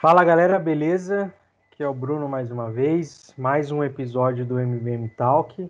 Fala 0.00 0.22
galera, 0.22 0.60
beleza? 0.60 1.34
Aqui 1.72 1.82
é 1.82 1.88
o 1.88 1.94
Bruno 1.94 2.28
mais 2.28 2.52
uma 2.52 2.70
vez, 2.70 3.34
mais 3.36 3.72
um 3.72 3.82
episódio 3.82 4.44
do 4.44 4.60
MBM 4.60 5.08
Talk. 5.08 5.68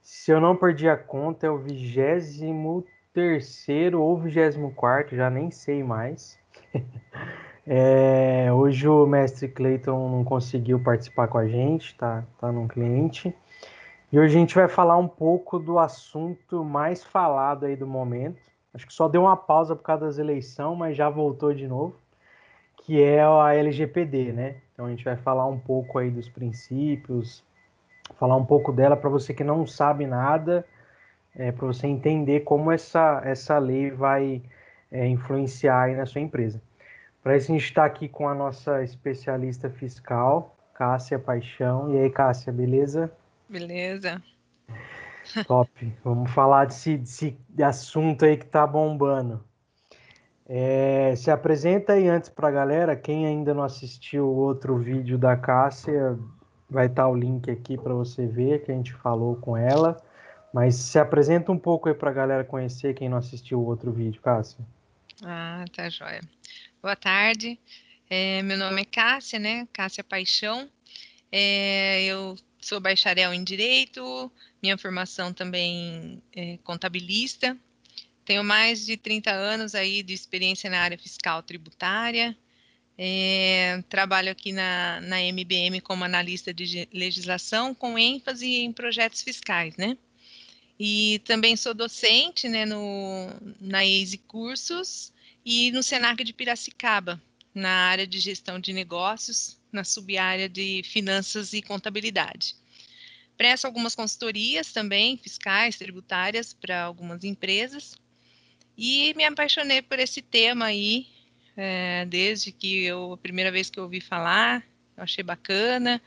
Se 0.00 0.30
eu 0.30 0.40
não 0.40 0.56
perdi 0.56 0.88
a 0.88 0.96
conta, 0.96 1.46
é 1.46 1.50
o 1.50 1.58
23 1.58 2.40
ou 3.94 4.18
24, 4.18 5.14
já 5.14 5.28
nem 5.28 5.50
sei 5.50 5.84
mais. 5.84 6.38
é, 7.66 8.50
hoje 8.50 8.88
o 8.88 9.04
mestre 9.04 9.48
Clayton 9.48 10.08
não 10.08 10.24
conseguiu 10.24 10.80
participar 10.80 11.28
com 11.28 11.36
a 11.36 11.46
gente, 11.46 11.94
tá, 11.98 12.24
tá 12.40 12.50
num 12.50 12.66
cliente. 12.66 13.36
E 14.14 14.18
hoje 14.20 14.36
a 14.36 14.38
gente 14.38 14.54
vai 14.54 14.68
falar 14.68 14.96
um 14.96 15.08
pouco 15.08 15.58
do 15.58 15.76
assunto 15.76 16.64
mais 16.64 17.02
falado 17.02 17.66
aí 17.66 17.74
do 17.74 17.84
momento. 17.84 18.40
Acho 18.72 18.86
que 18.86 18.94
só 18.94 19.08
deu 19.08 19.22
uma 19.22 19.36
pausa 19.36 19.74
por 19.74 19.82
causa 19.82 20.04
das 20.06 20.18
eleições, 20.18 20.78
mas 20.78 20.96
já 20.96 21.10
voltou 21.10 21.52
de 21.52 21.66
novo 21.66 21.96
que 22.76 23.02
é 23.02 23.24
a 23.24 23.52
LGPD, 23.56 24.32
né? 24.32 24.58
Então 24.72 24.86
a 24.86 24.90
gente 24.90 25.04
vai 25.04 25.16
falar 25.16 25.48
um 25.48 25.58
pouco 25.58 25.98
aí 25.98 26.12
dos 26.12 26.28
princípios, 26.28 27.42
falar 28.14 28.36
um 28.36 28.44
pouco 28.44 28.72
dela 28.72 28.96
para 28.96 29.10
você 29.10 29.34
que 29.34 29.42
não 29.42 29.66
sabe 29.66 30.06
nada, 30.06 30.64
é, 31.34 31.50
para 31.50 31.66
você 31.66 31.88
entender 31.88 32.44
como 32.44 32.70
essa, 32.70 33.20
essa 33.24 33.58
lei 33.58 33.90
vai 33.90 34.40
é, 34.92 35.08
influenciar 35.08 35.86
aí 35.86 35.96
na 35.96 36.06
sua 36.06 36.20
empresa. 36.20 36.62
Para 37.20 37.36
isso 37.36 37.50
a 37.50 37.54
gente 37.56 37.64
está 37.64 37.84
aqui 37.84 38.08
com 38.08 38.28
a 38.28 38.34
nossa 38.34 38.80
especialista 38.84 39.68
fiscal, 39.68 40.54
Cássia 40.72 41.18
Paixão. 41.18 41.92
E 41.92 41.98
aí, 41.98 42.10
Cássia, 42.10 42.52
beleza? 42.52 43.10
Beleza. 43.48 44.22
Top. 45.46 45.70
Vamos 46.02 46.30
falar 46.30 46.66
desse, 46.66 46.98
desse 46.98 47.36
assunto 47.62 48.24
aí 48.24 48.36
que 48.36 48.46
tá 48.46 48.66
bombando. 48.66 49.44
É, 50.46 51.14
se 51.16 51.30
apresenta 51.30 51.94
aí 51.94 52.08
antes 52.08 52.28
para 52.28 52.48
a 52.48 52.52
galera. 52.52 52.96
Quem 52.96 53.26
ainda 53.26 53.54
não 53.54 53.62
assistiu 53.62 54.26
o 54.26 54.36
outro 54.36 54.76
vídeo 54.78 55.16
da 55.16 55.36
Cássia, 55.36 56.18
vai 56.68 56.86
estar 56.86 57.04
tá 57.04 57.08
o 57.08 57.14
link 57.14 57.50
aqui 57.50 57.78
para 57.78 57.94
você 57.94 58.26
ver 58.26 58.64
que 58.64 58.70
a 58.70 58.74
gente 58.74 58.92
falou 58.92 59.36
com 59.36 59.56
ela. 59.56 59.96
Mas 60.52 60.76
se 60.76 60.98
apresenta 60.98 61.50
um 61.50 61.58
pouco 61.58 61.88
aí 61.88 61.94
para 61.94 62.10
a 62.10 62.14
galera 62.14 62.44
conhecer 62.44 62.94
quem 62.94 63.08
não 63.08 63.18
assistiu 63.18 63.58
o 63.58 63.66
outro 63.66 63.90
vídeo, 63.90 64.20
Cássia. 64.20 64.64
Ah, 65.24 65.64
tá 65.74 65.88
joia. 65.88 66.20
Boa 66.80 66.94
tarde. 66.94 67.58
É, 68.08 68.42
meu 68.42 68.58
nome 68.58 68.82
é 68.82 68.84
Cássia, 68.84 69.38
né? 69.38 69.66
Cássia 69.72 70.04
Paixão. 70.04 70.68
É, 71.32 72.04
eu 72.04 72.36
sou 72.64 72.80
bacharel 72.80 73.32
em 73.32 73.44
Direito, 73.44 74.30
minha 74.62 74.78
formação 74.78 75.32
também 75.32 76.22
é 76.34 76.58
contabilista, 76.64 77.56
tenho 78.24 78.42
mais 78.42 78.86
de 78.86 78.96
30 78.96 79.30
anos 79.30 79.74
aí 79.74 80.02
de 80.02 80.14
experiência 80.14 80.70
na 80.70 80.80
área 80.80 80.98
fiscal 80.98 81.42
tributária. 81.42 82.36
É, 82.96 83.82
trabalho 83.88 84.30
aqui 84.30 84.52
na, 84.52 85.00
na 85.00 85.20
MBM 85.20 85.80
como 85.80 86.04
analista 86.04 86.54
de 86.54 86.88
legislação, 86.92 87.74
com 87.74 87.98
ênfase 87.98 88.46
em 88.46 88.72
projetos 88.72 89.20
fiscais, 89.20 89.76
né? 89.76 89.98
E 90.78 91.20
também 91.24 91.56
sou 91.56 91.74
docente 91.74 92.48
né, 92.48 92.64
no, 92.64 93.28
na 93.60 93.84
EASY 93.84 94.18
Cursos 94.18 95.12
e 95.44 95.70
no 95.72 95.82
Senac 95.82 96.22
de 96.24 96.32
Piracicaba, 96.32 97.20
na 97.54 97.70
área 97.70 98.06
de 98.06 98.18
gestão 98.18 98.58
de 98.58 98.72
negócios, 98.72 99.56
na 99.74 99.84
subárea 99.84 100.48
de 100.48 100.82
finanças 100.84 101.52
e 101.52 101.60
contabilidade. 101.60 102.56
Presto 103.36 103.66
algumas 103.66 103.94
consultorias 103.94 104.72
também, 104.72 105.16
fiscais, 105.16 105.76
tributárias, 105.76 106.54
para 106.54 106.82
algumas 106.82 107.24
empresas. 107.24 107.96
E 108.76 109.12
me 109.14 109.24
apaixonei 109.24 109.82
por 109.82 109.98
esse 109.98 110.22
tema 110.22 110.66
aí, 110.66 111.06
é, 111.56 112.04
desde 112.06 112.52
que 112.52 112.84
eu, 112.84 113.12
a 113.12 113.18
primeira 113.18 113.50
vez 113.50 113.70
que 113.70 113.78
eu 113.78 113.84
ouvi 113.84 114.00
falar, 114.00 114.64
eu 114.96 115.02
achei 115.02 115.24
bacana, 115.24 116.00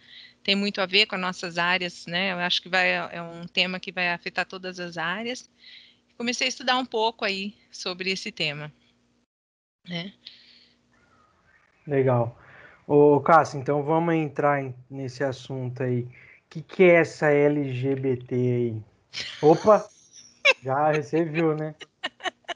tem 0.43 0.55
muito 0.55 0.79
a 0.79 0.85
ver 0.85 1.05
com 1.05 1.15
as 1.15 1.21
nossas 1.21 1.57
áreas, 1.57 2.05
né? 2.05 2.31
Eu 2.31 2.37
acho 2.37 2.61
que 2.61 2.69
vai, 2.69 2.91
é 2.91 3.21
um 3.21 3.45
tema 3.45 3.79
que 3.79 3.91
vai 3.91 4.09
afetar 4.09 4.45
todas 4.45 4.79
as 4.79 4.97
áreas. 4.97 5.49
Comecei 6.17 6.47
a 6.47 6.49
estudar 6.49 6.77
um 6.77 6.85
pouco 6.85 7.25
aí 7.25 7.53
sobre 7.69 8.09
esse 8.11 8.31
tema, 8.31 8.71
né? 9.87 10.13
Legal. 11.85 12.37
Ô, 12.87 13.19
Cássio, 13.19 13.59
então 13.59 13.83
vamos 13.83 14.15
entrar 14.15 14.63
nesse 14.89 15.21
assunto 15.21 15.83
aí. 15.83 16.03
O 16.03 16.09
que, 16.49 16.61
que 16.61 16.83
é 16.85 17.01
essa 17.01 17.29
LGBT 17.29 18.33
aí? 18.33 18.81
Opa! 19.41 19.85
Já 20.63 20.93
você 20.93 21.25
viu, 21.25 21.53
né? 21.53 21.75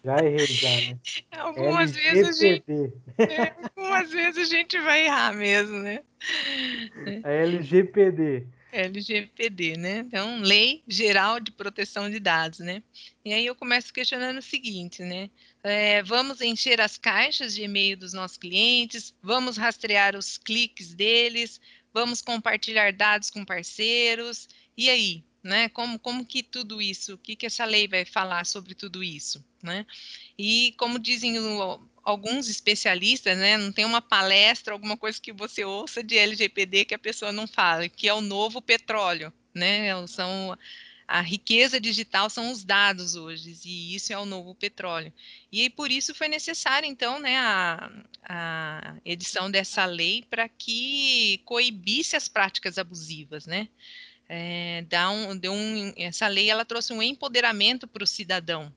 Já 0.01 0.23
errei, 0.23 0.45
já, 0.45 0.69
né? 0.69 0.99
Algumas 1.37 1.91
vezes, 1.91 2.41
a 2.41 2.47
gente, 2.47 2.93
é, 3.17 3.53
algumas 3.75 4.09
vezes 4.09 4.47
a 4.47 4.55
gente 4.55 4.79
vai 4.79 5.05
errar 5.05 5.33
mesmo, 5.33 5.79
né? 5.79 6.01
A 7.25 7.29
LGPD. 7.29 8.47
LGPD, 8.71 9.75
né? 9.77 9.97
Então, 9.97 10.39
Lei 10.39 10.81
Geral 10.87 11.41
de 11.41 11.51
Proteção 11.51 12.09
de 12.09 12.21
Dados, 12.21 12.59
né? 12.59 12.81
E 13.25 13.33
aí 13.33 13.45
eu 13.45 13.53
começo 13.53 13.93
questionando 13.93 14.37
o 14.37 14.41
seguinte, 14.41 15.03
né? 15.03 15.29
É, 15.63 16.01
vamos 16.03 16.41
encher 16.41 16.81
as 16.81 16.97
caixas 16.97 17.53
de 17.53 17.63
e-mail 17.63 17.95
dos 17.95 18.13
nossos 18.13 18.37
clientes, 18.37 19.13
vamos 19.21 19.57
rastrear 19.57 20.15
os 20.15 20.37
cliques 20.37 20.93
deles, 20.93 21.61
vamos 21.93 22.21
compartilhar 22.21 22.91
dados 22.91 23.29
com 23.29 23.45
parceiros, 23.45 24.47
e 24.75 24.89
aí? 24.89 25.23
né? 25.43 25.69
Como, 25.69 25.99
como 25.99 26.25
que 26.25 26.43
tudo 26.43 26.81
isso, 26.81 27.15
o 27.15 27.17
que, 27.17 27.35
que 27.35 27.45
essa 27.45 27.65
lei 27.65 27.87
vai 27.87 28.05
falar 28.05 28.45
sobre 28.45 28.75
tudo 28.75 29.03
isso, 29.03 29.43
né? 29.61 29.85
E 30.37 30.73
como 30.77 30.99
dizem 30.99 31.39
o, 31.39 31.81
alguns 32.03 32.47
especialistas, 32.47 33.37
né? 33.37 33.57
Não 33.57 33.71
tem 33.71 33.85
uma 33.85 34.01
palestra, 34.01 34.73
alguma 34.73 34.97
coisa 34.97 35.19
que 35.19 35.33
você 35.33 35.65
ouça 35.65 36.03
de 36.03 36.17
LGPD 36.17 36.85
que 36.85 36.95
a 36.95 36.99
pessoa 36.99 37.31
não 37.31 37.47
fala, 37.47 37.89
que 37.89 38.07
é 38.07 38.13
o 38.13 38.21
novo 38.21 38.61
petróleo, 38.61 39.33
né? 39.53 40.05
São 40.07 40.57
a 41.07 41.21
riqueza 41.21 41.79
digital 41.79 42.29
são 42.29 42.51
os 42.51 42.63
dados 42.63 43.15
hoje, 43.15 43.57
e 43.65 43.95
isso 43.95 44.13
é 44.13 44.17
o 44.17 44.25
novo 44.25 44.55
petróleo. 44.55 45.11
E 45.51 45.69
por 45.69 45.91
isso 45.91 46.15
foi 46.15 46.27
necessário, 46.27 46.87
então, 46.87 47.19
né, 47.19 47.37
a, 47.37 47.91
a 48.23 48.95
edição 49.03 49.51
dessa 49.51 49.85
lei 49.85 50.25
para 50.29 50.47
que 50.47 51.41
coibisse 51.45 52.15
as 52.15 52.27
práticas 52.27 52.77
abusivas, 52.77 53.45
né? 53.45 53.67
é, 54.33 54.83
dá 54.83 55.11
um, 55.11 55.35
deu 55.35 55.51
um, 55.51 55.93
essa 55.97 56.25
lei 56.29 56.49
ela 56.49 56.63
trouxe 56.63 56.93
um 56.93 57.03
empoderamento 57.03 57.85
para 57.85 58.01
o 58.01 58.07
cidadão, 58.07 58.73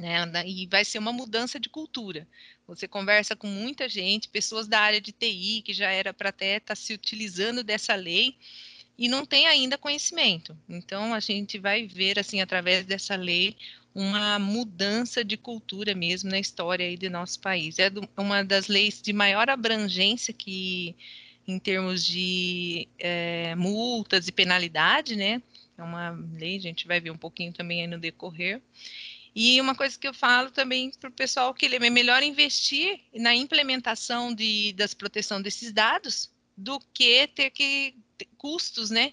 né, 0.00 0.24
e 0.46 0.66
vai 0.68 0.86
ser 0.86 0.98
uma 0.98 1.12
mudança 1.12 1.60
de 1.60 1.68
cultura. 1.68 2.26
Você 2.66 2.88
conversa 2.88 3.36
com 3.36 3.46
muita 3.46 3.90
gente, 3.90 4.26
pessoas 4.30 4.66
da 4.66 4.80
área 4.80 5.02
de 5.02 5.12
TI, 5.12 5.60
que 5.62 5.74
já 5.74 5.90
era 5.90 6.14
para 6.14 6.30
até 6.30 6.56
estar 6.56 6.74
tá 6.74 6.74
se 6.74 6.94
utilizando 6.94 7.62
dessa 7.62 7.94
lei, 7.94 8.38
e 8.96 9.08
não 9.08 9.26
tem 9.26 9.46
ainda 9.46 9.76
conhecimento. 9.76 10.56
Então, 10.68 11.12
a 11.12 11.20
gente 11.20 11.58
vai 11.58 11.86
ver, 11.86 12.18
assim, 12.18 12.40
através 12.40 12.86
dessa 12.86 13.16
lei, 13.16 13.56
uma 13.94 14.38
mudança 14.38 15.24
de 15.24 15.36
cultura 15.36 15.94
mesmo 15.94 16.30
na 16.30 16.38
história 16.38 16.86
aí 16.86 16.96
do 16.96 17.08
nosso 17.10 17.40
país. 17.40 17.78
É 17.78 17.88
do, 17.88 18.08
uma 18.16 18.42
das 18.42 18.68
leis 18.68 19.00
de 19.00 19.12
maior 19.12 19.48
abrangência 19.48 20.34
que 20.34 20.96
em 21.46 21.58
termos 21.58 22.04
de 22.04 22.88
é, 22.98 23.54
multas 23.54 24.26
e 24.26 24.32
penalidade, 24.32 25.14
né? 25.14 25.42
É 25.76 25.82
uma 25.82 26.10
lei, 26.38 26.56
a 26.56 26.60
gente 26.60 26.86
vai 26.86 27.00
ver 27.00 27.10
um 27.10 27.18
pouquinho 27.18 27.52
também 27.52 27.82
aí 27.82 27.86
no 27.86 27.98
decorrer. 27.98 28.60
E 29.34 29.60
uma 29.60 29.74
coisa 29.74 29.98
que 29.98 30.06
eu 30.06 30.14
falo 30.14 30.50
também 30.50 30.90
para 30.92 31.10
o 31.10 31.12
pessoal 31.12 31.52
que 31.52 31.66
é 31.66 31.90
melhor 31.90 32.22
investir 32.22 33.00
na 33.12 33.34
implementação 33.34 34.32
de, 34.32 34.72
das 34.74 34.94
proteção 34.94 35.42
desses 35.42 35.72
dados 35.72 36.30
do 36.56 36.80
que 36.92 37.26
ter 37.26 37.50
que 37.50 37.96
custos, 38.36 38.90
né, 38.90 39.12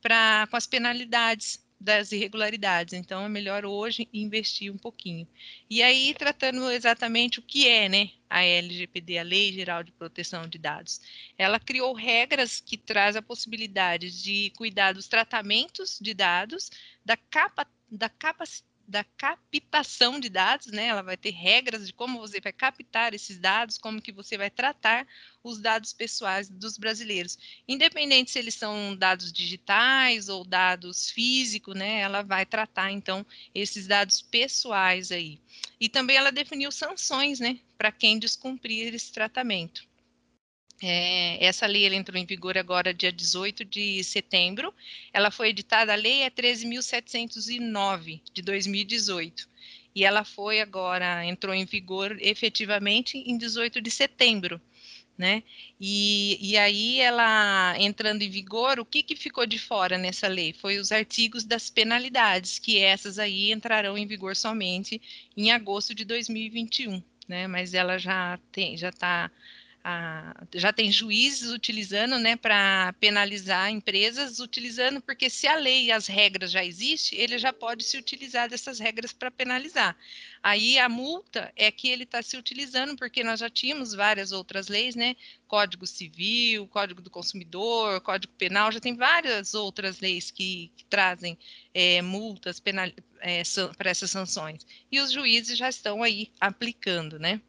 para 0.00 0.46
com 0.50 0.56
as 0.56 0.66
penalidades 0.66 1.62
das 1.82 2.12
irregularidades. 2.12 2.94
Então, 2.94 3.24
é 3.24 3.28
melhor 3.28 3.64
hoje 3.64 4.08
investir 4.12 4.72
um 4.72 4.78
pouquinho. 4.78 5.26
E 5.68 5.82
aí, 5.82 6.14
tratando 6.14 6.70
exatamente 6.70 7.40
o 7.40 7.42
que 7.42 7.68
é 7.68 7.88
né, 7.88 8.10
a 8.30 8.44
LGPD, 8.44 9.18
a 9.18 9.24
Lei 9.24 9.52
Geral 9.52 9.82
de 9.82 9.90
Proteção 9.90 10.46
de 10.46 10.58
Dados. 10.58 11.00
Ela 11.36 11.58
criou 11.58 11.92
regras 11.92 12.60
que 12.60 12.76
traz 12.76 13.16
a 13.16 13.22
possibilidade 13.22 14.22
de 14.22 14.50
cuidar 14.56 14.92
dos 14.92 15.08
tratamentos 15.08 15.98
de 16.00 16.14
dados, 16.14 16.70
da, 17.04 17.16
capa, 17.16 17.66
da 17.90 18.08
capacidade 18.08 18.71
da 18.86 19.04
captação 19.16 20.18
de 20.18 20.28
dados, 20.28 20.68
né? 20.68 20.86
Ela 20.86 21.02
vai 21.02 21.16
ter 21.16 21.30
regras 21.30 21.86
de 21.86 21.92
como 21.92 22.18
você 22.18 22.40
vai 22.40 22.52
captar 22.52 23.14
esses 23.14 23.38
dados, 23.38 23.78
como 23.78 24.02
que 24.02 24.12
você 24.12 24.36
vai 24.36 24.50
tratar 24.50 25.06
os 25.42 25.60
dados 25.60 25.92
pessoais 25.92 26.48
dos 26.48 26.78
brasileiros. 26.78 27.38
Independente 27.66 28.30
se 28.30 28.38
eles 28.38 28.54
são 28.54 28.96
dados 28.96 29.32
digitais 29.32 30.28
ou 30.28 30.44
dados 30.44 31.10
físicos, 31.10 31.74
né? 31.74 32.00
Ela 32.00 32.22
vai 32.22 32.46
tratar 32.46 32.90
então 32.90 33.26
esses 33.54 33.86
dados 33.86 34.22
pessoais 34.22 35.10
aí. 35.12 35.38
E 35.80 35.88
também 35.88 36.16
ela 36.16 36.30
definiu 36.30 36.70
sanções, 36.70 37.40
né, 37.40 37.58
para 37.76 37.90
quem 37.90 38.18
descumprir 38.18 38.94
esse 38.94 39.12
tratamento. 39.12 39.91
É, 40.82 41.44
essa 41.44 41.66
lei 41.66 41.86
entrou 41.94 42.18
em 42.20 42.26
vigor 42.26 42.58
agora 42.58 42.92
dia 42.92 43.12
18 43.12 43.64
de 43.64 44.02
setembro. 44.02 44.74
Ela 45.12 45.30
foi 45.30 45.50
editada, 45.50 45.92
a 45.92 45.96
lei 45.96 46.22
é 46.22 46.30
13.709 46.30 48.20
de 48.32 48.42
2018. 48.42 49.48
E 49.94 50.04
ela 50.04 50.24
foi 50.24 50.60
agora, 50.60 51.24
entrou 51.24 51.54
em 51.54 51.64
vigor 51.64 52.16
efetivamente 52.20 53.18
em 53.18 53.36
18 53.36 53.80
de 53.80 53.90
setembro 53.90 54.60
né? 55.16 55.42
E, 55.80 56.38
e 56.40 56.56
aí 56.56 57.00
ela 57.00 57.74
entrando 57.78 58.22
em 58.22 58.30
vigor, 58.30 58.78
o 58.80 58.84
que, 58.84 59.02
que 59.02 59.14
ficou 59.14 59.46
de 59.46 59.58
fora 59.58 59.98
nessa 59.98 60.26
lei? 60.28 60.52
Foi 60.52 60.78
os 60.78 60.90
artigos 60.90 61.44
das 61.44 61.70
penalidades, 61.70 62.58
que 62.58 62.78
essas 62.78 63.18
aí 63.18 63.52
entrarão 63.52 63.96
em 63.98 64.06
vigor 64.06 64.34
somente 64.36 65.00
em 65.36 65.52
agosto 65.52 65.94
de 65.94 66.04
2021, 66.04 67.02
né? 67.28 67.46
Mas 67.46 67.74
ela 67.74 67.98
já 67.98 68.38
tem, 68.50 68.76
já 68.76 68.88
está 68.88 69.30
a, 69.84 70.34
já 70.54 70.72
tem 70.72 70.92
juízes 70.92 71.50
utilizando, 71.50 72.18
né, 72.18 72.36
para 72.36 72.92
penalizar 73.00 73.70
empresas, 73.70 74.38
utilizando, 74.38 75.00
porque 75.00 75.28
se 75.28 75.46
a 75.46 75.56
lei 75.56 75.86
e 75.86 75.92
as 75.92 76.06
regras 76.06 76.50
já 76.52 76.64
existem, 76.64 77.18
ele 77.18 77.38
já 77.38 77.52
pode 77.52 77.82
se 77.82 77.96
utilizar 77.96 78.48
dessas 78.48 78.78
regras 78.78 79.12
para 79.12 79.30
penalizar. 79.30 79.96
Aí 80.42 80.78
a 80.78 80.88
multa 80.88 81.52
é 81.56 81.70
que 81.70 81.88
ele 81.88 82.04
está 82.04 82.22
se 82.22 82.36
utilizando, 82.36 82.96
porque 82.96 83.24
nós 83.24 83.40
já 83.40 83.50
tínhamos 83.50 83.92
várias 83.92 84.30
outras 84.32 84.68
leis, 84.68 84.94
né, 84.94 85.16
Código 85.48 85.86
Civil, 85.86 86.66
Código 86.68 87.02
do 87.02 87.10
Consumidor, 87.10 88.00
Código 88.00 88.32
Penal, 88.34 88.70
já 88.70 88.80
tem 88.80 88.94
várias 88.94 89.52
outras 89.54 90.00
leis 90.00 90.30
que, 90.30 90.70
que 90.76 90.84
trazem 90.84 91.36
é, 91.74 92.00
multas 92.02 92.62
é, 93.20 93.42
para 93.76 93.90
essas 93.90 94.10
sanções. 94.10 94.66
E 94.90 95.00
os 95.00 95.10
juízes 95.12 95.58
já 95.58 95.68
estão 95.68 96.02
aí 96.02 96.30
aplicando, 96.40 97.18
né? 97.18 97.40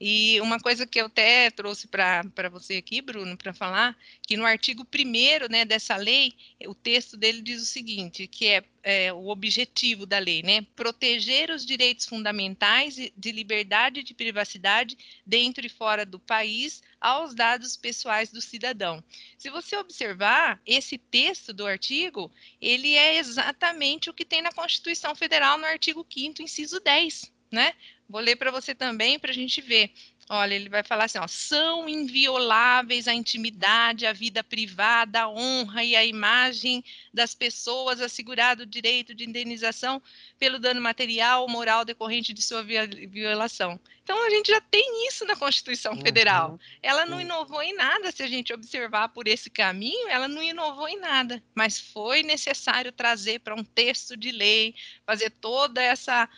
E 0.00 0.40
uma 0.40 0.60
coisa 0.60 0.86
que 0.86 1.00
eu 1.00 1.06
até 1.06 1.50
trouxe 1.50 1.88
para 1.88 2.48
você 2.50 2.76
aqui, 2.76 3.02
Bruno, 3.02 3.36
para 3.36 3.52
falar, 3.52 3.96
que 4.26 4.36
no 4.36 4.46
artigo 4.46 4.86
1 4.94 5.48
né, 5.50 5.64
dessa 5.64 5.96
lei, 5.96 6.34
o 6.66 6.74
texto 6.74 7.16
dele 7.16 7.42
diz 7.42 7.60
o 7.60 7.66
seguinte, 7.66 8.28
que 8.28 8.46
é, 8.46 8.64
é, 8.84 9.12
o 9.12 9.28
objetivo 9.28 10.06
da 10.06 10.18
lei, 10.18 10.42
né? 10.42 10.64
Proteger 10.76 11.50
os 11.50 11.66
direitos 11.66 12.06
fundamentais 12.06 12.94
de 12.94 13.32
liberdade 13.32 14.00
e 14.00 14.04
de 14.04 14.14
privacidade 14.14 14.96
dentro 15.26 15.66
e 15.66 15.68
fora 15.68 16.06
do 16.06 16.20
país 16.20 16.80
aos 17.00 17.34
dados 17.34 17.76
pessoais 17.76 18.30
do 18.30 18.40
cidadão. 18.40 19.02
Se 19.36 19.50
você 19.50 19.76
observar, 19.76 20.60
esse 20.64 20.96
texto 20.96 21.52
do 21.52 21.66
artigo, 21.66 22.30
ele 22.60 22.94
é 22.94 23.18
exatamente 23.18 24.10
o 24.10 24.14
que 24.14 24.24
tem 24.24 24.42
na 24.42 24.52
Constituição 24.52 25.14
Federal 25.14 25.58
no 25.58 25.66
artigo 25.66 26.04
5º, 26.04 26.40
inciso 26.40 26.78
10, 26.80 27.32
né? 27.50 27.74
Vou 28.08 28.20
ler 28.20 28.36
para 28.36 28.50
você 28.50 28.74
também 28.74 29.18
para 29.18 29.30
a 29.30 29.34
gente 29.34 29.60
ver. 29.60 29.92
Olha, 30.30 30.54
ele 30.54 30.68
vai 30.68 30.82
falar 30.82 31.04
assim: 31.04 31.18
ó, 31.18 31.26
são 31.26 31.88
invioláveis 31.88 33.08
a 33.08 33.14
intimidade, 33.14 34.06
a 34.06 34.12
vida 34.12 34.44
privada, 34.44 35.22
a 35.22 35.28
honra 35.28 35.82
e 35.82 35.96
a 35.96 36.04
imagem 36.04 36.84
das 37.12 37.34
pessoas, 37.34 38.00
assegurado 38.00 38.62
o 38.62 38.66
direito 38.66 39.14
de 39.14 39.24
indenização 39.24 40.02
pelo 40.38 40.58
dano 40.58 40.82
material 40.82 41.42
ou 41.42 41.48
moral 41.48 41.84
decorrente 41.84 42.34
de 42.34 42.42
sua 42.42 42.62
violação. 42.62 43.80
Então, 44.02 44.26
a 44.26 44.30
gente 44.30 44.50
já 44.50 44.60
tem 44.60 45.06
isso 45.06 45.24
na 45.24 45.36
Constituição 45.36 45.92
uhum. 45.92 46.00
Federal. 46.00 46.58
Ela 46.82 47.04
não 47.04 47.20
inovou 47.20 47.62
em 47.62 47.74
nada, 47.74 48.10
se 48.10 48.22
a 48.22 48.26
gente 48.26 48.52
observar 48.52 49.10
por 49.10 49.28
esse 49.28 49.50
caminho, 49.50 50.08
ela 50.08 50.28
não 50.28 50.42
inovou 50.42 50.88
em 50.88 50.98
nada, 50.98 51.42
mas 51.54 51.78
foi 51.78 52.22
necessário 52.22 52.90
trazer 52.90 53.40
para 53.40 53.54
um 53.54 53.64
texto 53.64 54.16
de 54.16 54.30
lei, 54.30 54.74
fazer 55.06 55.30
toda 55.30 55.82
essa 55.82 56.28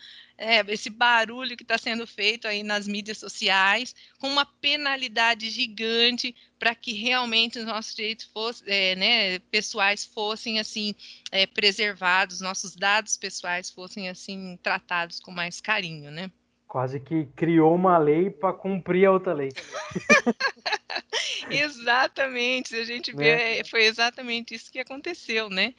é, 0.41 0.65
esse 0.69 0.89
barulho 0.89 1.55
que 1.55 1.61
está 1.61 1.77
sendo 1.77 2.07
feito 2.07 2.47
aí 2.47 2.63
nas 2.63 2.87
mídias 2.87 3.19
sociais, 3.19 3.93
com 4.19 4.27
uma 4.27 4.43
penalidade 4.43 5.51
gigante 5.51 6.35
para 6.57 6.73
que 6.73 6.93
realmente 6.93 7.59
os 7.59 7.65
nossos 7.65 7.93
direitos 7.93 8.25
fossem, 8.25 8.67
é, 8.67 8.95
né, 8.95 9.39
pessoais 9.51 10.03
fossem 10.03 10.59
assim 10.59 10.95
é, 11.31 11.45
preservados, 11.45 12.41
nossos 12.41 12.75
dados 12.75 13.15
pessoais 13.17 13.69
fossem 13.69 14.09
assim 14.09 14.57
tratados 14.63 15.19
com 15.19 15.31
mais 15.31 15.61
carinho, 15.61 16.09
né? 16.09 16.31
Quase 16.67 16.99
que 16.99 17.25
criou 17.35 17.75
uma 17.75 17.99
lei 17.99 18.31
para 18.31 18.53
cumprir 18.53 19.05
a 19.05 19.11
outra 19.11 19.33
lei. 19.33 19.49
exatamente, 21.51 22.75
a 22.75 22.83
gente 22.83 23.11
vê, 23.11 23.35
né? 23.35 23.59
É, 23.59 23.63
foi 23.63 23.83
exatamente 23.83 24.55
isso 24.55 24.71
que 24.71 24.79
aconteceu, 24.79 25.49
né? 25.49 25.75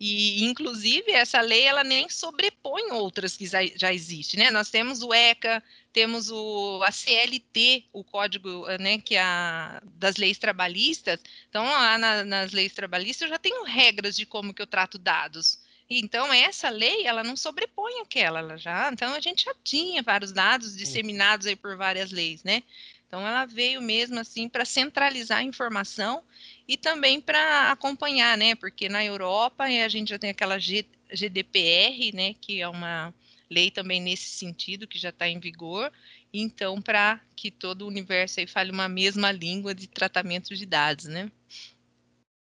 E, 0.00 0.42
inclusive, 0.44 1.12
essa 1.12 1.42
lei 1.42 1.64
ela 1.64 1.84
nem 1.84 2.08
sobrepõe 2.08 2.90
outras 2.92 3.36
que 3.36 3.46
já, 3.46 3.58
já 3.76 3.92
existem, 3.92 4.40
né? 4.40 4.50
Nós 4.50 4.70
temos 4.70 5.02
o 5.02 5.12
ECA, 5.12 5.62
temos 5.92 6.30
o, 6.30 6.82
a 6.82 6.90
CLT, 6.90 7.84
o 7.92 8.02
código 8.02 8.66
né, 8.78 8.96
que 8.98 9.16
é 9.16 9.20
a, 9.20 9.82
das 9.96 10.16
leis 10.16 10.38
trabalhistas. 10.38 11.20
Então, 11.50 11.64
lá 11.64 11.98
na, 11.98 12.24
nas 12.24 12.52
leis 12.52 12.72
trabalhistas, 12.72 13.26
eu 13.26 13.28
já 13.28 13.38
tenho 13.38 13.62
regras 13.62 14.16
de 14.16 14.24
como 14.24 14.54
que 14.54 14.62
eu 14.62 14.66
trato 14.66 14.96
dados. 14.96 15.58
Então, 15.90 16.32
essa 16.32 16.70
lei, 16.70 17.06
ela 17.06 17.22
não 17.22 17.36
sobrepõe 17.36 18.00
aquela, 18.00 18.38
ela 18.38 18.56
já, 18.56 18.90
então 18.90 19.12
a 19.12 19.20
gente 19.20 19.44
já 19.44 19.54
tinha 19.62 20.02
vários 20.02 20.32
dados 20.32 20.76
disseminados 20.76 21.46
aí 21.46 21.56
por 21.56 21.76
várias 21.76 22.10
leis, 22.10 22.42
né? 22.42 22.62
Então, 23.10 23.26
ela 23.26 23.44
veio 23.44 23.82
mesmo 23.82 24.20
assim 24.20 24.48
para 24.48 24.64
centralizar 24.64 25.38
a 25.38 25.42
informação 25.42 26.22
e 26.68 26.76
também 26.76 27.20
para 27.20 27.72
acompanhar, 27.72 28.38
né? 28.38 28.54
Porque 28.54 28.88
na 28.88 29.04
Europa 29.04 29.64
a 29.64 29.88
gente 29.88 30.10
já 30.10 30.18
tem 30.18 30.30
aquela 30.30 30.60
G, 30.60 30.86
GDPR, 31.12 32.14
né? 32.14 32.34
Que 32.40 32.62
é 32.62 32.68
uma 32.68 33.12
lei 33.50 33.68
também 33.68 34.00
nesse 34.00 34.28
sentido 34.28 34.86
que 34.86 34.96
já 34.96 35.08
está 35.08 35.26
em 35.26 35.40
vigor. 35.40 35.90
Então, 36.32 36.80
para 36.80 37.20
que 37.34 37.50
todo 37.50 37.82
o 37.82 37.88
universo 37.88 38.38
aí 38.38 38.46
fale 38.46 38.70
uma 38.70 38.88
mesma 38.88 39.32
língua 39.32 39.74
de 39.74 39.88
tratamento 39.88 40.54
de 40.54 40.64
dados, 40.64 41.06
né? 41.06 41.32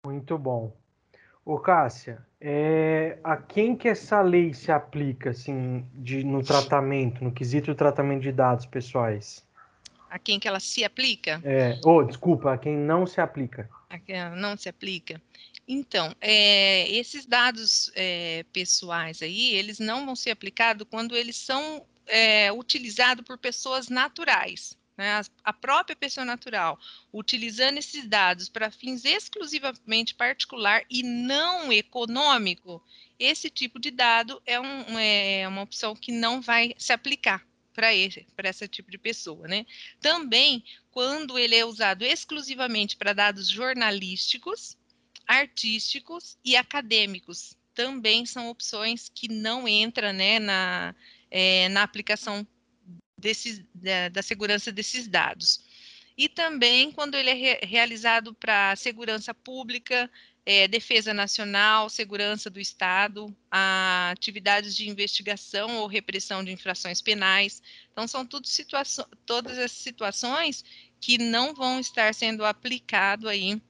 Muito 0.07 0.39
bom. 0.39 0.75
Ô, 1.45 1.59
Cássia, 1.59 2.27
é, 2.41 3.19
a 3.23 3.37
quem 3.37 3.77
que 3.77 3.87
essa 3.87 4.23
lei 4.23 4.55
se 4.55 4.73
aplica, 4.73 5.29
assim, 5.29 5.87
de, 5.93 6.25
no 6.25 6.43
tratamento, 6.43 7.23
no 7.23 7.31
quesito 7.31 7.67
do 7.67 7.77
tratamento 7.77 8.23
de 8.23 8.33
dados 8.33 8.65
pessoais? 8.65 9.47
A 10.15 10.19
quem 10.19 10.39
que 10.39 10.47
ela 10.47 10.61
se 10.61 10.85
aplica? 10.85 11.43
É, 11.45 11.81
oh, 11.85 12.05
desculpa, 12.05 12.53
a 12.53 12.59
quem 12.59 12.77
não 12.77 13.05
se 13.05 13.21
aplica 13.21 13.69
não 14.37 14.57
se 14.57 14.69
aplica. 14.69 15.21
Então, 15.67 16.15
é, 16.21 16.89
esses 16.91 17.25
dados 17.25 17.91
é, 17.95 18.45
pessoais 18.53 19.23
aí, 19.23 19.55
eles 19.55 19.79
não 19.79 20.05
vão 20.05 20.15
ser 20.15 20.31
aplicados 20.31 20.87
quando 20.91 21.17
eles 21.17 21.37
são 21.37 21.85
é, 22.07 22.53
utilizados 22.53 23.25
por 23.25 23.39
pessoas 23.39 23.89
naturais. 23.89 24.77
Né? 24.97 25.23
A 25.43 25.53
própria 25.53 25.97
pessoa 25.97 26.25
natural, 26.25 26.79
utilizando 27.13 27.79
esses 27.79 28.07
dados 28.07 28.49
para 28.49 28.71
fins 28.71 29.05
exclusivamente 29.05 30.15
particular 30.15 30.83
e 30.91 31.03
não 31.03 31.73
econômico, 31.73 32.83
esse 33.19 33.49
tipo 33.49 33.81
de 33.81 33.91
dado 33.91 34.41
é, 34.47 34.61
um, 34.61 34.99
é 34.99 35.49
uma 35.49 35.63
opção 35.63 35.97
que 35.97 36.13
não 36.13 36.41
vai 36.41 36.75
se 36.77 36.93
aplicar 36.93 37.45
para 37.75 37.95
esse, 37.95 38.69
tipo 38.69 38.91
de 38.91 38.99
pessoa, 38.99 39.49
né? 39.49 39.67
Também 40.01 40.65
quando 40.91 41.39
ele 41.39 41.57
é 41.57 41.65
usado 41.65 42.03
exclusivamente 42.03 42.97
para 42.97 43.13
dados 43.13 43.49
jornalísticos, 43.49 44.77
artísticos 45.27 46.39
e 46.45 46.57
acadêmicos, 46.57 47.57
também 47.75 48.25
são 48.25 48.49
opções 48.49 49.11
que 49.13 49.29
não 49.29 49.67
entram, 49.67 50.13
né, 50.13 50.39
na, 50.39 50.95
é, 51.31 51.69
na 51.71 51.83
aplicação 51.83 52.47
desses, 53.19 53.61
da, 53.75 54.09
da, 54.09 54.23
segurança 54.23 54.71
desses 54.71 55.09
dados. 55.09 55.61
E 56.17 56.29
também 56.29 56.93
quando 56.93 57.17
ele 57.17 57.31
é 57.31 57.35
re, 57.35 57.59
realizado 57.65 58.33
para 58.35 58.77
segurança 58.77 59.35
pública, 59.35 60.09
é, 60.47 60.69
defesa 60.69 61.15
nacional, 61.15 61.89
segurança 61.89 62.51
do 62.51 62.61
Estado, 62.61 63.35
atividades 63.51 64.77
de 64.77 64.89
investigação 64.89 65.79
ou 65.79 65.87
repressão 65.87 66.45
de 66.45 66.53
infrações 66.53 67.01
penais. 67.01 67.63
Então, 67.93 68.07
são 68.07 68.27
tudo 68.27 68.47
todas 69.25 69.59
as 69.59 69.73
situações 69.73 70.65
que 71.01 71.19
não 71.19 71.55
vão 71.55 71.81
estar 71.81 72.15
sendo 72.15 72.45
aplicado 72.45 73.29
aí 73.29 73.61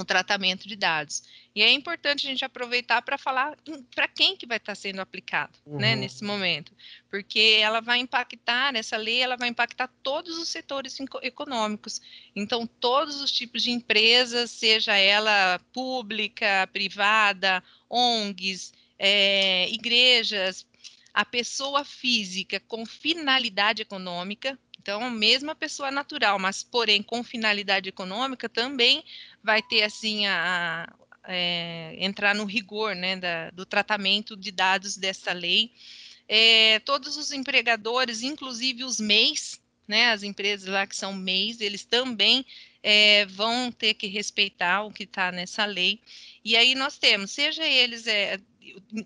o 0.00 0.04
tratamento 0.04 0.68
de 0.68 0.76
dados. 0.76 1.22
E 1.54 1.62
é 1.62 1.72
importante 1.72 2.26
a 2.26 2.30
gente 2.30 2.44
aproveitar 2.44 3.02
para 3.02 3.18
falar 3.18 3.56
para 3.94 4.06
quem 4.06 4.36
que 4.36 4.46
vai 4.46 4.58
estar 4.58 4.74
sendo 4.74 5.00
aplicado, 5.00 5.52
né, 5.66 5.72
uhum. 5.72 5.78
né, 5.78 5.96
nesse 5.96 6.22
momento, 6.22 6.72
porque 7.10 7.58
ela 7.60 7.80
vai 7.80 7.98
impactar, 7.98 8.74
essa 8.76 8.96
lei, 8.96 9.20
ela 9.20 9.36
vai 9.36 9.48
impactar 9.48 9.88
todos 10.02 10.38
os 10.38 10.48
setores 10.48 10.96
econômicos. 11.22 12.00
Então, 12.34 12.66
todos 12.66 13.20
os 13.20 13.32
tipos 13.32 13.62
de 13.62 13.70
empresas, 13.70 14.50
seja 14.50 14.94
ela 14.96 15.60
pública, 15.72 16.68
privada, 16.72 17.62
ONGs, 17.90 18.72
é, 18.98 19.68
igrejas, 19.70 20.66
a 21.12 21.24
pessoa 21.24 21.84
física 21.84 22.60
com 22.60 22.86
finalidade 22.86 23.82
econômica, 23.82 24.56
então, 24.80 25.10
mesmo 25.10 25.50
a 25.50 25.54
pessoa 25.54 25.90
natural, 25.90 26.38
mas 26.38 26.62
porém 26.62 27.02
com 27.02 27.22
finalidade 27.22 27.88
econômica, 27.88 28.48
também 28.48 29.04
vai 29.42 29.60
ter 29.62 29.82
assim 29.82 30.26
a, 30.26 30.86
a 31.24 31.32
é, 31.32 31.94
entrar 31.98 32.34
no 32.34 32.44
rigor 32.44 32.94
né, 32.94 33.16
da, 33.16 33.50
do 33.50 33.66
tratamento 33.66 34.36
de 34.36 34.50
dados 34.50 34.96
dessa 34.96 35.32
lei. 35.32 35.72
É, 36.26 36.78
todos 36.80 37.16
os 37.16 37.32
empregadores, 37.32 38.22
inclusive 38.22 38.84
os 38.84 38.98
MEIs, 38.98 39.60
né, 39.86 40.10
as 40.10 40.22
empresas 40.22 40.68
lá 40.68 40.86
que 40.86 40.96
são 40.96 41.12
MEIs, 41.14 41.60
eles 41.60 41.84
também 41.84 42.44
é, 42.82 43.26
vão 43.26 43.72
ter 43.72 43.94
que 43.94 44.06
respeitar 44.06 44.84
o 44.84 44.92
que 44.92 45.04
está 45.04 45.32
nessa 45.32 45.64
lei. 45.64 46.00
E 46.44 46.56
aí 46.56 46.74
nós 46.74 46.98
temos, 46.98 47.30
seja 47.30 47.64
eles 47.64 48.06
é, 48.06 48.38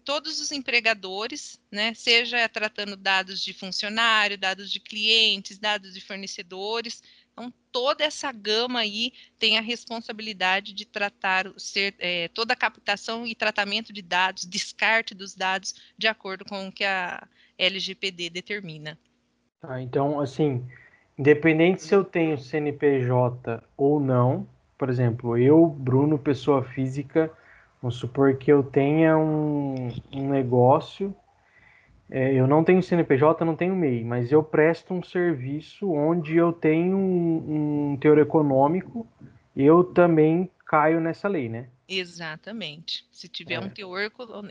todos 0.05 0.41
os 0.41 0.53
empregadores, 0.53 1.61
né, 1.71 1.95
seja 1.95 2.49
tratando 2.49 2.97
dados 2.97 3.41
de 3.43 3.53
funcionário, 3.53 4.39
dados 4.39 4.71
de 4.71 4.81
clientes, 4.81 5.59
dados 5.59 5.95
de 5.95 6.01
fornecedores, 6.01 7.03
então 7.33 7.53
toda 7.71 8.05
essa 8.05 8.31
gama 8.31 8.81
aí 8.81 9.13
tem 9.39 9.59
a 9.59 9.63
responsabilidade 9.63 10.73
de 10.73 10.85
tratar 10.85 11.51
ser, 11.57 11.95
é, 11.99 12.29
toda 12.29 12.53
a 12.53 12.57
captação 12.57 13.27
e 13.27 13.35
tratamento 13.35 13.93
de 13.93 14.03
dados, 14.03 14.45
descarte 14.45 15.15
dos 15.15 15.35
dados 15.35 15.75
de 15.97 16.07
acordo 16.07 16.45
com 16.45 16.69
o 16.69 16.73
que 16.73 16.85
a 16.85 17.27
LGPD 17.59 18.31
determina. 18.31 18.99
Ah, 19.63 19.81
então, 19.81 20.21
assim, 20.21 20.67
independente 21.17 21.83
se 21.83 21.95
eu 21.95 22.05
tenho 22.05 22.37
CNPJ 22.37 23.63
ou 23.77 23.99
não, 23.99 24.47
por 24.77 24.91
exemplo, 24.91 25.39
eu, 25.39 25.67
Bruno, 25.67 26.19
pessoa 26.19 26.65
física, 26.65 27.33
Vamos 27.83 27.97
supor 27.97 28.37
que 28.37 28.53
eu 28.53 28.63
tenha 28.63 29.19
um, 29.19 29.89
um 30.13 30.31
negócio, 30.31 31.13
é, 32.09 32.33
eu 32.33 32.47
não 32.47 32.63
tenho 32.63 32.83
CNPJ, 32.83 33.45
não 33.45 33.57
tenho 33.57 33.75
MEI, 33.75 34.05
mas 34.05 34.31
eu 34.31 34.43
presto 34.43 34.95
um 34.95 35.03
serviço 35.03 35.91
onde 35.91 36.37
eu 36.37 36.53
tenho 36.53 36.97
um, 36.97 37.93
um 37.93 37.97
teor 37.97 38.19
econômico, 38.19 39.05
eu 39.57 39.83
também 39.83 40.49
caio 40.65 41.01
nessa 41.01 41.27
lei, 41.27 41.49
né? 41.49 41.67
Exatamente. 41.89 43.05
Se 43.11 43.29
tiver 43.29 43.55
é. 43.55 43.61
um 43.61 43.69
teor 43.69 44.03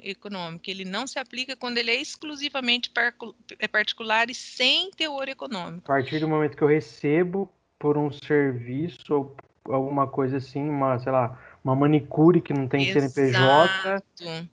econômico, 0.04 0.70
ele 0.70 0.84
não 0.84 1.08
se 1.08 1.18
aplica 1.18 1.56
quando 1.56 1.78
ele 1.78 1.90
é 1.90 2.02
exclusivamente 2.02 2.92
é 3.58 3.68
particular 3.68 4.30
e 4.30 4.36
sem 4.36 4.92
teor 4.92 5.30
econômico. 5.30 5.92
A 5.92 5.96
partir 5.96 6.20
do 6.20 6.28
momento 6.28 6.58
que 6.58 6.64
eu 6.64 6.68
recebo 6.68 7.50
por 7.80 7.98
um 7.98 8.12
serviço 8.12 9.14
ou 9.14 9.36
alguma 9.66 10.08
coisa 10.08 10.38
assim, 10.38 10.68
uma, 10.68 10.98
sei 11.00 11.12
lá, 11.12 11.38
uma 11.64 11.76
manicure 11.76 12.42
que 12.42 12.54
não 12.54 12.68
tem 12.68 12.88
Exato. 12.88 13.12
CNPJ 13.14 14.04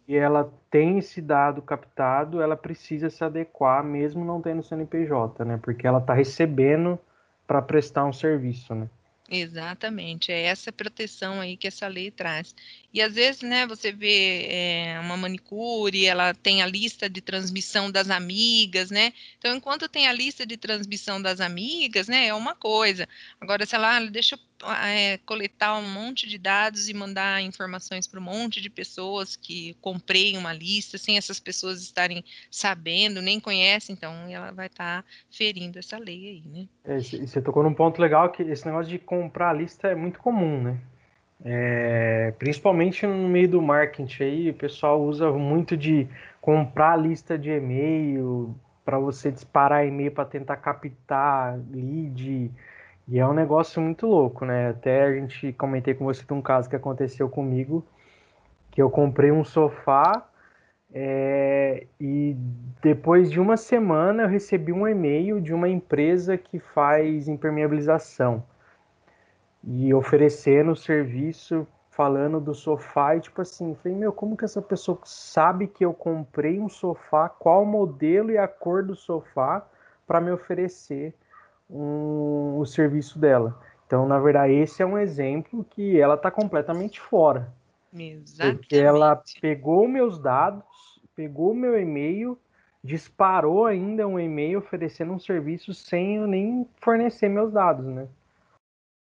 e 0.07 0.15
ela 0.15 0.53
tem 0.71 0.99
esse 0.99 1.21
dado 1.21 1.63
captado, 1.63 2.43
ela 2.43 2.57
precisa 2.57 3.09
se 3.09 3.25
adequar 3.25 3.83
mesmo 3.83 4.25
não 4.25 4.41
tendo 4.41 4.63
CNPJ, 4.63 5.45
né? 5.45 5.59
Porque 5.63 5.87
ela 5.87 5.99
está 5.99 6.13
recebendo 6.13 6.99
para 7.47 7.63
prestar 7.63 8.05
um 8.05 8.13
serviço, 8.13 8.75
né? 8.75 8.89
Exatamente, 9.31 10.33
é 10.33 10.45
essa 10.45 10.73
proteção 10.73 11.39
aí 11.39 11.55
que 11.55 11.67
essa 11.67 11.87
lei 11.87 12.11
traz. 12.11 12.55
E 12.95 13.03
às 13.03 13.15
vezes, 13.15 13.43
né, 13.43 13.67
você 13.67 13.93
vê 13.93 14.47
é, 14.51 14.99
uma 15.01 15.19
manicure, 15.19 16.07
ela 16.07 16.33
tem 16.33 16.63
a 16.63 16.67
lista 16.67 17.11
de 17.11 17.21
transmissão 17.21 17.91
das 17.91 18.09
amigas, 18.09 18.91
né? 18.91 19.13
Então, 19.39 19.55
enquanto 19.55 19.87
tem 19.87 20.09
a 20.09 20.15
lista 20.15 20.47
de 20.47 20.57
transmissão 20.57 21.21
das 21.21 21.41
amigas, 21.41 22.09
né, 22.09 22.29
é 22.29 22.35
uma 22.35 22.55
coisa. 22.55 23.07
Agora, 23.39 23.67
sei 23.67 23.79
lá, 23.79 24.01
deixa 24.01 24.35
eu 24.35 24.39
é, 24.85 25.19
coletar 25.19 25.77
um 25.79 25.89
monte 25.89 26.29
de 26.29 26.39
dados 26.39 26.89
e 26.89 26.95
mandar 26.95 27.43
informações 27.43 28.07
para 28.07 28.19
um 28.19 28.23
monte 28.23 28.61
de 28.61 28.69
pessoas 28.69 29.37
que 29.37 29.77
comprei 29.81 30.37
uma 30.37 30.53
lista, 30.53 30.99
sem 30.99 31.17
essas 31.17 31.39
pessoas 31.39 31.83
estarem 31.83 32.25
sabendo, 32.51 33.23
nem 33.23 33.39
conhecem, 33.39 33.95
então 33.95 34.13
ela 34.29 34.51
vai 34.51 34.67
estar 34.67 35.03
tá 35.03 35.09
ferindo 35.31 35.79
essa 35.79 35.99
lei 35.99 36.29
aí, 36.29 36.43
né? 36.45 36.69
É, 36.85 36.99
você 37.01 37.41
tocou 37.41 37.63
num 37.63 37.75
ponto 37.75 38.01
legal 38.01 38.31
que 38.31 38.43
esse 38.43 38.67
negócio 38.67 38.91
de 38.91 38.99
comprar 38.99 39.51
a 39.51 39.55
lista 39.55 39.89
é 39.89 39.95
muito 39.95 40.19
comum, 40.19 40.63
né? 40.63 40.79
É, 41.45 42.35
principalmente 42.37 43.07
no 43.07 43.29
meio 43.29 43.49
do 43.49 43.63
marketing 43.63 44.23
aí, 44.23 44.51
o 44.51 44.55
pessoal 44.55 45.01
usa 45.01 45.31
muito 45.31 45.77
de 45.77 46.09
comprar 46.41 46.97
lista 46.97 47.39
de 47.39 47.51
e-mail 47.51 48.59
para 48.85 48.99
você 48.99 49.31
disparar 49.31 49.87
e-mail 49.87 50.11
para 50.11 50.25
tentar 50.25 50.57
captar 50.57 51.61
lead 51.71 52.51
e 53.09 53.19
é 53.19 53.27
um 53.27 53.33
negócio 53.33 53.81
muito 53.81 54.07
louco, 54.07 54.45
né? 54.45 54.69
Até 54.69 55.05
a 55.05 55.13
gente 55.15 55.53
comentei 55.55 55.95
com 55.95 56.05
você 56.05 56.23
de 56.23 56.33
um 56.33 56.43
caso 56.43 56.69
que 56.69 56.77
aconteceu 56.77 57.29
comigo, 57.29 57.83
que 58.71 58.83
eu 58.83 58.91
comprei 58.91 59.33
um 59.33 59.43
sofá 59.43 60.29
é, 60.93 61.87
e 61.99 62.37
depois 62.83 63.31
de 63.31 63.41
uma 63.41 63.57
semana 63.57 64.25
eu 64.25 64.29
recebi 64.29 64.73
um 64.73 64.87
e-mail 64.87 65.41
de 65.41 65.55
uma 65.55 65.69
empresa 65.69 66.37
que 66.37 66.59
faz 66.59 67.29
impermeabilização 67.29 68.45
e 69.65 69.93
oferecendo 69.95 70.73
o 70.73 70.77
serviço 70.77 71.67
falando 71.91 72.39
do 72.41 72.55
sofá 72.55 73.17
e 73.17 73.21
tipo 73.21 73.41
assim, 73.41 73.75
falei, 73.83 73.99
meu, 73.99 74.13
como 74.13 74.37
que 74.37 74.45
essa 74.45 74.63
pessoa 74.63 74.99
sabe 75.05 75.67
que 75.67 75.85
eu 75.85 75.93
comprei 75.93 76.61
um 76.61 76.69
sofá, 76.69 77.29
qual 77.29 77.65
modelo 77.65 78.31
e 78.31 78.39
a 78.39 78.47
cor 78.47 78.85
do 78.85 78.95
sofá 78.95 79.67
para 80.07 80.21
me 80.21 80.31
oferecer? 80.31 81.15
Um, 81.69 82.59
o 82.59 82.67
serviço 82.67 83.19
dela. 83.19 83.59
Então, 83.87 84.07
na 84.07 84.19
verdade, 84.19 84.53
esse 84.53 84.83
é 84.83 84.87
um 84.87 84.99
exemplo 84.99 85.65
que 85.65 85.99
ela 85.99 86.15
está 86.15 86.31
completamente 86.31 87.01
fora. 87.01 87.53
Exatamente. 87.93 88.59
Porque 88.59 88.77
ela 88.77 89.23
pegou 89.41 89.89
meus 89.89 90.19
dados, 90.19 90.65
pegou 91.17 91.55
meu 91.55 91.81
e-mail, 91.81 92.39
disparou 92.85 93.67
ainda 93.67 94.07
um 94.07 94.21
e-mail 94.21 94.59
oferecendo 94.59 95.13
um 95.13 95.19
serviço 95.19 95.73
sem 95.73 96.17
eu 96.17 96.27
nem 96.27 96.69
fornecer 96.81 97.29
meus 97.29 97.53
dados, 97.53 97.87
né? 97.87 98.09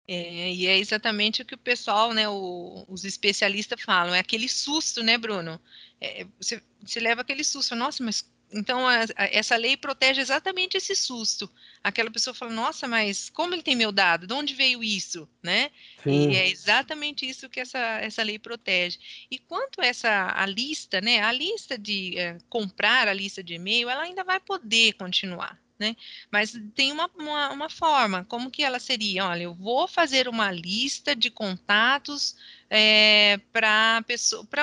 É, 0.08 0.52
e 0.52 0.66
é 0.66 0.78
exatamente 0.78 1.42
o 1.42 1.44
que 1.44 1.54
o 1.54 1.58
pessoal, 1.58 2.12
né, 2.12 2.28
o, 2.28 2.84
os 2.88 3.04
especialistas 3.04 3.80
falam, 3.80 4.14
é 4.14 4.18
aquele 4.18 4.48
susto, 4.48 5.02
né, 5.02 5.16
Bruno? 5.16 5.60
É, 6.00 6.26
você, 6.40 6.60
você 6.84 6.98
leva 6.98 7.20
aquele 7.20 7.44
susto, 7.44 7.76
nossa, 7.76 8.02
mas 8.02 8.28
então, 8.52 8.86
a, 8.86 9.00
a, 9.16 9.24
essa 9.32 9.56
lei 9.56 9.76
protege 9.76 10.20
exatamente 10.20 10.76
esse 10.76 10.94
susto. 10.94 11.50
Aquela 11.82 12.10
pessoa 12.10 12.34
fala, 12.34 12.52
nossa, 12.52 12.86
mas 12.86 13.30
como 13.30 13.54
ele 13.54 13.62
tem 13.62 13.74
meu 13.74 13.90
dado? 13.90 14.26
De 14.26 14.34
onde 14.34 14.54
veio 14.54 14.84
isso? 14.84 15.28
Né? 15.42 15.70
E 16.06 16.36
é 16.36 16.48
exatamente 16.48 17.28
isso 17.28 17.48
que 17.48 17.60
essa, 17.60 17.78
essa 17.78 18.22
lei 18.22 18.38
protege. 18.38 18.98
E 19.30 19.38
quanto 19.38 19.80
a 19.80 19.86
essa 19.86 20.32
a 20.34 20.44
lista, 20.46 21.00
né? 21.00 21.22
A 21.22 21.32
lista 21.32 21.78
de 21.78 22.18
é, 22.18 22.38
comprar 22.48 23.08
a 23.08 23.14
lista 23.14 23.42
de 23.42 23.54
e-mail, 23.54 23.88
ela 23.88 24.02
ainda 24.02 24.22
vai 24.22 24.38
poder 24.38 24.92
continuar. 24.94 25.58
Né? 25.78 25.96
Mas 26.30 26.56
tem 26.76 26.92
uma, 26.92 27.10
uma, 27.16 27.50
uma, 27.50 27.68
forma, 27.68 28.24
como 28.28 28.50
que 28.50 28.62
ela 28.62 28.78
seria? 28.78 29.26
Olha, 29.26 29.42
eu 29.42 29.54
vou 29.54 29.88
fazer 29.88 30.28
uma 30.28 30.52
lista 30.52 31.16
de 31.16 31.28
contatos 31.28 32.36
é, 32.70 33.40
para 33.52 34.04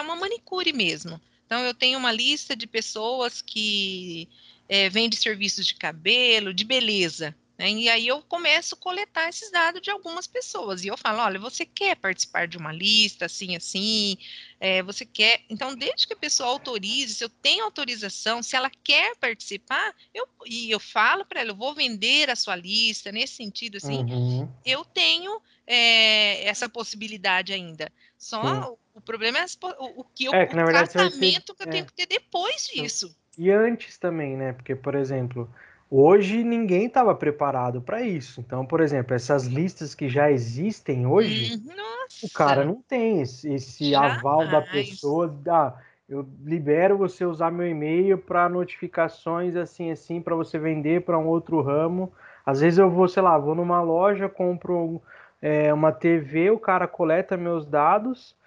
uma 0.02 0.16
manicure 0.16 0.72
mesmo. 0.72 1.20
Então, 1.50 1.66
eu 1.66 1.74
tenho 1.74 1.98
uma 1.98 2.12
lista 2.12 2.56
de 2.56 2.68
pessoas 2.68 3.42
que 3.42 4.30
é, 4.70 4.88
vendem 4.88 5.20
serviços 5.20 5.66
de 5.66 5.74
cabelo, 5.74 6.54
de 6.54 6.64
beleza. 6.64 7.36
Né? 7.58 7.72
E 7.72 7.90
aí 7.90 8.08
eu 8.08 8.22
começo 8.22 8.76
a 8.76 8.78
coletar 8.78 9.28
esses 9.30 9.52
dados 9.52 9.82
de 9.82 9.90
algumas 9.90 10.28
pessoas. 10.28 10.86
E 10.86 10.90
eu 10.90 10.96
falo: 10.96 11.24
olha, 11.24 11.40
você 11.40 11.66
quer 11.66 11.96
participar 11.96 12.48
de 12.48 12.56
uma 12.56 12.72
lista 12.72 13.26
assim, 13.26 13.56
assim? 13.56 14.16
É, 14.60 14.84
você 14.84 15.08
quer. 15.08 15.42
Então, 15.50 15.76
desde 15.76 16.06
que 16.06 16.14
a 16.14 16.18
pessoa 16.18 16.50
autorize, 16.50 17.16
se 17.16 17.24
eu 17.24 17.30
tenho 17.30 17.66
autorização, 17.66 18.44
se 18.44 18.56
ela 18.56 18.70
quer 18.84 19.16
participar, 19.18 19.96
eu, 20.14 20.28
e 20.46 20.70
eu 20.70 20.80
falo 20.80 21.26
para 21.26 21.42
ela: 21.42 21.50
eu 21.50 21.56
vou 21.56 21.74
vender 21.74 22.30
a 22.30 22.36
sua 22.36 22.56
lista, 22.56 23.12
nesse 23.12 23.34
sentido, 23.34 23.78
assim, 23.78 24.04
uhum. 24.04 24.54
eu 24.64 24.86
tenho 24.86 25.42
é, 25.66 26.46
essa 26.46 26.70
possibilidade 26.70 27.54
ainda. 27.54 27.92
Só 28.20 28.42
Sim. 28.44 28.78
O 29.00 29.02
problema 29.02 29.40
é 29.40 29.46
o, 29.80 30.02
o 30.02 30.04
que 30.04 30.26
eu, 30.26 30.34
é, 30.34 30.46
que, 30.46 30.54
o 30.54 30.66
verdade, 30.66 30.90
tratamento 30.92 31.56
que 31.56 31.64
eu 31.64 31.68
é. 31.68 31.72
tenho 31.72 31.86
que 31.86 31.94
ter 31.94 32.06
depois 32.06 32.68
disso. 32.68 33.16
E 33.38 33.50
antes 33.50 33.98
também, 33.98 34.36
né? 34.36 34.52
Porque, 34.52 34.76
por 34.76 34.94
exemplo, 34.94 35.50
hoje 35.90 36.44
ninguém 36.44 36.86
estava 36.86 37.16
preparado 37.16 37.82
para 37.82 38.02
isso. 38.02 38.42
Então, 38.42 38.66
por 38.66 38.82
exemplo, 38.82 39.16
essas 39.16 39.46
listas 39.46 39.96
que 39.96 40.10
já 40.10 40.30
existem 40.30 41.08
hoje, 41.08 41.56
hum, 41.56 41.74
Nossa. 41.76 42.26
o 42.26 42.30
cara 42.30 42.66
não 42.66 42.82
tem 42.82 43.22
esse, 43.22 43.52
esse 43.54 43.96
aval 43.96 44.46
da 44.50 44.62
pessoa. 44.62 45.34
Ah, 45.48 45.74
eu 46.08 46.28
libero 46.44 46.98
você 46.98 47.24
usar 47.24 47.50
meu 47.50 47.68
e-mail 47.68 48.18
para 48.18 48.50
notificações 48.50 49.56
assim 49.56 49.92
assim 49.92 50.20
para 50.22 50.36
você 50.36 50.60
vender 50.60 51.06
para 51.06 51.18
um 51.18 51.28
outro 51.28 51.62
ramo. 51.62 52.12
Às 52.46 52.60
vezes 52.60 52.80
eu 52.80 52.90
vou, 52.90 53.08
sei 53.08 53.24
lá, 53.24 53.38
vou 53.38 53.56
numa 53.56 53.82
loja, 53.82 54.28
compro 54.28 55.02
é, 55.42 55.74
uma 55.74 55.92
TV, 55.92 56.50
o 56.50 56.60
cara 56.60 56.88
coleta 56.88 57.38
meus 57.38 57.66
dados 57.66 58.38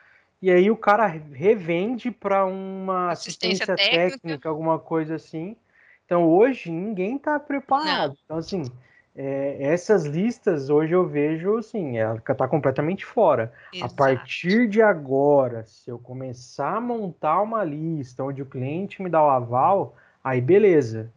e 0.43 0.51
aí 0.51 0.71
o 0.71 0.77
cara 0.77 1.07
revende 1.07 2.11
para 2.11 2.45
uma 2.45 3.13
assistência, 3.13 3.65
assistência 3.65 3.77
técnica. 3.77 4.19
técnica. 4.19 4.49
alguma 4.49 4.77
coisa 4.77 5.15
assim. 5.15 5.57
Então 6.05 6.29
hoje 6.29 6.69
ninguém 6.69 7.17
está 7.17 7.39
preparado. 7.39 8.11
Não. 8.11 8.17
Então 8.25 8.37
assim, 8.39 8.65
é, 9.15 9.57
essas 9.61 10.05
listas 10.05 10.69
hoje 10.69 10.95
eu 10.95 11.07
vejo 11.07 11.59
assim, 11.59 11.97
ela 11.97 12.17
está 12.17 12.49
completamente 12.49 13.07
fora. 13.07 13.53
Exato. 13.73 13.93
A 13.93 13.97
partir 13.97 14.69
de 14.69 14.83
agora, 14.83 15.65
se 15.65 15.89
eu 15.89 15.99
começar 15.99 16.77
a 16.77 16.81
montar 16.81 17.41
uma 17.41 17.63
lista 17.63 18.25
onde 18.25 18.43
o 18.43 18.47
cliente 18.47 19.01
me 19.01 19.09
dá 19.09 19.23
o 19.23 19.31
aval, 19.31 19.95
aí 20.25 20.41
beleza, 20.41 21.13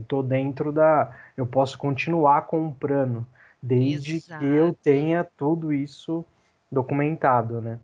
estou 0.00 0.22
é, 0.22 0.26
dentro 0.26 0.72
da, 0.72 1.14
eu 1.36 1.46
posso 1.46 1.76
continuar 1.76 2.42
comprando 2.42 3.26
desde 3.62 4.16
Exato. 4.16 4.40
que 4.40 4.46
eu 4.46 4.72
tenha 4.72 5.24
tudo 5.36 5.72
isso 5.72 6.24
documentado, 6.70 7.60
né? 7.60 7.78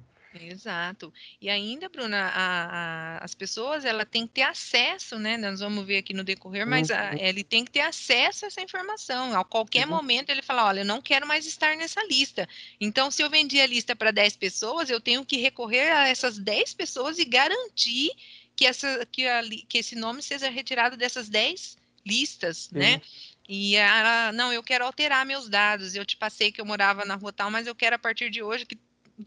Exato. 0.47 1.13
E 1.41 1.49
ainda, 1.49 1.89
Bruna, 1.89 2.19
a, 2.19 2.65
a, 2.65 3.25
as 3.25 3.35
pessoas 3.35 3.85
ela 3.85 4.05
tem 4.05 4.27
que 4.27 4.35
ter 4.35 4.43
acesso, 4.43 5.19
né? 5.19 5.37
Nós 5.37 5.61
vamos 5.61 5.87
ver 5.87 5.99
aqui 5.99 6.15
no 6.15 6.25
decorrer, 6.25 6.67
mas 6.67 6.91
a, 6.91 7.11
uhum. 7.11 7.19
ele 7.19 7.45
tem 7.45 7.65
que 7.65 7.71
ter 7.71 7.81
acesso 7.81 8.45
a 8.45 8.49
essa 8.49 8.61
informação. 8.61 9.39
A 9.39 9.45
qualquer 9.45 9.87
uhum. 9.87 9.95
momento 9.95 10.31
ele 10.31 10.43
fala, 10.43 10.67
olha, 10.67 10.81
eu 10.81 10.85
não 10.85 11.01
quero 11.01 11.27
mais 11.27 11.47
estar 11.47 11.77
nessa 11.77 12.03
lista. 12.07 12.49
Então, 12.81 13.11
se 13.11 13.23
eu 13.23 13.31
vendi 13.31 13.61
a 13.61 13.67
lista 13.67 13.97
para 13.97 14.11
10 14.11 14.37
pessoas, 14.37 14.91
eu 14.91 15.01
tenho 15.01 15.25
que 15.25 15.37
recorrer 15.39 15.91
a 15.91 16.09
essas 16.09 16.39
10 16.39 16.75
pessoas 16.75 17.19
e 17.19 17.25
garantir 17.25 18.11
que, 18.55 18.67
essa, 18.67 19.07
que, 19.11 19.25
que 19.69 19.79
esse 19.79 19.95
nome 19.95 20.23
seja 20.23 20.51
retirado 20.51 20.97
dessas 20.97 21.29
10 21.29 21.77
listas, 22.05 22.71
né? 22.71 22.93
Sim. 22.93 22.97
né? 22.97 23.03
E 23.49 23.77
ela, 23.77 24.31
não, 24.33 24.53
eu 24.53 24.63
quero 24.63 24.85
alterar 24.85 25.25
meus 25.25 25.49
dados. 25.49 25.95
Eu 25.95 26.05
te 26.05 26.19
passei 26.19 26.53
que 26.53 26.61
eu 26.61 26.67
morava 26.67 27.07
na 27.07 27.15
rua 27.15 27.33
tal, 27.33 27.51
mas 27.51 27.67
eu 27.67 27.75
quero 27.75 27.97
a 27.97 27.99
partir 27.99 28.29
de 28.29 28.43
hoje 28.43 28.67
que 28.67 28.79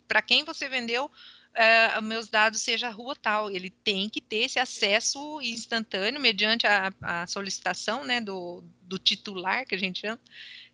para 0.08 0.22
quem 0.22 0.44
você 0.44 0.68
vendeu, 0.70 1.06
uh, 1.06 2.02
meus 2.02 2.30
dados 2.30 2.62
seja 2.62 2.88
a 2.88 2.92
rua 2.92 3.16
tal. 3.22 3.50
Ele 3.50 3.70
tem 3.70 4.10
que 4.10 4.22
ter 4.22 4.46
esse 4.46 4.60
acesso 4.60 5.42
instantâneo 5.42 6.20
mediante 6.20 6.66
a, 6.68 6.92
a 7.02 7.28
solicitação 7.28 8.04
né, 8.04 8.22
do, 8.22 8.64
do 8.82 8.98
titular, 8.98 9.66
que 9.66 9.76
a 9.76 9.80
gente 9.80 10.02
chama. 10.02 10.20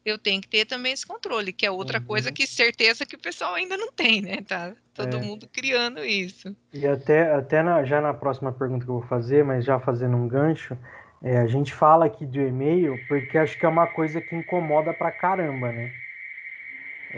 Eu 0.05 0.17
tenho 0.17 0.41
que 0.41 0.47
ter 0.47 0.65
também 0.65 0.93
esse 0.93 1.05
controle, 1.05 1.51
que 1.51 1.65
é 1.65 1.71
outra 1.71 2.00
uhum. 2.00 2.05
coisa 2.05 2.31
que 2.31 2.47
certeza 2.47 3.05
que 3.05 3.15
o 3.15 3.19
pessoal 3.19 3.55
ainda 3.55 3.75
não 3.75 3.91
tem, 3.91 4.21
né? 4.21 4.38
Tá 4.47 4.74
todo 4.93 5.17
é. 5.17 5.21
mundo 5.21 5.50
criando 5.51 6.03
isso. 6.03 6.55
E 6.71 6.88
até, 6.88 7.33
até 7.33 7.62
na, 7.62 7.83
já 7.83 8.00
na 8.00 8.13
próxima 8.13 8.53
pergunta 8.53 8.86
que 8.86 8.91
eu 8.91 9.00
vou 9.00 9.07
fazer, 9.09 9.43
mas 9.43 9.65
já 9.65 9.79
fazendo 9.81 10.15
um 10.15 10.25
gancho, 10.25 10.77
é, 11.21 11.38
a 11.38 11.47
gente 11.47 11.74
fala 11.74 12.05
aqui 12.05 12.25
do 12.25 12.39
e-mail 12.39 12.97
porque 13.07 13.38
acho 13.38 13.59
que 13.59 13.65
é 13.65 13.69
uma 13.69 13.88
coisa 13.88 14.21
que 14.21 14.33
incomoda 14.33 14.93
pra 14.93 15.12
caramba, 15.12 15.74
né? 15.74 15.91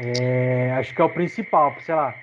É, 0.01 0.72
acho 0.77 0.94
que 0.94 1.01
é 1.01 1.03
o 1.03 1.10
principal, 1.10 1.75
sei 1.82 1.94
lá, 1.94 2.18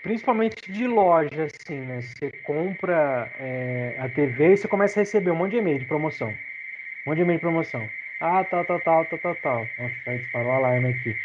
principalmente 0.00 0.70
de 0.70 0.86
loja, 0.86 1.44
assim, 1.44 1.80
né? 1.80 2.00
Você 2.00 2.30
compra 2.44 3.28
é, 3.40 3.96
a 3.98 4.08
TV 4.08 4.52
e 4.52 4.56
você 4.56 4.68
começa 4.68 5.00
a 5.00 5.02
receber 5.02 5.32
um 5.32 5.36
monte 5.36 5.52
de 5.52 5.56
e-mail 5.56 5.80
de 5.80 5.86
promoção. 5.86 6.28
Um 6.28 7.10
monte 7.10 7.16
de 7.16 7.22
e-mail 7.22 7.38
de 7.38 7.42
promoção. 7.42 7.90
Ah, 8.20 8.44
tal, 8.44 8.64
tal, 8.64 8.78
tal, 8.80 9.04
tal, 9.06 9.18
tal, 9.18 9.34
tal. 9.34 9.68
Nossa, 9.76 9.94
já 10.06 10.16
disparou 10.18 10.52
o 10.52 10.54
alarme 10.54 10.90
aqui. 10.90 11.16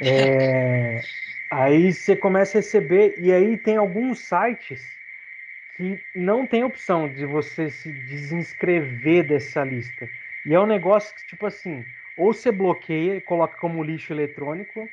É, 0.00 1.00
aí 1.52 1.92
você 1.92 2.16
começa 2.16 2.58
a 2.58 2.60
receber, 2.60 3.14
e 3.16 3.32
aí 3.32 3.56
tem 3.56 3.76
alguns 3.76 4.18
sites 4.18 4.84
que 5.76 6.00
não 6.14 6.46
tem 6.46 6.64
opção 6.64 7.08
de 7.08 7.24
você 7.24 7.70
se 7.70 7.92
desinscrever 7.92 9.24
dessa 9.24 9.62
lista. 9.62 10.08
E 10.44 10.52
é 10.52 10.58
um 10.58 10.66
negócio 10.66 11.14
que, 11.14 11.24
tipo 11.26 11.46
assim, 11.46 11.84
ou 12.20 12.34
você 12.34 12.52
bloqueia 12.52 13.16
e 13.16 13.20
coloca 13.20 13.56
como 13.56 13.82
lixo 13.82 14.12
eletrônico, 14.12 14.86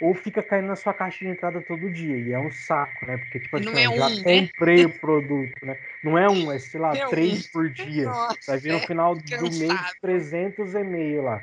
ou 0.00 0.14
fica 0.14 0.42
caindo 0.42 0.68
na 0.68 0.76
sua 0.76 0.94
caixa 0.94 1.18
de 1.18 1.30
entrada 1.30 1.60
todo 1.60 1.90
dia. 1.90 2.16
E 2.16 2.32
é 2.32 2.38
um 2.38 2.50
saco, 2.50 3.04
né? 3.04 3.18
Porque, 3.18 3.38
tipo, 3.38 3.54
assim, 3.54 3.68
é 3.68 3.96
já 3.96 4.06
um, 4.06 4.22
comprei 4.22 4.78
né? 4.78 4.86
o 4.86 4.98
produto, 4.98 5.66
né? 5.66 5.76
Não 6.02 6.16
é 6.16 6.26
um, 6.26 6.50
é, 6.50 6.58
sei 6.58 6.80
lá, 6.80 6.96
é 6.96 7.06
três 7.08 7.46
um. 7.46 7.52
por 7.52 7.68
dia. 7.68 8.06
Nossa, 8.06 8.38
Vai 8.46 8.58
vir 8.58 8.72
no 8.72 8.78
é 8.78 8.86
final 8.86 9.14
do 9.14 9.58
mês 9.58 9.94
300 10.00 10.74
e-mail 10.74 11.22
lá. 11.22 11.42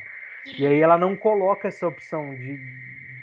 E 0.57 0.65
aí 0.65 0.81
ela 0.81 0.97
não 0.97 1.15
coloca 1.15 1.67
essa 1.67 1.87
opção 1.87 2.33
de 2.33 2.59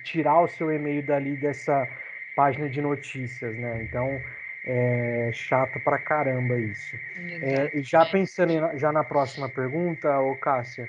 tirar 0.04 0.40
o 0.40 0.46
seu 0.46 0.70
e-mail 0.70 1.02
dali 1.02 1.34
dessa 1.34 1.88
página 2.36 2.68
de 2.68 2.80
notícias, 2.80 3.56
né? 3.56 3.82
Então, 3.82 4.22
é 4.64 5.30
chato 5.32 5.80
pra 5.80 5.98
caramba 5.98 6.60
isso. 6.60 6.96
É, 7.42 7.72
já 7.82 8.06
pensando 8.06 8.52
em, 8.52 8.78
já 8.78 8.92
na 8.92 9.02
próxima 9.02 9.48
pergunta, 9.48 10.16
ô 10.20 10.36
Cássia, 10.36 10.88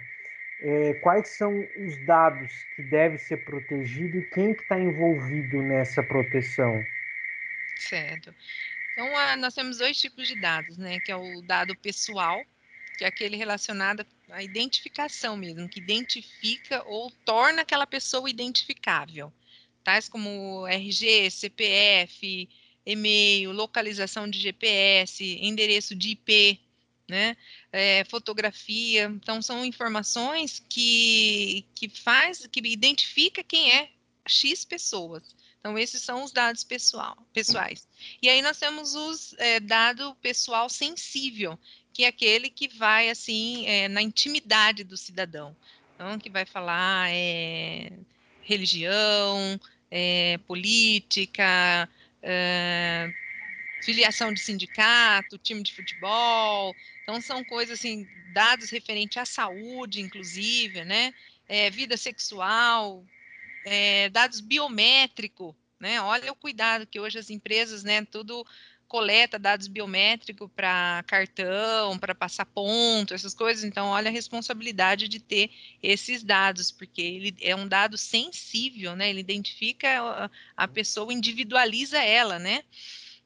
é, 0.68 0.96
quais 0.96 1.28
são 1.28 1.54
os 1.78 2.06
dados 2.08 2.52
que 2.76 2.82
devem 2.82 3.20
ser 3.20 3.38
protegidos 3.46 4.24
e 4.24 4.30
quem 4.32 4.52
que 4.52 4.64
está 4.64 4.80
envolvido 4.80 5.62
nessa 5.62 6.02
proteção? 6.02 6.84
Certo. 7.78 8.34
Então, 8.92 9.16
a, 9.16 9.38
nós 9.38 9.54
temos 9.54 9.78
dois 9.78 10.02
tipos 10.02 10.28
de 10.28 10.42
dados, 10.42 10.76
né? 10.76 11.00
Que 11.02 11.12
é 11.12 11.16
o 11.16 11.40
dado 11.44 11.78
pessoal, 11.78 12.42
que 12.98 13.06
é 13.06 13.08
aquele 13.08 13.38
relacionado 13.38 14.04
à 14.32 14.42
identificação 14.42 15.38
mesmo, 15.38 15.70
que 15.70 15.80
identifica 15.80 16.84
ou 16.88 17.12
torna 17.24 17.62
aquela 17.62 17.86
pessoa 17.86 18.28
identificável. 18.28 19.32
Tais 19.84 20.10
como 20.10 20.66
RG, 20.66 21.30
CPF, 21.30 22.50
e-mail, 22.84 23.52
localização 23.52 24.28
de 24.28 24.40
GPS, 24.40 25.24
endereço 25.40 25.94
de 25.94 26.14
IP, 26.14 26.60
né? 27.08 27.38
É, 27.72 28.04
fotografia, 28.06 29.06
então 29.06 29.42
são 29.42 29.64
informações 29.64 30.64
que, 30.68 31.66
que 31.76 31.88
faz, 31.90 32.48
que 32.48 32.60
identifica 32.60 33.44
quem 33.44 33.72
é 33.72 33.90
X 34.28 34.66
pessoas. 34.66 35.36
Então, 35.60 35.78
esses 35.80 36.02
são 36.02 36.24
os 36.24 36.32
dados 36.32 36.64
pessoal, 36.64 37.18
pessoais. 37.34 37.88
E 38.22 38.30
aí 38.30 38.40
nós 38.42 38.60
temos 38.60 38.94
os 38.94 39.34
é, 39.40 39.60
dado 39.60 40.16
pessoal 40.22 40.70
sensível, 40.70 41.58
que 41.92 42.04
é 42.04 42.08
aquele 42.08 42.50
que 42.50 42.68
vai 42.68 43.10
assim 43.10 43.66
é, 43.66 43.88
na 43.88 44.02
intimidade 44.02 44.84
do 44.84 44.96
cidadão. 44.96 45.56
Então, 45.96 46.20
que 46.20 46.30
vai 46.30 46.46
falar 46.46 47.10
é, 47.12 47.92
religião, 48.44 49.60
política, 50.46 51.90
filiação 53.82 54.34
de 54.34 54.40
sindicato, 54.40 55.38
time 55.38 55.62
de 55.62 55.74
futebol. 55.74 56.76
Então, 57.04 57.22
são 57.22 57.44
coisas 57.44 57.80
assim, 57.80 58.08
dados 58.34 58.70
referentes 58.70 59.18
à 59.18 59.26
saúde, 59.26 60.02
inclusive, 60.02 60.84
né? 60.84 61.14
É, 61.48 61.70
vida 61.70 61.96
sexual, 61.96 63.04
é, 63.66 64.10
dados 64.10 64.40
biométricos, 64.40 65.54
né? 65.80 66.02
Olha 66.02 66.32
o 66.32 66.36
cuidado 66.36 66.88
que 66.88 67.00
hoje 67.00 67.20
as 67.20 67.30
empresas, 67.30 67.84
né, 67.84 68.04
tudo 68.06 68.46
coleta 68.88 69.40
dados 69.40 69.68
biométricos 69.68 70.50
para 70.56 71.04
cartão, 71.08 71.98
para 71.98 72.14
passar 72.16 72.46
ponto, 72.46 73.14
essas 73.14 73.34
coisas. 73.34 73.64
Então, 73.64 73.88
olha 73.88 74.10
a 74.10 74.14
responsabilidade 74.14 75.08
de 75.08 75.20
ter 75.20 75.50
esses 75.82 76.24
dados, 76.24 76.72
porque 76.72 77.02
ele 77.02 77.36
é 77.42 77.56
um 77.56 77.68
dado 77.68 77.98
sensível, 77.98 78.96
né? 78.96 79.10
Ele 79.10 79.20
identifica 79.20 80.30
a 80.56 80.68
pessoa, 80.68 81.14
individualiza 81.14 82.02
ela, 82.02 82.40
né? 82.40 82.64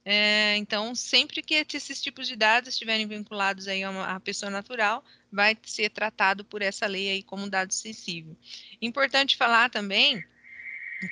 É, 0.05 0.55
então, 0.57 0.95
sempre 0.95 1.41
que 1.41 1.65
esses 1.73 2.01
tipos 2.01 2.27
de 2.27 2.35
dados 2.35 2.69
estiverem 2.69 3.07
vinculados 3.07 3.67
aí 3.67 3.83
a 3.83 3.89
uma 3.89 4.19
pessoa 4.19 4.49
natural, 4.49 5.03
vai 5.31 5.57
ser 5.63 5.89
tratado 5.89 6.43
por 6.43 6.62
essa 6.62 6.88
lei 6.88 7.09
aí 7.09 7.23
como 7.23 7.49
dado 7.49 7.73
sensível. 7.73 8.35
Importante 8.81 9.38
falar 9.38 9.69
também 9.69 10.23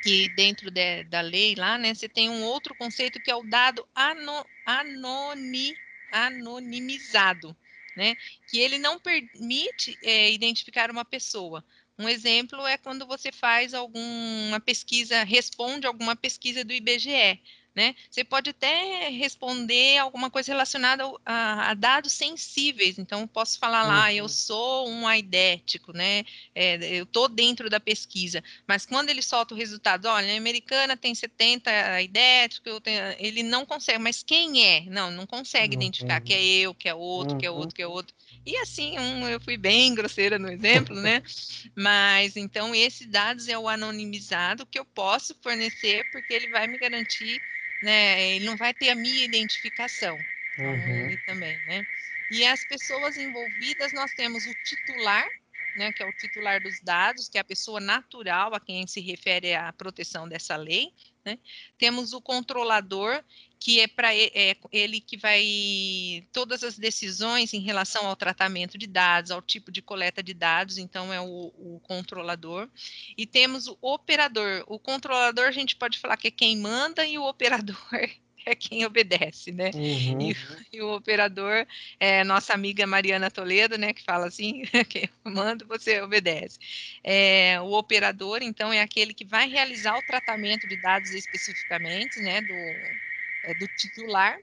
que 0.04 0.30
dentro 0.36 0.72
de, 0.72 1.04
da 1.06 1.22
lei 1.22 1.56
lá, 1.56 1.78
né, 1.78 1.94
você 1.94 2.10
tem 2.10 2.30
um 2.30 2.44
outro 2.44 2.76
conceito 2.76 3.22
que 3.22 3.32
é 3.32 3.36
o 3.36 3.44
dado 3.44 3.88
ano, 3.96 4.46
anoni, 4.66 5.76
anonimizado, 6.12 7.56
né, 7.96 8.16
que 8.50 8.60
ele 8.60 8.78
não 8.78 9.00
permite 9.00 9.98
é, 10.04 10.32
identificar 10.32 10.92
uma 10.92 11.06
pessoa. 11.06 11.64
Um 12.00 12.08
exemplo 12.08 12.66
é 12.68 12.78
quando 12.78 13.08
você 13.08 13.32
faz 13.32 13.74
alguma 13.74 14.60
pesquisa, 14.60 15.24
responde 15.24 15.88
alguma 15.88 16.16
pesquisa 16.16 16.64
do 16.64 16.74
IBGE 16.74 17.42
né? 17.78 17.94
Você 18.10 18.24
pode 18.24 18.50
até 18.50 19.08
responder 19.10 20.00
alguma 20.00 20.32
coisa 20.32 20.52
relacionada 20.52 21.04
a, 21.24 21.70
a 21.70 21.74
dados 21.76 22.12
sensíveis. 22.12 22.98
Então, 22.98 23.28
posso 23.28 23.60
falar 23.60 23.84
uhum. 23.84 23.90
lá, 23.90 24.12
eu 24.12 24.24
uhum. 24.24 24.30
sou 24.30 24.90
um 24.90 25.08
aidético, 25.08 25.94
né? 25.94 26.26
É, 26.56 26.98
eu 26.98 27.04
estou 27.04 27.30
dentro 27.30 27.70
da 27.70 27.80
pesquisa. 27.80 28.44
Mas 28.68 28.84
quando 28.84 29.12
ele 29.12 29.22
solta 29.22 29.54
o 29.54 29.58
resultado, 29.58 30.08
olha, 30.08 30.34
a 30.34 30.38
americana 30.38 30.98
tem 30.98 31.14
70 31.14 31.70
aidéticos, 31.70 32.82
ele 33.20 33.44
não 33.44 33.64
consegue. 33.64 34.00
Mas 34.00 34.24
quem 34.24 34.66
é? 34.66 34.82
Não, 34.88 35.12
não 35.12 35.28
consegue 35.28 35.76
uhum. 35.76 35.84
identificar 35.84 36.20
que 36.20 36.34
é 36.34 36.44
eu, 36.44 36.74
que 36.74 36.90
é 36.90 36.96
outro, 36.96 37.34
uhum. 37.34 37.40
que 37.40 37.46
é 37.46 37.52
outro, 37.52 37.76
que 37.76 37.84
é 37.84 37.88
outro. 37.88 38.16
E 38.44 38.58
assim, 38.58 38.98
um, 38.98 39.30
eu 39.30 39.40
fui 39.40 39.56
bem 39.56 39.94
grosseira 39.94 40.40
no 40.40 40.50
exemplo, 40.50 40.96
né? 40.96 41.22
Mas 41.76 42.36
então, 42.36 42.74
esses 42.74 43.06
dados 43.06 43.48
é 43.48 43.58
o 43.58 43.70
anonimizado 43.70 44.66
que 44.66 44.80
eu 44.80 44.86
posso 44.86 45.36
fornecer, 45.44 46.10
porque 46.12 46.34
ele 46.34 46.50
vai 46.50 46.66
me 46.66 46.80
garantir 46.80 47.40
né? 47.82 48.36
Ele 48.36 48.46
não 48.46 48.56
vai 48.56 48.74
ter 48.74 48.90
a 48.90 48.96
minha 48.96 49.26
identificação. 49.26 50.20
Então, 50.54 50.66
uhum. 50.66 51.06
ele 51.06 51.18
também, 51.18 51.60
né? 51.68 51.86
E 52.30 52.46
as 52.46 52.66
pessoas 52.66 53.18
envolvidas, 53.18 53.94
nós 53.94 54.12
temos 54.14 54.46
o 54.46 54.54
titular, 54.64 55.28
né, 55.78 55.94
que 55.94 56.02
é 56.02 56.10
o 56.10 56.18
titular 56.18 56.62
dos 56.62 56.82
dados, 56.82 57.30
que 57.30 57.38
é 57.38 57.42
a 57.42 57.46
pessoa 57.46 57.80
natural 57.80 58.54
a 58.54 58.60
quem 58.60 58.88
se 58.88 59.00
refere 59.00 59.54
a 59.54 59.72
proteção 59.72 60.28
dessa 60.28 60.56
lei. 60.56 60.92
Né? 61.24 61.38
Temos 61.78 62.14
o 62.14 62.22
controlador, 62.22 63.24
que 63.60 63.80
é 63.80 63.88
para 63.88 64.16
é 64.16 64.56
ele 64.72 65.00
que 65.00 65.18
vai 65.18 66.26
todas 66.32 66.64
as 66.64 66.78
decisões 66.78 67.54
em 67.54 67.60
relação 67.60 68.08
ao 68.08 68.16
tratamento 68.16 68.78
de 68.78 68.88
dados, 68.88 69.32
ao 69.32 69.42
tipo 69.42 69.72
de 69.72 69.82
coleta 69.82 70.24
de 70.24 70.34
dados, 70.34 70.78
então 70.78 71.14
é 71.14 71.22
o, 71.22 71.54
o, 71.58 71.80
controlador. 71.84 72.70
E 73.18 73.26
temos 73.26 73.68
o 73.68 73.78
operador. 73.82 74.64
O 74.68 74.80
controlador 74.80 75.46
a 75.46 75.52
gente 75.52 75.76
pode 75.76 76.00
falar 76.00 76.18
que 76.18 76.30
é 76.30 76.32
quem 76.32 76.58
manda 76.58 77.06
e 77.06 77.18
o 77.18 77.28
operador 77.28 77.78
é 78.48 78.56
quem 78.56 78.86
obedece, 78.86 79.52
né? 79.52 79.72
Uhum. 79.74 80.22
E, 80.22 80.36
e, 80.72 80.82
o 80.82 80.96
operador 80.96 81.68
é 82.00 82.24
nossa 82.24 82.54
amiga 82.54 82.88
Mariana 82.88 83.30
Toledo, 83.30 83.78
né? 83.78 83.94
Que 83.94 84.02
fala 84.02 84.28
assim, 84.28 84.64
quem 84.90 85.10
manda, 85.24 85.66
você 85.66 86.02
obedece. 86.02 86.58
É, 87.04 87.60
o 87.62 87.74
operador, 87.74 88.42
então, 88.42 88.72
é 88.72 88.82
aquele 88.82 89.14
que 89.14 89.26
vai 89.26 89.50
realizar 89.50 89.98
o 89.98 90.06
tratamento 90.06 90.68
de 90.68 90.82
dados 90.82 91.12
especificamente, 91.12 92.20
né? 92.22 92.42
Do, 92.42 92.54
é, 92.54 93.54
do 93.60 93.68
titular. 93.76 94.40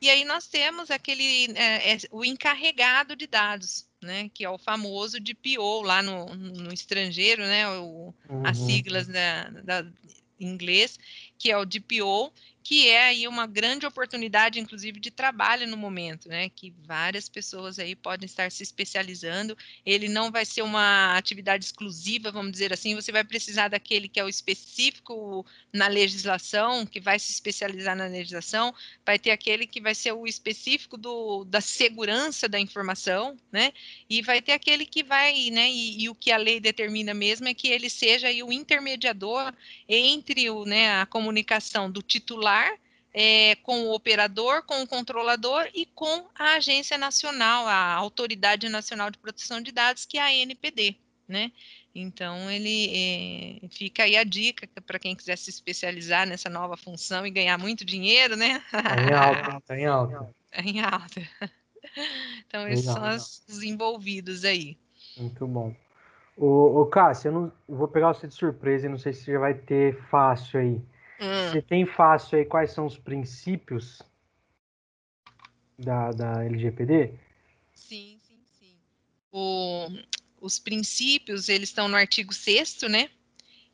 E 0.00 0.08
aí 0.08 0.24
nós 0.24 0.46
temos 0.46 0.92
aquele, 0.92 1.52
é, 1.56 1.94
é, 1.94 1.98
o 2.12 2.24
encarregado 2.24 3.16
de 3.16 3.26
dados, 3.26 3.88
né, 4.00 4.30
que 4.32 4.44
é 4.44 4.50
o 4.50 4.56
famoso 4.56 5.18
DPO 5.18 5.82
lá 5.82 6.00
no, 6.00 6.26
no 6.36 6.72
estrangeiro, 6.72 7.42
né, 7.42 7.68
o, 7.68 8.14
uhum. 8.28 8.46
as 8.46 8.56
siglas 8.56 9.08
da, 9.08 9.50
da, 9.50 9.84
em 10.38 10.46
inglês, 10.46 10.98
que 11.38 11.50
é 11.50 11.56
o 11.56 11.64
DPO, 11.64 12.32
que 12.68 12.86
é 12.86 13.04
aí 13.04 13.26
uma 13.26 13.46
grande 13.46 13.86
oportunidade, 13.86 14.60
inclusive, 14.60 15.00
de 15.00 15.10
trabalho 15.10 15.66
no 15.66 15.74
momento, 15.74 16.28
né? 16.28 16.50
Que 16.50 16.70
várias 16.84 17.26
pessoas 17.26 17.78
aí 17.78 17.96
podem 17.96 18.26
estar 18.26 18.52
se 18.52 18.62
especializando. 18.62 19.56
Ele 19.86 20.06
não 20.06 20.30
vai 20.30 20.44
ser 20.44 20.60
uma 20.60 21.16
atividade 21.16 21.64
exclusiva, 21.64 22.30
vamos 22.30 22.52
dizer 22.52 22.70
assim, 22.70 22.94
você 22.94 23.10
vai 23.10 23.24
precisar 23.24 23.68
daquele 23.68 24.06
que 24.06 24.20
é 24.20 24.24
o 24.24 24.28
específico 24.28 25.46
na 25.72 25.88
legislação, 25.88 26.84
que 26.84 27.00
vai 27.00 27.18
se 27.18 27.32
especializar 27.32 27.96
na 27.96 28.06
legislação, 28.06 28.74
vai 29.02 29.18
ter 29.18 29.30
aquele 29.30 29.66
que 29.66 29.80
vai 29.80 29.94
ser 29.94 30.12
o 30.12 30.26
específico 30.26 30.98
do, 30.98 31.44
da 31.44 31.62
segurança 31.62 32.50
da 32.50 32.60
informação, 32.60 33.34
né? 33.50 33.72
E 34.10 34.20
vai 34.20 34.42
ter 34.42 34.52
aquele 34.52 34.84
que 34.84 35.02
vai, 35.02 35.48
né? 35.50 35.70
E, 35.70 36.02
e 36.02 36.10
o 36.10 36.14
que 36.14 36.30
a 36.30 36.36
lei 36.36 36.60
determina 36.60 37.14
mesmo 37.14 37.48
é 37.48 37.54
que 37.54 37.68
ele 37.68 37.88
seja 37.88 38.28
aí 38.28 38.42
o 38.42 38.52
intermediador 38.52 39.54
entre 39.88 40.50
o, 40.50 40.66
né, 40.66 41.00
a 41.00 41.06
comunicação 41.28 41.90
do 41.90 42.00
titular 42.00 42.72
é, 43.12 43.54
com 43.56 43.82
o 43.82 43.94
operador, 43.94 44.62
com 44.64 44.82
o 44.82 44.86
controlador 44.86 45.68
e 45.74 45.84
com 45.84 46.26
a 46.34 46.54
Agência 46.54 46.96
Nacional, 46.96 47.66
a 47.66 47.92
Autoridade 47.94 48.68
Nacional 48.68 49.10
de 49.10 49.18
Proteção 49.18 49.60
de 49.60 49.70
Dados, 49.70 50.06
que 50.06 50.16
é 50.16 50.22
a 50.22 50.44
ANPD, 50.44 50.96
né? 51.26 51.52
Então, 51.94 52.50
ele 52.50 53.60
é, 53.62 53.68
fica 53.68 54.04
aí 54.04 54.16
a 54.16 54.24
dica 54.24 54.68
para 54.86 54.98
quem 54.98 55.14
quiser 55.14 55.36
se 55.36 55.50
especializar 55.50 56.26
nessa 56.26 56.48
nova 56.48 56.76
função 56.76 57.26
e 57.26 57.30
ganhar 57.30 57.58
muito 57.58 57.84
dinheiro, 57.84 58.36
né? 58.36 58.62
Está 58.72 59.02
em 59.02 59.12
alta, 59.12 59.56
está 59.58 59.78
em 59.78 59.86
alta. 59.86 60.34
Está 60.44 60.62
em 60.62 60.80
alta. 60.80 61.20
Então, 62.46 62.68
esses 62.68 62.84
são 62.84 63.02
os 63.48 63.62
envolvidos 63.62 64.44
aí. 64.44 64.76
Muito 65.16 65.46
bom. 65.46 65.74
O, 66.36 66.82
o 66.82 66.86
Cássio, 66.86 67.28
eu, 67.28 67.32
não, 67.32 67.52
eu 67.68 67.76
vou 67.76 67.88
pegar 67.88 68.12
você 68.12 68.28
de 68.28 68.34
surpresa 68.34 68.86
e 68.86 68.90
não 68.90 68.98
sei 68.98 69.12
se 69.12 69.32
já 69.32 69.38
vai 69.38 69.54
ter 69.54 69.96
fácil 70.08 70.60
aí. 70.60 70.80
Hum. 71.20 71.50
Você 71.50 71.62
tem 71.62 71.84
fácil 71.84 72.38
aí 72.38 72.44
quais 72.44 72.70
são 72.70 72.86
os 72.86 72.96
princípios 72.96 74.02
da, 75.78 76.10
da 76.12 76.44
LGPD? 76.44 77.12
Sim, 77.74 78.18
sim, 78.26 78.40
sim. 78.58 78.76
O, 79.32 79.88
os 80.40 80.58
princípios, 80.58 81.48
eles 81.48 81.68
estão 81.68 81.88
no 81.88 81.96
artigo 81.96 82.32
6 82.32 82.82
né? 82.82 83.10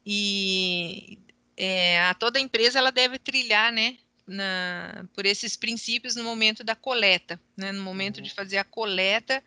E 0.06 1.18
é, 1.56 2.02
a 2.02 2.14
toda 2.14 2.40
empresa 2.40 2.78
ela 2.78 2.90
deve 2.92 3.18
trilhar, 3.18 3.72
né? 3.72 3.96
Na, 4.26 5.04
por 5.14 5.26
esses 5.26 5.54
princípios 5.54 6.16
no 6.16 6.24
momento 6.24 6.64
da 6.64 6.74
coleta, 6.74 7.38
né? 7.56 7.72
No 7.72 7.82
momento 7.82 8.18
uhum. 8.18 8.22
de 8.22 8.32
fazer 8.32 8.56
a 8.56 8.64
coleta, 8.64 9.42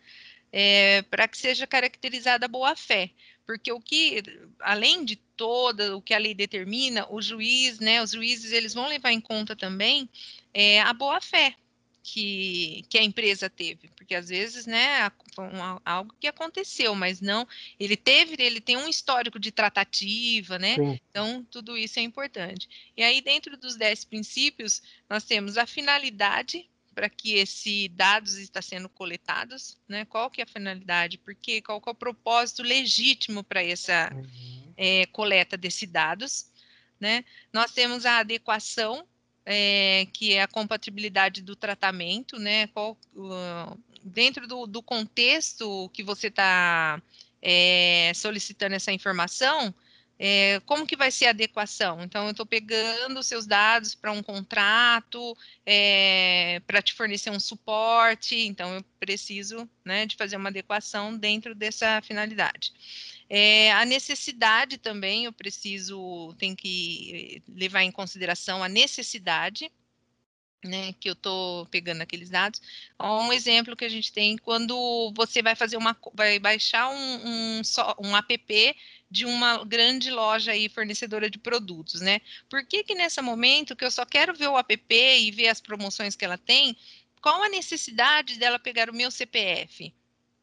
é, 0.52 1.02
para 1.04 1.28
que 1.28 1.38
seja 1.38 1.68
caracterizada 1.68 2.46
a 2.46 2.50
boa 2.50 2.76
fé 2.76 3.12
porque 3.48 3.72
o 3.72 3.80
que, 3.80 4.22
além 4.60 5.06
de 5.06 5.16
toda 5.16 5.96
o 5.96 6.02
que 6.02 6.14
a 6.14 6.18
lei 6.18 6.36
determina, 6.36 7.08
o 7.10 7.22
juiz, 7.22 7.80
né, 7.80 8.04
os 8.04 8.12
juízes, 8.12 8.52
eles 8.52 8.74
vão 8.74 8.90
levar 8.90 9.14
em 9.14 9.22
conta 9.22 9.56
também 9.56 10.10
é, 10.54 10.82
a 10.82 10.94
boa 10.94 11.22
fé 11.22 11.56
que, 12.04 12.86
que 12.90 12.98
a 12.98 13.04
empresa 13.04 13.50
teve, 13.50 13.88
porque 13.96 14.16
às 14.16 14.28
vezes, 14.28 14.66
né, 14.66 15.10
algo 15.86 16.14
que 16.20 16.28
aconteceu, 16.28 16.94
mas 16.94 17.22
não, 17.22 17.48
ele 17.80 17.96
teve, 17.96 18.36
ele 18.38 18.60
tem 18.60 18.76
um 18.76 18.90
histórico 18.90 19.40
de 19.40 19.52
tratativa, 19.52 20.60
né, 20.60 20.76
Sim. 20.76 21.00
então 21.10 21.46
tudo 21.50 21.78
isso 21.78 22.00
é 22.00 22.02
importante. 22.02 22.68
E 22.98 23.04
aí, 23.04 23.22
dentro 23.22 23.56
dos 23.56 23.78
dez 23.78 24.04
princípios, 24.04 24.82
nós 25.10 25.24
temos 25.24 25.58
a 25.58 25.66
finalidade 25.66 26.70
para 26.98 27.12
que 27.12 27.36
esses 27.36 27.90
dados 27.90 28.38
está 28.38 28.60
sendo 28.60 28.90
coletados, 28.90 29.78
né? 29.88 30.04
Qual 30.06 30.32
que 30.32 30.42
é 30.42 30.44
a 30.44 30.48
finalidade? 30.48 31.20
Porque 31.20 31.62
qual 31.62 31.80
que 31.80 31.88
é 31.88 31.92
o 31.92 31.96
propósito 31.96 32.64
legítimo 32.64 33.44
para 33.44 33.64
essa 33.64 34.12
uhum. 34.12 34.74
é, 34.76 35.06
coleta 35.06 35.56
desses 35.56 35.88
dados, 35.88 36.50
né? 37.00 37.24
Nós 37.54 37.72
temos 37.72 38.04
a 38.04 38.18
adequação, 38.18 39.08
é, 39.46 40.08
que 40.12 40.34
é 40.34 40.42
a 40.42 40.48
compatibilidade 40.48 41.44
do 41.44 41.56
tratamento, 41.56 42.40
né? 42.40 42.66
Qual, 42.66 42.98
uh, 43.16 43.80
dentro 44.04 44.48
do, 44.48 44.66
do, 44.66 44.82
contexto 44.82 45.92
que 45.94 46.02
você 46.02 46.30
está 46.30 47.00
é, 47.40 48.12
solicitando 48.16 48.74
essa 48.74 48.92
informação, 48.92 49.72
é, 50.20 50.60
como 50.66 50.88
que 50.88 50.96
vai 50.96 51.12
ser 51.12 51.28
a 51.28 51.30
adequação? 51.30 52.02
Então, 52.02 52.26
eu 52.26 52.32
estou 52.32 52.46
pegando 52.46 53.22
seus 53.22 53.46
dados 53.46 53.94
para 53.94 54.12
um 54.12 54.24
contrato, 54.24 55.38
é, 55.66 56.62
para 56.66 56.82
te 56.82 56.94
fornecer 56.94 57.30
um 57.30 57.40
suporte, 57.40 58.36
então 58.36 58.76
eu 58.76 58.84
preciso 59.00 59.70
né, 59.86 60.06
de 60.06 60.16
fazer 60.16 60.36
uma 60.38 60.50
adequação 60.50 61.16
dentro 61.16 61.54
dessa 61.54 62.02
finalidade. 62.02 62.74
É, 63.30 63.72
a 63.74 63.86
necessidade 63.86 64.78
também, 64.78 65.26
eu 65.26 65.34
preciso, 65.34 66.34
tem 66.40 66.56
que 66.56 67.44
levar 67.48 67.84
em 67.84 67.92
consideração 67.92 68.64
a 68.64 68.70
necessidade, 68.70 69.72
né, 70.64 70.94
que 70.94 71.10
eu 71.10 71.14
estou 71.14 71.66
pegando 71.68 72.02
aqueles 72.02 72.30
dados. 72.30 72.62
Um 73.00 73.32
exemplo 73.32 73.76
que 73.76 73.86
a 73.86 73.90
gente 73.90 74.12
tem 74.12 74.38
quando 74.38 75.14
você 75.16 75.42
vai 75.42 75.56
fazer 75.56 75.78
uma, 75.78 75.96
vai 76.14 76.40
baixar 76.40 76.90
um, 76.90 76.96
um, 76.96 77.62
um 78.00 78.18
app 78.18 78.76
de 79.10 79.26
uma 79.26 79.64
grande 79.64 80.12
loja 80.12 80.52
aí 80.52 80.68
fornecedora 80.68 81.30
de 81.30 81.38
produtos, 81.38 82.02
né? 82.02 82.20
Por 82.50 82.66
que 82.66 82.84
que 82.84 82.94
nesse 82.94 83.22
momento 83.22 83.76
que 83.76 83.86
eu 83.86 83.92
só 83.92 84.06
quero 84.06 84.34
ver 84.34 84.48
o 84.48 84.58
app 84.58 84.84
e 84.90 85.32
ver 85.32 85.48
as 85.48 85.62
promoções 85.62 86.16
que 86.16 86.26
ela 86.26 86.38
tem, 86.38 86.76
qual 87.22 87.44
a 87.44 87.50
necessidade 87.50 88.38
dela 88.38 88.60
pegar 88.60 88.90
o 88.90 88.94
meu 88.94 89.10
CPF? 89.10 89.94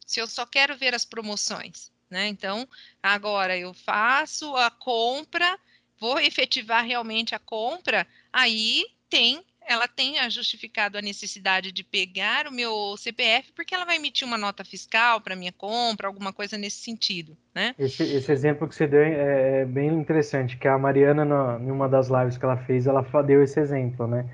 Se 0.07 0.21
eu 0.21 0.27
só 0.27 0.47
quero 0.47 0.77
ver 0.77 0.95
as 0.95 1.05
promoções, 1.05 1.93
né? 2.11 2.29
Então, 2.29 2.69
agora 3.03 3.57
eu 3.57 3.75
faço 3.75 4.55
a 4.57 4.71
compra, 4.71 5.59
vou 5.99 6.19
efetivar 6.19 6.85
realmente 6.85 7.35
a 7.35 7.39
compra, 7.39 8.07
aí 8.33 8.85
tem 9.09 9.45
ela 9.67 9.89
tenha 9.89 10.29
justificado 10.29 10.99
a 10.99 11.03
necessidade 11.03 11.73
de 11.73 11.83
pegar 11.83 12.47
o 12.47 12.53
meu 12.53 12.97
CPF, 12.97 13.53
porque 13.53 13.75
ela 13.75 13.85
vai 13.85 13.97
emitir 13.97 14.27
uma 14.27 14.39
nota 14.39 14.65
fiscal 14.65 15.21
para 15.21 15.37
minha 15.37 15.53
compra, 15.53 16.07
alguma 16.07 16.33
coisa 16.33 16.57
nesse 16.59 16.79
sentido, 16.79 17.37
né? 17.55 17.75
Esse, 17.79 18.03
esse 18.03 18.31
exemplo 18.31 18.69
que 18.69 18.75
você 18.75 18.87
deu 18.87 19.01
é, 19.01 19.63
é 19.63 19.65
bem 19.65 19.89
interessante, 19.89 20.57
que 20.57 20.69
a 20.69 20.79
Mariana, 20.79 21.25
no, 21.25 21.59
em 21.67 21.71
uma 21.71 21.89
das 21.89 22.09
lives 22.09 22.37
que 22.37 22.45
ela 22.45 22.57
fez, 22.57 22.87
ela 22.87 23.03
deu 23.23 23.43
esse 23.43 23.59
exemplo, 23.61 24.07
né? 24.07 24.29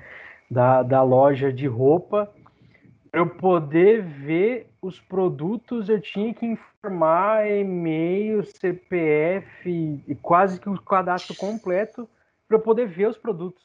Da, 0.49 0.83
da 0.83 1.01
loja 1.01 1.51
de 1.51 1.67
roupa. 1.67 2.31
Para 3.09 3.21
eu 3.21 3.27
poder 3.27 4.03
ver 4.03 4.67
os 4.81 4.99
produtos, 4.99 5.89
eu 5.89 6.01
tinha 6.01 6.33
que 6.33 6.45
informar 6.45 7.49
e-mail, 7.49 8.43
CPF 8.43 9.69
e 10.07 10.15
quase 10.15 10.59
que 10.59 10.69
o 10.69 10.81
cadastro 10.81 11.35
completo 11.35 12.09
para 12.47 12.57
eu 12.57 12.61
poder 12.61 12.87
ver 12.87 13.07
os 13.07 13.17
produtos. 13.17 13.63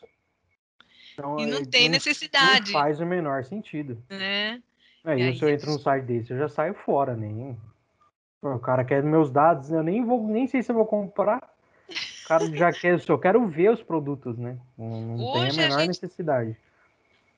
Então, 1.18 1.40
e 1.40 1.46
não 1.46 1.64
tem 1.64 1.84
não, 1.84 1.92
necessidade. 1.92 2.72
Não 2.72 2.80
faz 2.80 3.00
o 3.00 3.06
menor 3.06 3.42
sentido. 3.44 3.96
Né? 4.10 4.60
É, 5.04 5.18
e 5.18 5.22
aí, 5.22 5.38
se 5.38 5.42
eu 5.42 5.48
entro 5.48 5.70
num 5.70 5.78
site 5.78 6.04
desse, 6.04 6.32
eu 6.32 6.38
já 6.38 6.48
saio 6.48 6.74
fora, 6.74 7.16
nem. 7.16 7.56
O 8.42 8.58
cara 8.58 8.84
quer 8.84 9.02
meus 9.02 9.30
dados, 9.30 9.70
eu 9.72 9.82
nem 9.82 10.04
vou, 10.04 10.26
nem 10.28 10.46
sei 10.46 10.62
se 10.62 10.70
eu 10.70 10.76
vou 10.76 10.84
comprar. 10.84 11.38
O 11.88 12.28
cara 12.28 12.46
já 12.54 12.70
quer, 12.74 13.00
eu 13.08 13.18
quero 13.18 13.46
ver 13.46 13.70
os 13.70 13.82
produtos, 13.82 14.36
né? 14.36 14.58
Não, 14.76 15.00
não 15.16 15.32
tem 15.32 15.48
a 15.48 15.52
menor 15.52 15.76
a 15.76 15.80
gente... 15.80 15.88
necessidade. 15.88 16.56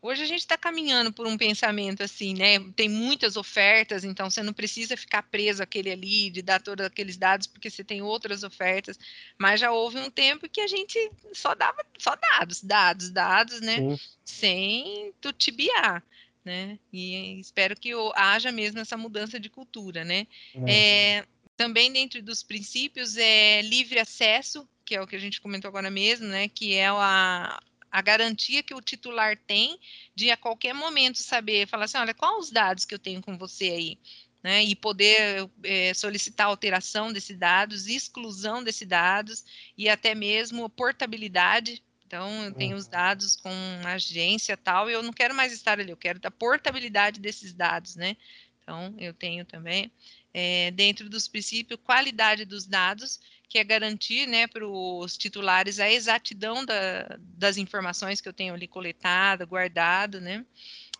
Hoje 0.00 0.22
a 0.22 0.26
gente 0.26 0.40
está 0.40 0.56
caminhando 0.56 1.12
por 1.12 1.26
um 1.26 1.36
pensamento 1.36 2.04
assim, 2.04 2.32
né? 2.32 2.60
Tem 2.76 2.88
muitas 2.88 3.36
ofertas, 3.36 4.04
então 4.04 4.30
você 4.30 4.42
não 4.44 4.52
precisa 4.52 4.96
ficar 4.96 5.24
preso 5.24 5.60
àquele 5.60 5.90
ali, 5.90 6.30
de 6.30 6.40
dar 6.40 6.62
todos 6.62 6.86
aqueles 6.86 7.16
dados, 7.16 7.48
porque 7.48 7.68
você 7.68 7.82
tem 7.82 8.00
outras 8.00 8.44
ofertas. 8.44 8.96
Mas 9.36 9.60
já 9.60 9.72
houve 9.72 9.98
um 9.98 10.08
tempo 10.08 10.48
que 10.48 10.60
a 10.60 10.68
gente 10.68 11.10
só 11.32 11.52
dava 11.52 11.84
só 11.98 12.14
dados, 12.14 12.62
dados, 12.62 13.10
dados, 13.10 13.60
né? 13.60 13.76
Sim. 13.76 13.98
Sem 14.24 15.12
tutibiar. 15.20 16.02
Né? 16.44 16.78
E 16.92 17.38
espero 17.40 17.76
que 17.76 17.90
haja 18.14 18.52
mesmo 18.52 18.78
essa 18.78 18.96
mudança 18.96 19.38
de 19.38 19.50
cultura, 19.50 20.04
né? 20.04 20.26
É. 20.66 21.16
É, 21.18 21.26
também 21.56 21.92
dentro 21.92 22.22
dos 22.22 22.42
princípios 22.44 23.16
é 23.16 23.60
livre 23.62 23.98
acesso, 23.98 24.66
que 24.84 24.94
é 24.94 25.02
o 25.02 25.06
que 25.06 25.16
a 25.16 25.18
gente 25.18 25.40
comentou 25.40 25.68
agora 25.68 25.90
mesmo, 25.90 26.26
né? 26.28 26.48
Que 26.48 26.74
é 26.74 26.86
a, 26.86 27.60
a 27.90 28.02
garantia 28.02 28.62
que 28.62 28.74
o 28.74 28.80
titular 28.80 29.36
tem 29.46 29.78
de 30.14 30.30
a 30.30 30.36
qualquer 30.36 30.74
momento 30.74 31.18
saber, 31.18 31.66
falar 31.66 31.84
assim, 31.84 31.98
olha, 31.98 32.14
quais 32.14 32.44
os 32.44 32.50
dados 32.50 32.84
que 32.84 32.94
eu 32.94 32.98
tenho 32.98 33.20
com 33.22 33.36
você 33.36 33.70
aí? 33.70 33.98
Né, 34.40 34.62
e 34.62 34.76
poder 34.76 35.50
é, 35.64 35.92
solicitar 35.92 36.46
alteração 36.46 37.12
desses 37.12 37.36
dados, 37.36 37.88
exclusão 37.88 38.62
desses 38.62 38.86
dados 38.86 39.44
e 39.76 39.88
até 39.88 40.14
mesmo 40.14 40.68
portabilidade 40.70 41.82
Então, 42.06 42.44
eu 42.44 42.54
tenho 42.54 42.76
os 42.76 42.84
uhum. 42.84 42.90
dados 42.90 43.36
com 43.36 43.50
agência 43.84 44.56
tal, 44.56 44.88
e 44.88 44.94
eu 44.94 45.02
não 45.02 45.12
quero 45.12 45.34
mais 45.34 45.52
estar 45.52 45.78
ali, 45.78 45.90
eu 45.90 45.96
quero 45.96 46.20
da 46.20 46.30
portabilidade 46.30 47.20
desses 47.20 47.52
dados, 47.52 47.96
né? 47.96 48.16
Então, 48.62 48.94
eu 48.98 49.12
tenho 49.12 49.44
também, 49.44 49.90
é, 50.32 50.70
dentro 50.70 51.08
dos 51.10 51.26
princípios, 51.26 51.80
qualidade 51.82 52.44
dos 52.44 52.66
dados, 52.66 53.20
que 53.48 53.58
é 53.58 53.64
garantir, 53.64 54.26
né, 54.26 54.46
para 54.46 54.66
os 54.66 55.16
titulares 55.16 55.80
a 55.80 55.90
exatidão 55.90 56.64
da, 56.64 57.18
das 57.20 57.56
informações 57.56 58.20
que 58.20 58.28
eu 58.28 58.32
tenho 58.32 58.54
ali 58.54 58.68
coletado, 58.68 59.46
guardado, 59.46 60.20
né? 60.20 60.44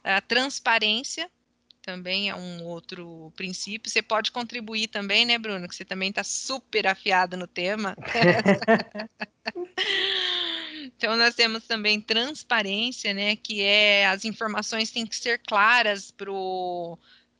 A 0.02 0.20
transparência, 0.20 1.30
também 1.88 2.28
é 2.28 2.34
um 2.34 2.62
outro 2.64 3.32
princípio. 3.34 3.90
Você 3.90 4.02
pode 4.02 4.30
contribuir 4.30 4.88
também, 4.88 5.24
né, 5.24 5.38
Bruno? 5.38 5.66
Que 5.66 5.74
você 5.74 5.86
também 5.86 6.10
está 6.10 6.22
super 6.22 6.86
afiado 6.86 7.34
no 7.34 7.46
tema. 7.46 7.96
então, 10.84 11.16
nós 11.16 11.34
temos 11.34 11.64
também 11.64 11.98
transparência, 11.98 13.14
né? 13.14 13.36
Que 13.36 13.62
é 13.62 14.06
as 14.06 14.26
informações 14.26 14.90
têm 14.90 15.06
que 15.06 15.16
ser 15.16 15.38
claras 15.38 16.10
para 16.10 16.30
o 16.30 16.98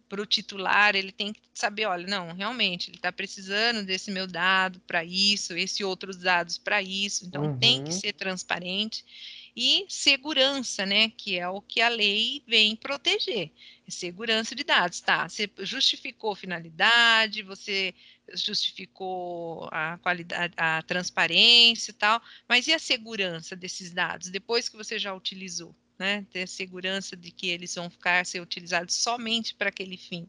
para 0.09 0.23
o 0.23 0.27
titular, 0.27 0.97
ele 0.97 1.13
tem 1.13 1.33
que 1.33 1.41
saber, 1.55 1.87
olha, 1.87 2.07
não, 2.07 2.33
realmente, 2.33 2.89
ele 2.91 2.97
está 2.97 3.13
precisando 3.13 3.85
desse 3.85 4.11
meu 4.11 4.27
dado 4.27 4.81
para 4.81 5.05
isso, 5.05 5.57
esse 5.57 5.85
outros 5.85 6.17
dados 6.17 6.57
para 6.57 6.83
isso, 6.83 7.27
então 7.27 7.43
uhum. 7.43 7.59
tem 7.59 7.85
que 7.85 7.91
uhum. 7.91 8.01
ser 8.01 8.13
transparente 8.15 9.05
e 9.55 9.87
segurança, 9.89 10.87
né, 10.87 11.11
que 11.11 11.37
é 11.37 11.49
o 11.49 11.61
que 11.61 11.81
a 11.81 11.89
lei 11.89 12.43
vem 12.47 12.77
proteger. 12.77 13.51
Segurança 13.89 14.55
de 14.55 14.63
dados, 14.63 15.01
tá? 15.01 15.29
Você 15.29 15.51
justificou 15.61 16.37
finalidade, 16.37 17.43
você 17.43 17.95
justificou 18.35 19.69
a 19.73 19.99
qualidade, 19.99 20.55
a 20.57 20.83
transparência 20.83 21.91
e 21.91 21.95
tal, 21.95 22.23
mas 22.49 22.69
e 22.69 22.73
a 22.73 22.79
segurança 22.79 23.57
desses 23.57 23.91
dados 23.91 24.29
depois 24.29 24.69
que 24.69 24.77
você 24.77 24.99
já 24.99 25.13
utilizou, 25.15 25.75
né? 25.99 26.27
Ter 26.31 26.47
segurança 26.49 27.17
de 27.17 27.31
que 27.31 27.49
eles 27.49 27.75
vão 27.75 27.91
ficar 27.91 28.25
ser 28.25 28.41
utilizados 28.41 28.95
somente 28.95 29.55
para 29.55 29.69
aquele 29.69 29.97
fim 29.97 30.29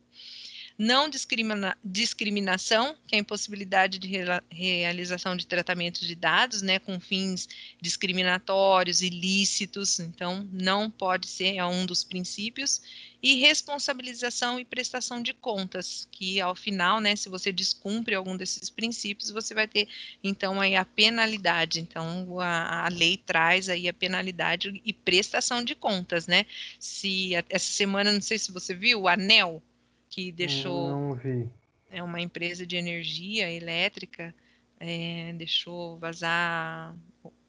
não 0.80 1.10
discrimina, 1.10 1.78
discriminação, 1.84 2.96
que 3.06 3.14
é 3.14 3.18
a 3.18 3.22
impossibilidade 3.22 4.00
de 4.00 4.10
realização 4.50 5.36
de 5.36 5.46
tratamentos 5.46 6.08
de 6.08 6.16
dados, 6.16 6.62
né, 6.62 6.80
com 6.80 6.98
fins 7.02 7.50
discriminatórios, 7.82 9.02
ilícitos, 9.02 10.00
então 10.00 10.48
não 10.54 10.90
pode 10.90 11.28
ser, 11.28 11.58
é 11.58 11.66
um 11.66 11.86
dos 11.86 12.06
princípios, 12.06 12.82
e 13.22 13.36
responsabilização 13.36 14.60
e 14.60 14.66
prestação 14.66 15.22
de 15.22 15.34
contas, 15.34 16.08
que 16.12 16.40
ao 16.40 16.56
final, 16.56 17.02
né, 17.02 17.16
se 17.16 17.28
você 17.28 17.52
descumpre 17.52 18.16
algum 18.16 18.38
desses 18.38 18.70
princípios, 18.70 19.30
você 19.30 19.54
vai 19.54 19.68
ter, 19.68 19.88
então, 20.24 20.62
aí 20.62 20.76
a 20.76 20.86
penalidade, 20.86 21.82
então 21.82 22.40
a, 22.40 22.86
a 22.86 22.90
lei 22.90 23.18
traz 23.18 23.68
aí 23.68 23.90
a 23.90 23.94
penalidade 23.94 24.82
e 24.86 24.94
prestação 24.94 25.64
de 25.64 25.76
contas, 25.76 26.28
né, 26.28 26.46
se 26.80 27.36
essa 27.50 27.72
semana, 27.72 28.14
não 28.14 28.22
sei 28.22 28.40
se 28.40 28.52
você 28.52 28.74
viu, 28.74 29.02
o 29.02 29.08
ANEL, 29.08 29.62
que 30.10 30.32
deixou. 30.32 30.90
Não 30.90 31.16
vi. 31.16 31.48
É 31.92 32.04
uma 32.04 32.22
empresa 32.22 32.66
de 32.66 32.76
energia 32.76 33.52
elétrica, 33.52 34.34
é, 34.80 35.34
deixou 35.34 35.98
vazar 35.98 36.96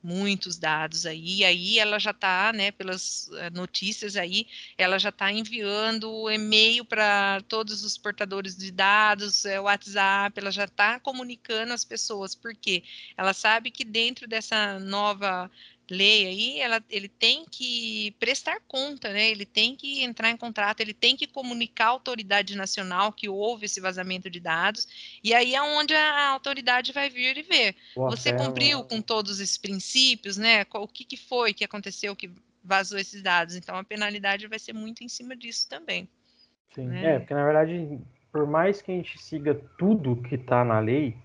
muitos 0.02 0.56
dados 0.56 1.06
aí, 1.06 1.38
e 1.38 1.44
aí 1.44 1.78
ela 1.78 1.98
já 1.98 2.10
está, 2.10 2.52
né, 2.52 2.70
pelas 2.70 3.30
eh, 3.34 3.50
notícias 3.50 4.16
aí, 4.16 4.46
ela 4.78 4.98
já 4.98 5.10
está 5.10 5.30
enviando 5.30 6.30
e-mail 6.30 6.84
para 6.84 7.42
todos 7.48 7.84
os 7.84 7.98
portadores 7.98 8.56
de 8.56 8.70
dados, 8.70 9.44
é, 9.44 9.60
WhatsApp, 9.60 10.38
ela 10.38 10.50
já 10.50 10.64
está 10.64 10.98
comunicando 11.00 11.72
às 11.72 11.84
pessoas, 11.84 12.34
porque 12.34 12.82
ela 13.16 13.34
sabe 13.34 13.70
que 13.70 13.84
dentro 13.84 14.26
dessa 14.26 14.78
nova 14.78 15.50
lei 15.90 16.26
aí, 16.26 16.60
ela, 16.60 16.82
ele 16.88 17.08
tem 17.08 17.44
que 17.50 18.14
prestar 18.20 18.60
conta, 18.66 19.12
né? 19.12 19.28
Ele 19.28 19.44
tem 19.44 19.74
que 19.74 20.02
entrar 20.02 20.30
em 20.30 20.36
contrato, 20.36 20.80
ele 20.80 20.94
tem 20.94 21.16
que 21.16 21.26
comunicar 21.26 21.86
à 21.86 21.88
autoridade 21.88 22.56
nacional 22.56 23.12
que 23.12 23.28
houve 23.28 23.66
esse 23.66 23.80
vazamento 23.80 24.30
de 24.30 24.40
dados, 24.40 24.86
e 25.22 25.34
aí 25.34 25.54
é 25.54 25.62
onde 25.62 25.94
a 25.94 26.28
autoridade 26.28 26.92
vai 26.92 27.10
vir 27.10 27.36
e 27.36 27.42
ver. 27.42 27.76
Boa 27.94 28.10
Você 28.10 28.32
cumpriu 28.32 28.84
com 28.84 29.02
todos 29.02 29.40
esses 29.40 29.58
princípios, 29.58 30.36
né? 30.36 30.64
O 30.74 30.86
que, 30.86 31.04
que 31.04 31.16
foi 31.16 31.52
que 31.52 31.64
aconteceu 31.64 32.14
que 32.14 32.30
vazou 32.62 32.98
esses 32.98 33.22
dados? 33.22 33.56
Então 33.56 33.76
a 33.76 33.84
penalidade 33.84 34.46
vai 34.46 34.58
ser 34.58 34.72
muito 34.72 35.02
em 35.02 35.08
cima 35.08 35.36
disso 35.36 35.68
também. 35.68 36.08
Sim, 36.74 36.86
né? 36.86 37.16
é, 37.16 37.18
porque 37.18 37.34
na 37.34 37.44
verdade, 37.44 37.98
por 38.32 38.46
mais 38.46 38.80
que 38.80 38.92
a 38.92 38.94
gente 38.94 39.20
siga 39.20 39.60
tudo 39.76 40.22
que 40.22 40.36
está 40.36 40.64
na 40.64 40.78
lei, 40.78 41.16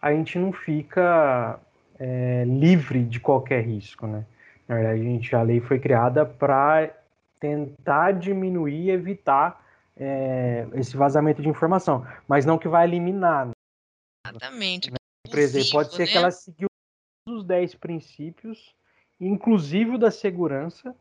a 0.00 0.12
gente 0.12 0.38
não 0.38 0.52
fica 0.52 1.58
é, 1.98 2.44
livre 2.44 3.04
de 3.04 3.20
qualquer 3.20 3.64
risco, 3.64 4.06
né? 4.06 4.24
Na 4.66 4.76
verdade, 4.76 5.00
a, 5.00 5.04
gente, 5.04 5.36
a 5.36 5.42
lei 5.42 5.60
foi 5.60 5.78
criada 5.78 6.24
para 6.24 6.90
tentar 7.38 8.12
diminuir 8.12 8.86
e 8.86 8.90
evitar 8.90 9.62
é, 9.96 10.66
esse 10.74 10.96
vazamento 10.96 11.42
de 11.42 11.48
informação, 11.48 12.06
mas 12.26 12.46
não 12.46 12.58
que 12.58 12.68
vai 12.68 12.86
eliminar. 12.86 13.46
Né? 13.46 13.52
Exatamente. 14.26 14.92
Por 15.28 15.38
exemplo, 15.38 15.70
pode 15.72 15.94
ser 15.94 16.06
né? 16.06 16.06
que 16.06 16.16
ela 16.16 16.30
seguiu 16.30 16.68
os 17.28 17.44
10 17.44 17.74
princípios, 17.76 18.74
inclusive 19.20 19.92
o 19.92 19.98
da 19.98 20.10
segurança, 20.10 20.94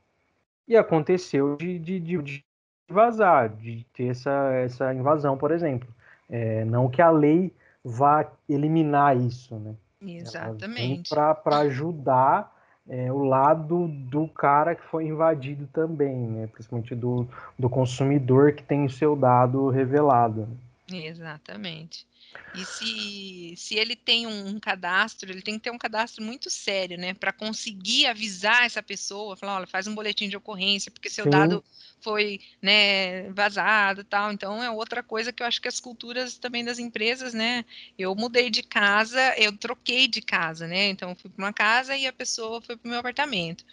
e 0.68 0.76
aconteceu 0.76 1.58
de, 1.58 1.80
de, 1.80 2.00
de 2.00 2.46
vazar, 2.90 3.50
de 3.50 3.86
ter 3.94 4.08
essa, 4.08 4.52
essa 4.54 4.94
invasão, 4.94 5.38
por 5.38 5.52
exemplo. 5.52 5.88
É, 6.30 6.64
não 6.66 6.90
que 6.90 7.02
a 7.02 7.10
lei 7.10 7.54
vá 7.84 8.32
eliminar 8.48 9.18
isso, 9.18 9.56
né? 9.60 9.76
Exatamente. 10.06 11.10
Para 11.10 11.58
ajudar 11.60 12.54
é, 12.88 13.12
o 13.12 13.24
lado 13.24 13.88
do 13.88 14.28
cara 14.28 14.76
que 14.76 14.84
foi 14.84 15.06
invadido 15.06 15.68
também, 15.72 16.16
né? 16.16 16.48
Principalmente 16.48 16.94
do, 16.94 17.28
do 17.58 17.70
consumidor 17.70 18.54
que 18.54 18.64
tem 18.64 18.86
o 18.86 18.90
seu 18.90 19.16
dado 19.16 19.70
revelado. 19.70 20.48
Exatamente. 20.92 22.06
E 22.54 22.66
se, 22.66 23.56
se 23.58 23.76
ele 23.76 23.96
tem 23.96 24.28
um, 24.28 24.60
cadastro, 24.60 25.32
ele 25.32 25.42
tem 25.42 25.56
que 25.56 25.62
ter 25.62 25.72
um 25.72 25.78
cadastro 25.78 26.24
muito 26.24 26.52
sério, 26.52 26.98
né? 26.98 27.14
Para 27.16 27.34
conseguir 27.34 28.06
avisar 28.06 28.64
essa 28.66 28.84
pessoa, 28.84 29.36
falar, 29.36 29.56
olha, 29.58 29.68
faz 29.68 29.88
um 29.88 29.96
boletim 29.96 30.30
de 30.30 30.38
ocorrência, 30.38 30.92
porque 30.92 31.10
seu 31.10 31.26
Sim. 31.26 31.32
dado 31.32 31.64
foi 32.00 32.40
né, 32.62 33.32
vazado 33.32 34.04
tal. 34.04 34.32
Então 34.32 34.64
é 34.64 34.70
outra 34.70 35.02
coisa 35.02 35.34
que 35.34 35.42
eu 35.42 35.48
acho 35.48 35.60
que 35.62 35.68
as 35.68 35.80
culturas 35.80 36.38
também 36.38 36.64
das 36.64 36.78
empresas, 36.78 37.34
né? 37.34 37.66
Eu 37.98 38.14
mudei 38.16 38.50
de 38.52 38.62
casa, 38.62 39.20
eu 39.38 39.58
troquei 39.58 40.08
de 40.08 40.22
casa, 40.22 40.68
né? 40.68 40.90
Então 40.90 41.16
fui 41.16 41.32
para 41.32 41.44
uma 41.46 41.54
casa 41.54 41.98
e 41.98 42.06
a 42.06 42.14
pessoa 42.14 42.62
foi 42.62 42.78
para 42.78 42.88
o 42.88 42.92
meu 42.92 43.00
apartamento. 43.00 43.66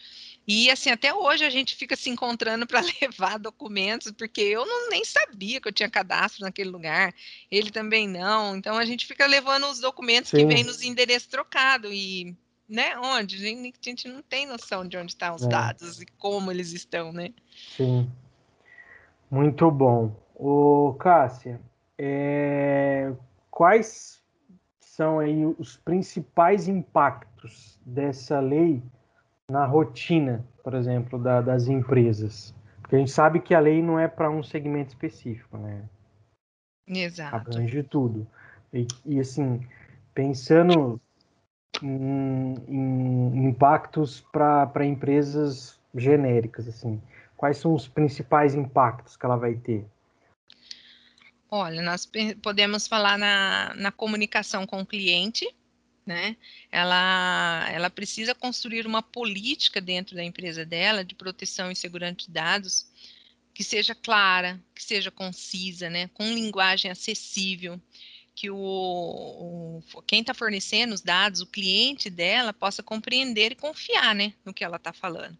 E 0.52 0.68
assim, 0.68 0.90
até 0.90 1.14
hoje 1.14 1.44
a 1.44 1.48
gente 1.48 1.76
fica 1.76 1.94
se 1.94 2.10
encontrando 2.10 2.66
para 2.66 2.80
levar 3.00 3.38
documentos, 3.38 4.10
porque 4.10 4.40
eu 4.40 4.66
não, 4.66 4.90
nem 4.90 5.04
sabia 5.04 5.60
que 5.60 5.68
eu 5.68 5.72
tinha 5.72 5.88
cadastro 5.88 6.42
naquele 6.42 6.68
lugar, 6.68 7.14
ele 7.48 7.70
também 7.70 8.08
não. 8.08 8.56
Então 8.56 8.76
a 8.76 8.84
gente 8.84 9.06
fica 9.06 9.26
levando 9.26 9.68
os 9.68 9.78
documentos 9.78 10.32
Sim. 10.32 10.38
que 10.38 10.46
vêm 10.46 10.64
nos 10.64 10.82
endereços 10.82 11.28
trocados 11.28 11.88
e 11.94 12.36
né, 12.68 12.98
onde? 12.98 13.36
A 13.36 13.72
gente 13.80 14.08
não 14.08 14.22
tem 14.22 14.44
noção 14.44 14.84
de 14.84 14.96
onde 14.96 15.12
estão 15.12 15.36
os 15.36 15.44
é. 15.44 15.48
dados 15.48 16.02
e 16.02 16.06
como 16.18 16.50
eles 16.50 16.72
estão, 16.72 17.12
né? 17.12 17.32
Sim. 17.76 18.10
Muito 19.30 19.70
bom. 19.70 20.12
O 20.34 20.94
Cássia, 20.94 21.60
é... 21.96 23.12
quais 23.52 24.20
são 24.80 25.20
aí 25.20 25.46
os 25.46 25.76
principais 25.76 26.66
impactos 26.66 27.78
dessa 27.86 28.40
lei 28.40 28.82
na 29.50 29.66
rotina, 29.66 30.44
por 30.62 30.74
exemplo, 30.74 31.18
da, 31.18 31.40
das 31.40 31.66
empresas? 31.66 32.54
Porque 32.80 32.96
a 32.96 32.98
gente 32.98 33.10
sabe 33.10 33.40
que 33.40 33.54
a 33.54 33.60
lei 33.60 33.82
não 33.82 33.98
é 33.98 34.08
para 34.08 34.30
um 34.30 34.42
segmento 34.42 34.90
específico, 34.90 35.58
né? 35.58 35.82
Exato. 36.86 37.36
Abrange 37.36 37.82
tudo. 37.82 38.26
E, 38.72 38.86
e 39.04 39.20
assim, 39.20 39.66
pensando 40.14 41.00
em, 41.82 42.54
em 42.68 43.44
impactos 43.46 44.20
para 44.32 44.84
empresas 44.84 45.78
genéricas, 45.94 46.68
assim, 46.68 47.00
quais 47.36 47.58
são 47.58 47.74
os 47.74 47.88
principais 47.88 48.54
impactos 48.54 49.16
que 49.16 49.26
ela 49.26 49.36
vai 49.36 49.54
ter? 49.54 49.84
Olha, 51.50 51.82
nós 51.82 52.08
podemos 52.40 52.86
falar 52.86 53.18
na, 53.18 53.74
na 53.74 53.90
comunicação 53.90 54.66
com 54.66 54.80
o 54.80 54.86
cliente, 54.86 55.52
né? 56.06 56.36
Ela, 56.70 57.68
ela 57.70 57.90
precisa 57.90 58.34
construir 58.34 58.86
uma 58.86 59.02
política 59.02 59.80
dentro 59.80 60.16
da 60.16 60.24
empresa 60.24 60.64
dela 60.64 61.04
de 61.04 61.14
proteção 61.14 61.70
e 61.70 61.76
segurança 61.76 62.16
de 62.16 62.30
dados 62.30 62.86
que 63.54 63.64
seja 63.64 63.94
clara, 63.94 64.60
que 64.74 64.82
seja 64.82 65.10
concisa, 65.10 65.90
né? 65.90 66.08
Com 66.14 66.32
linguagem 66.32 66.90
acessível, 66.90 67.80
que 68.34 68.50
o, 68.50 69.82
o 69.92 70.02
quem 70.06 70.20
está 70.20 70.32
fornecendo 70.32 70.94
os 70.94 71.02
dados, 71.02 71.42
o 71.42 71.46
cliente 71.46 72.08
dela, 72.08 72.52
possa 72.52 72.82
compreender 72.82 73.52
e 73.52 73.56
confiar, 73.56 74.14
né, 74.14 74.32
no 74.44 74.54
que 74.54 74.64
ela 74.64 74.76
está 74.76 74.92
falando. 74.92 75.36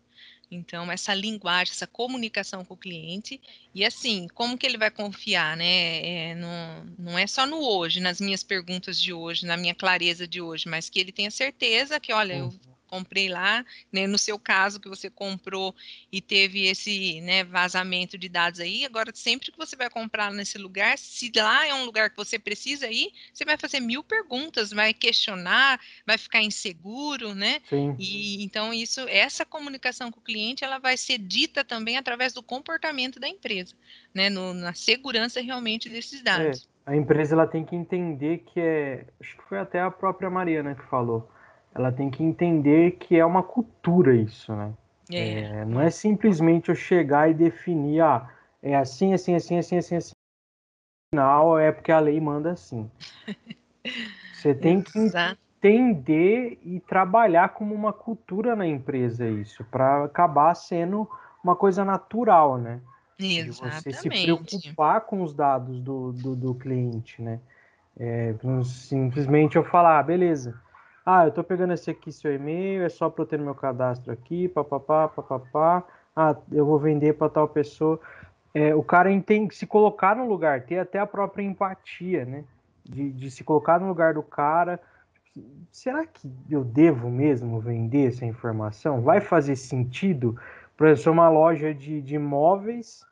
Então, 0.51 0.91
essa 0.91 1.15
linguagem, 1.15 1.73
essa 1.73 1.87
comunicação 1.87 2.65
com 2.65 2.75
o 2.75 2.77
cliente, 2.77 3.41
e 3.75 3.85
assim, 3.85 4.27
como 4.35 4.59
que 4.59 4.67
ele 4.67 4.77
vai 4.77 4.91
confiar, 4.91 5.57
né? 5.57 6.31
É, 6.31 6.35
não, 6.35 6.85
não 6.99 7.19
é 7.19 7.27
só 7.27 7.47
no 7.47 7.61
hoje, 7.61 8.01
nas 8.01 8.21
minhas 8.21 8.43
perguntas 8.43 9.01
de 9.01 9.13
hoje, 9.13 9.47
na 9.47 9.57
minha 9.57 9.75
clareza 9.75 10.27
de 10.27 10.41
hoje, 10.41 10.69
mas 10.69 10.89
que 10.91 10.99
ele 10.99 11.13
tenha 11.13 11.31
certeza 11.31 12.01
que, 12.01 12.13
olha, 12.13 12.35
eu 12.35 12.53
comprei 12.91 13.29
lá, 13.29 13.65
né, 13.93 14.07
no 14.07 14.19
seu 14.19 14.39
caso 14.39 14.81
que 14.81 14.89
você 14.89 15.09
comprou 15.09 15.75
e 16.11 16.21
teve 16.21 16.67
esse 16.67 17.21
né, 17.21 17.45
vazamento 17.45 18.19
de 18.19 18.29
dados 18.29 18.59
aí, 18.59 18.85
agora 18.85 19.13
sempre 19.15 19.53
que 19.53 19.59
você 19.59 19.77
vai 19.77 19.89
comprar 19.89 20.33
nesse 20.33 20.59
lugar, 20.59 20.99
se 20.99 21.31
lá 21.37 21.67
é 21.67 21.73
um 21.73 21.85
lugar 21.85 22.11
que 22.11 22.17
você 22.17 22.39
precisa 22.39 22.89
ir, 22.91 23.13
você 23.33 23.45
vai 23.45 23.57
fazer 23.57 23.81
mil 23.81 24.03
perguntas, 24.03 24.73
vai 24.73 24.93
questionar, 24.93 25.81
vai 26.05 26.19
ficar 26.19 26.43
inseguro, 26.43 27.35
né? 27.35 27.61
Sim. 27.69 27.95
E 27.99 28.43
então 28.43 28.75
isso, 28.75 29.01
essa 29.09 29.45
comunicação 29.45 30.11
com 30.11 30.19
o 30.19 30.23
cliente, 30.23 30.65
ela 30.65 30.79
vai 30.79 30.97
ser 30.97 31.19
dita 31.19 31.63
também 31.63 31.97
através 31.97 32.33
do 32.33 32.43
comportamento 32.43 33.21
da 33.21 33.29
empresa, 33.29 33.75
né? 34.13 34.29
No, 34.29 34.53
na 34.53 34.75
segurança 34.75 35.41
realmente 35.41 35.89
desses 35.89 36.23
dados. 36.23 36.67
É 36.67 36.71
a 36.91 36.97
empresa 36.97 37.35
ela 37.37 37.47
tem 37.47 37.65
que 37.65 37.77
entender 37.77 38.39
que 38.39 38.59
é, 38.59 39.05
acho 39.21 39.37
que 39.37 39.43
foi 39.45 39.59
até 39.59 39.81
a 39.81 39.91
própria 39.93 40.29
Mariana 40.29 40.75
que 40.75 40.83
falou, 40.89 41.31
ela 41.75 41.93
tem 41.93 42.11
que 42.11 42.23
entender 42.23 42.93
que 42.93 43.19
é 43.19 43.25
uma 43.25 43.43
cultura 43.43 44.15
isso, 44.15 44.55
né? 44.55 44.73
É. 45.11 45.41
É, 45.41 45.65
não 45.65 45.81
é 45.81 45.91
simplesmente 45.91 46.69
eu 46.69 46.75
chegar 46.75 47.31
e 47.31 47.35
definir, 47.35 48.01
ah, 48.01 48.29
é 48.63 48.77
assim, 48.77 49.13
assim, 49.13 49.35
assim, 49.35 49.59
assim, 49.59 49.79
assim, 49.79 49.97
assim. 49.97 50.13
Final 51.13 51.59
é 51.59 51.73
porque 51.73 51.91
a 51.91 51.99
lei 51.99 52.21
manda 52.21 52.53
assim. 52.53 52.89
Você 54.35 54.55
tem 54.55 54.81
que 54.81 54.99
entender 54.99 56.59
e 56.65 56.81
trabalhar 56.81 57.51
como 57.51 57.75
uma 57.75 57.93
cultura 57.93 58.57
na 58.57 58.67
empresa 58.67 59.29
isso, 59.29 59.65
para 59.65 60.05
acabar 60.05 60.55
sendo 60.55 61.09
uma 61.43 61.55
coisa 61.55 61.85
natural, 61.85 62.57
né? 62.57 62.81
Exatamente. 63.19 63.83
você 63.83 63.93
se 63.93 64.09
preocupar 64.09 65.03
com 65.03 65.23
os 65.23 65.35
dados 65.35 65.81
do, 65.81 66.13
do, 66.13 66.35
do 66.35 66.55
cliente, 66.55 67.21
né? 67.21 67.39
É, 67.99 68.35
simplesmente 68.65 69.57
eu 69.57 69.65
falar, 69.65 69.99
ah, 69.99 70.03
beleza. 70.03 70.59
Ah, 71.05 71.25
eu 71.27 71.33
tô 71.33 71.43
pegando 71.43 71.73
esse 71.73 71.91
aqui, 71.91 72.13
seu 72.13 72.35
e-mail, 72.35 72.83
é 72.85 72.89
só 72.89 73.09
para 73.11 73.23
eu 73.23 73.27
ter 73.27 73.39
meu 73.39 73.55
cadastro 73.55 74.13
aqui, 74.13 74.49
papapá, 74.49 75.09
papapá. 75.09 75.85
Ah, 76.15 76.37
eu 76.53 76.67
vou 76.67 76.79
vender 76.79 77.15
para 77.15 77.31
tal 77.31 77.49
pessoa. 77.49 78.01
É, 78.55 78.75
o 78.75 78.83
cara 78.83 79.09
tem 79.23 79.49
que 79.49 79.55
se 79.55 79.67
colocar 79.67 80.17
no 80.17 80.27
lugar, 80.29 80.67
ter 80.67 80.79
até 80.79 80.99
a 80.99 81.07
própria 81.07 81.43
empatia, 81.45 82.25
né? 82.25 82.45
De, 82.85 83.13
de 83.13 83.31
se 83.31 83.45
colocar 83.45 83.81
no 83.81 83.89
lugar 83.89 84.15
do 84.15 84.23
cara. 84.23 84.81
Será 85.71 86.07
que 86.07 86.31
eu 86.51 86.65
devo 86.65 87.11
mesmo 87.11 87.61
vender 87.61 88.09
essa 88.09 88.27
informação? 88.27 89.03
Vai 89.03 89.21
fazer 89.21 89.57
sentido? 89.57 90.37
Por 90.77 90.87
exemplo, 90.87 91.05
sou 91.05 91.13
uma 91.13 91.29
loja 91.29 91.75
de, 91.75 92.01
de 92.03 92.17
imóveis 92.17 93.07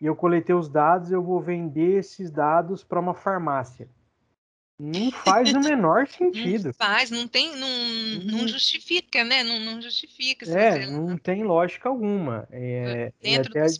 e 0.00 0.06
eu 0.06 0.16
coletei 0.16 0.54
os 0.54 0.68
dados, 0.68 1.12
eu 1.12 1.22
vou 1.22 1.40
vender 1.40 1.98
esses 1.98 2.30
dados 2.30 2.84
para 2.84 3.00
uma 3.00 3.14
farmácia. 3.14 3.88
Não 4.78 5.10
faz 5.10 5.54
o 5.54 5.60
menor 5.60 6.06
sentido. 6.06 6.66
Não 6.66 6.74
faz, 6.74 7.10
não 7.10 7.26
tem, 7.26 7.56
não, 7.56 7.68
não 8.24 8.46
justifica, 8.46 9.24
né? 9.24 9.42
Não, 9.42 9.58
não 9.58 9.80
justifica. 9.80 10.44
É, 10.50 10.72
você... 10.72 10.86
não 10.90 11.16
tem 11.16 11.42
lógica 11.42 11.88
alguma. 11.88 12.46
É, 12.50 13.10
Dentro 13.22 13.54
dos 13.54 13.78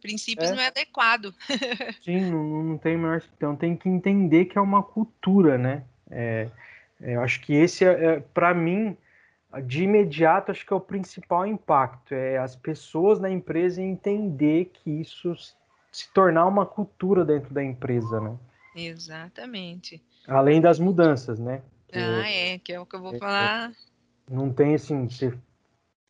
princípios 0.00 0.50
é, 0.50 0.54
não 0.54 0.62
é 0.62 0.68
adequado. 0.68 1.34
Sim, 2.02 2.30
não, 2.30 2.62
não 2.62 2.78
tem 2.78 2.96
menor. 2.96 3.22
Então 3.36 3.54
tem 3.54 3.76
que 3.76 3.90
entender 3.90 4.46
que 4.46 4.56
é 4.56 4.60
uma 4.60 4.82
cultura, 4.82 5.58
né? 5.58 5.84
É, 6.10 6.48
é 6.98 7.16
eu 7.16 7.20
acho 7.20 7.42
que 7.42 7.52
esse 7.52 7.84
é, 7.84 8.04
é 8.04 8.20
para 8.20 8.54
mim, 8.54 8.96
de 9.66 9.84
imediato, 9.84 10.50
acho 10.50 10.64
que 10.64 10.72
é 10.72 10.76
o 10.76 10.80
principal 10.80 11.46
impacto. 11.46 12.14
É 12.14 12.38
as 12.38 12.56
pessoas 12.56 13.20
na 13.20 13.28
empresa 13.28 13.82
entender 13.82 14.70
que 14.72 14.90
isso 14.90 15.34
se 15.92 16.10
tornar 16.14 16.46
uma 16.46 16.64
cultura 16.64 17.22
dentro 17.22 17.52
da 17.52 17.62
empresa, 17.62 18.18
né? 18.18 18.34
Exatamente. 18.74 20.02
Além 20.28 20.60
das 20.60 20.78
mudanças, 20.78 21.38
né? 21.38 21.62
Que 21.88 21.98
ah, 21.98 22.30
é, 22.30 22.58
que 22.58 22.72
é 22.72 22.78
o 22.78 22.84
que 22.84 22.94
eu 22.94 23.00
vou 23.00 23.14
é, 23.14 23.18
falar. 23.18 23.72
Não 24.30 24.52
tem 24.52 24.74
assim, 24.74 25.08
sei 25.08 25.32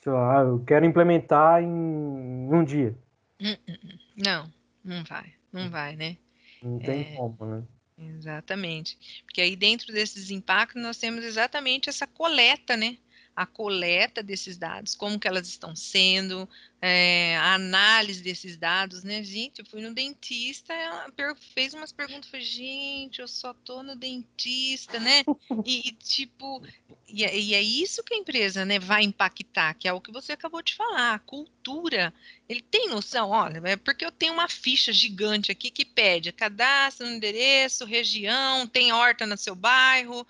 lá, 0.06 0.40
eu 0.40 0.58
quero 0.64 0.84
implementar 0.84 1.62
em 1.62 1.68
um 1.68 2.64
dia. 2.64 2.96
Hum, 3.40 3.56
hum, 3.68 3.76
hum. 3.84 3.98
Não, 4.16 4.52
não 4.84 5.04
vai, 5.04 5.32
não 5.52 5.70
vai, 5.70 5.94
né? 5.94 6.16
Não 6.60 6.80
tem 6.80 7.02
é, 7.02 7.16
como, 7.16 7.36
né? 7.46 7.62
Exatamente. 7.96 9.22
Porque 9.24 9.40
aí 9.40 9.54
dentro 9.54 9.92
desses 9.92 10.30
impactos 10.30 10.82
nós 10.82 10.98
temos 10.98 11.24
exatamente 11.24 11.88
essa 11.88 12.06
coleta, 12.06 12.76
né? 12.76 12.98
A 13.38 13.46
coleta 13.46 14.20
desses 14.20 14.56
dados, 14.56 14.96
como 14.96 15.16
que 15.16 15.28
elas 15.28 15.46
estão 15.46 15.76
sendo, 15.76 16.48
é, 16.82 17.36
a 17.36 17.54
análise 17.54 18.20
desses 18.20 18.56
dados, 18.56 19.04
né? 19.04 19.22
Gente, 19.22 19.60
eu 19.60 19.64
fui 19.64 19.80
no 19.80 19.94
dentista, 19.94 20.74
ela 20.74 21.06
fez 21.54 21.72
umas 21.72 21.92
perguntas, 21.92 22.28
falei, 22.28 22.44
gente, 22.44 23.20
eu 23.20 23.28
só 23.28 23.54
tô 23.54 23.80
no 23.84 23.94
dentista, 23.94 24.98
né? 24.98 25.22
E, 25.64 25.92
tipo, 25.92 26.60
e, 27.06 27.24
é, 27.24 27.38
e, 27.38 27.54
é 27.54 27.62
isso 27.62 28.02
que 28.02 28.12
a 28.12 28.18
empresa, 28.18 28.64
né, 28.64 28.80
vai 28.80 29.04
impactar, 29.04 29.74
que 29.74 29.86
é 29.86 29.92
o 29.92 30.00
que 30.00 30.10
você 30.10 30.32
acabou 30.32 30.60
de 30.60 30.74
falar, 30.74 31.14
a 31.14 31.18
cultura. 31.20 32.12
Ele 32.48 32.60
tem 32.60 32.88
noção, 32.88 33.30
olha, 33.30 33.62
é 33.64 33.76
porque 33.76 34.04
eu 34.04 34.10
tenho 34.10 34.32
uma 34.32 34.48
ficha 34.48 34.92
gigante 34.92 35.52
aqui 35.52 35.70
que 35.70 35.84
pede 35.84 36.32
cadastro, 36.32 37.06
endereço, 37.06 37.84
região, 37.84 38.66
tem 38.66 38.92
horta 38.92 39.24
no 39.28 39.36
seu 39.36 39.54
bairro, 39.54 40.26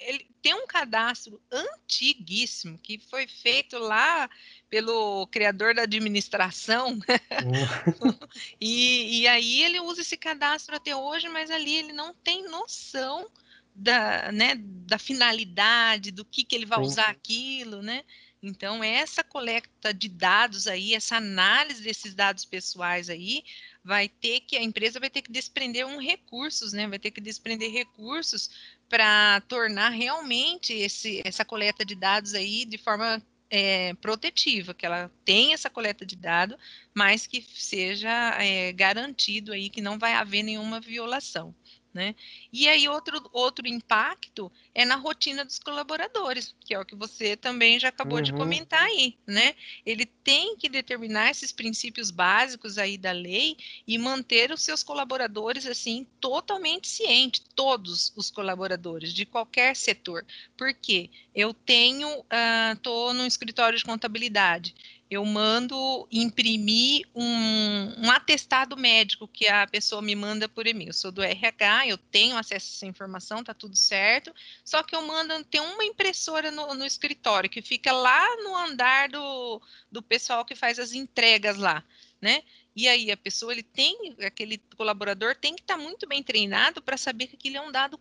ele 0.00 0.26
tem 0.40 0.54
um 0.54 0.66
cadastro 0.66 1.40
antiguíssimo 1.52 2.78
que 2.78 2.98
foi 2.98 3.26
feito 3.26 3.78
lá 3.78 4.28
pelo 4.68 5.26
criador 5.26 5.74
da 5.74 5.82
administração. 5.82 6.98
E, 8.60 9.20
e 9.20 9.28
aí 9.28 9.62
ele 9.62 9.80
usa 9.80 10.00
esse 10.00 10.16
cadastro 10.16 10.74
até 10.76 10.94
hoje, 10.94 11.28
mas 11.28 11.50
ali 11.50 11.76
ele 11.76 11.92
não 11.92 12.14
tem 12.14 12.48
noção 12.48 13.28
da, 13.74 14.30
né, 14.32 14.54
da 14.58 14.98
finalidade, 14.98 16.10
do 16.10 16.24
que, 16.24 16.44
que 16.44 16.54
ele 16.54 16.66
vai 16.66 16.78
Sim. 16.78 16.84
usar 16.84 17.08
aquilo, 17.08 17.82
né? 17.82 18.04
Então, 18.42 18.82
essa 18.82 19.22
coleta 19.22 19.92
de 19.92 20.08
dados 20.08 20.66
aí, 20.66 20.94
essa 20.94 21.16
análise 21.16 21.82
desses 21.82 22.14
dados 22.14 22.44
pessoais 22.44 23.10
aí, 23.10 23.44
vai 23.84 24.08
ter 24.08 24.40
que, 24.40 24.56
a 24.56 24.62
empresa 24.62 24.98
vai 24.98 25.10
ter 25.10 25.20
que 25.20 25.30
desprender 25.30 25.86
um 25.86 25.98
recursos, 25.98 26.72
né? 26.72 26.86
Vai 26.86 26.98
ter 26.98 27.10
que 27.10 27.20
desprender 27.20 27.70
recursos 27.70 28.50
para 28.90 29.40
tornar 29.42 29.90
realmente 29.90 30.72
esse, 30.74 31.22
essa 31.24 31.44
coleta 31.44 31.84
de 31.84 31.94
dados 31.94 32.34
aí 32.34 32.64
de 32.64 32.76
forma 32.76 33.22
é, 33.48 33.94
protetiva, 33.94 34.74
que 34.74 34.84
ela 34.84 35.08
tenha 35.24 35.54
essa 35.54 35.70
coleta 35.70 36.04
de 36.04 36.16
dados, 36.16 36.58
mas 36.92 37.24
que 37.24 37.40
seja 37.54 38.10
é, 38.42 38.72
garantido 38.72 39.52
aí 39.52 39.70
que 39.70 39.80
não 39.80 39.96
vai 39.96 40.14
haver 40.14 40.42
nenhuma 40.42 40.80
violação. 40.80 41.54
Né? 41.92 42.14
E 42.52 42.68
aí 42.68 42.88
outro, 42.88 43.20
outro 43.32 43.66
impacto 43.66 44.50
é 44.72 44.84
na 44.84 44.94
rotina 44.94 45.44
dos 45.44 45.58
colaboradores, 45.58 46.54
que 46.60 46.72
é 46.72 46.78
o 46.78 46.84
que 46.84 46.94
você 46.94 47.36
também 47.36 47.80
já 47.80 47.88
acabou 47.88 48.18
uhum. 48.18 48.22
de 48.22 48.32
comentar 48.32 48.84
aí, 48.84 49.18
né? 49.26 49.56
Ele 49.84 50.06
tem 50.06 50.56
que 50.56 50.68
determinar 50.68 51.30
esses 51.32 51.50
princípios 51.50 52.12
básicos 52.12 52.78
aí 52.78 52.96
da 52.96 53.10
lei 53.10 53.56
e 53.88 53.98
manter 53.98 54.52
os 54.52 54.62
seus 54.62 54.84
colaboradores 54.84 55.66
assim 55.66 56.06
totalmente 56.20 56.86
cientes, 56.86 57.42
todos 57.56 58.12
os 58.14 58.30
colaboradores 58.30 59.12
de 59.12 59.26
qualquer 59.26 59.74
setor. 59.74 60.24
Porque 60.56 61.10
eu 61.34 61.52
tenho, 61.52 62.24
estou 62.72 63.10
uh, 63.10 63.14
no 63.14 63.26
escritório 63.26 63.76
de 63.76 63.84
contabilidade, 63.84 64.74
eu 65.10 65.24
mando 65.24 66.06
imprimir 66.12 67.04
um, 67.12 68.06
um, 68.06 68.10
atestado 68.12 68.76
médico 68.76 69.26
que 69.26 69.48
a 69.48 69.66
pessoa 69.66 70.00
me 70.00 70.14
manda 70.14 70.48
por 70.48 70.68
e-mail. 70.68 70.90
Eu 70.90 70.94
sou 70.94 71.10
do 71.10 71.20
RH, 71.20 71.88
eu 71.88 71.98
tenho 71.98 72.36
acesso 72.36 72.66
a 72.66 72.76
essa 72.76 72.86
informação, 72.86 73.42
tá 73.42 73.52
tudo 73.52 73.74
certo. 73.74 74.32
Só 74.64 74.84
que 74.84 74.94
eu 74.94 75.04
mando 75.04 75.42
ter 75.44 75.58
uma 75.58 75.84
impressora 75.84 76.52
no, 76.52 76.74
no 76.74 76.86
escritório 76.86 77.50
que 77.50 77.60
fica 77.60 77.90
lá 77.90 78.24
no 78.44 78.56
andar 78.56 79.08
do, 79.08 79.60
do 79.90 80.00
pessoal 80.00 80.44
que 80.44 80.54
faz 80.54 80.78
as 80.78 80.92
entregas 80.92 81.56
lá, 81.56 81.82
né? 82.22 82.44
E 82.76 82.86
aí 82.88 83.10
a 83.10 83.16
pessoa, 83.16 83.52
ele 83.52 83.64
tem, 83.64 84.14
aquele 84.24 84.58
colaborador 84.76 85.34
tem 85.34 85.56
que 85.56 85.62
estar 85.62 85.76
tá 85.76 85.82
muito 85.82 86.06
bem 86.06 86.22
treinado 86.22 86.80
para 86.80 86.96
saber 86.96 87.26
que 87.26 87.34
aquilo 87.34 87.56
é 87.56 87.60
um 87.60 87.72
dado 87.72 87.98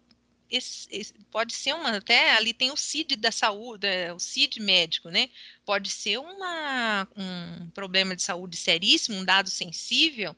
esse, 0.49 0.87
esse, 0.91 1.13
pode 1.31 1.53
ser 1.53 1.73
uma, 1.73 1.97
até 1.97 2.31
ali 2.31 2.53
tem 2.53 2.71
o 2.71 2.77
CID 2.77 3.15
da 3.15 3.31
saúde, 3.31 3.87
é, 3.87 4.13
o 4.13 4.19
CID 4.19 4.59
médico, 4.59 5.09
né? 5.09 5.29
Pode 5.65 5.89
ser 5.89 6.17
uma, 6.19 7.07
um 7.15 7.69
problema 7.71 8.15
de 8.15 8.21
saúde 8.21 8.57
seríssimo, 8.57 9.17
um 9.17 9.25
dado 9.25 9.49
sensível, 9.49 10.35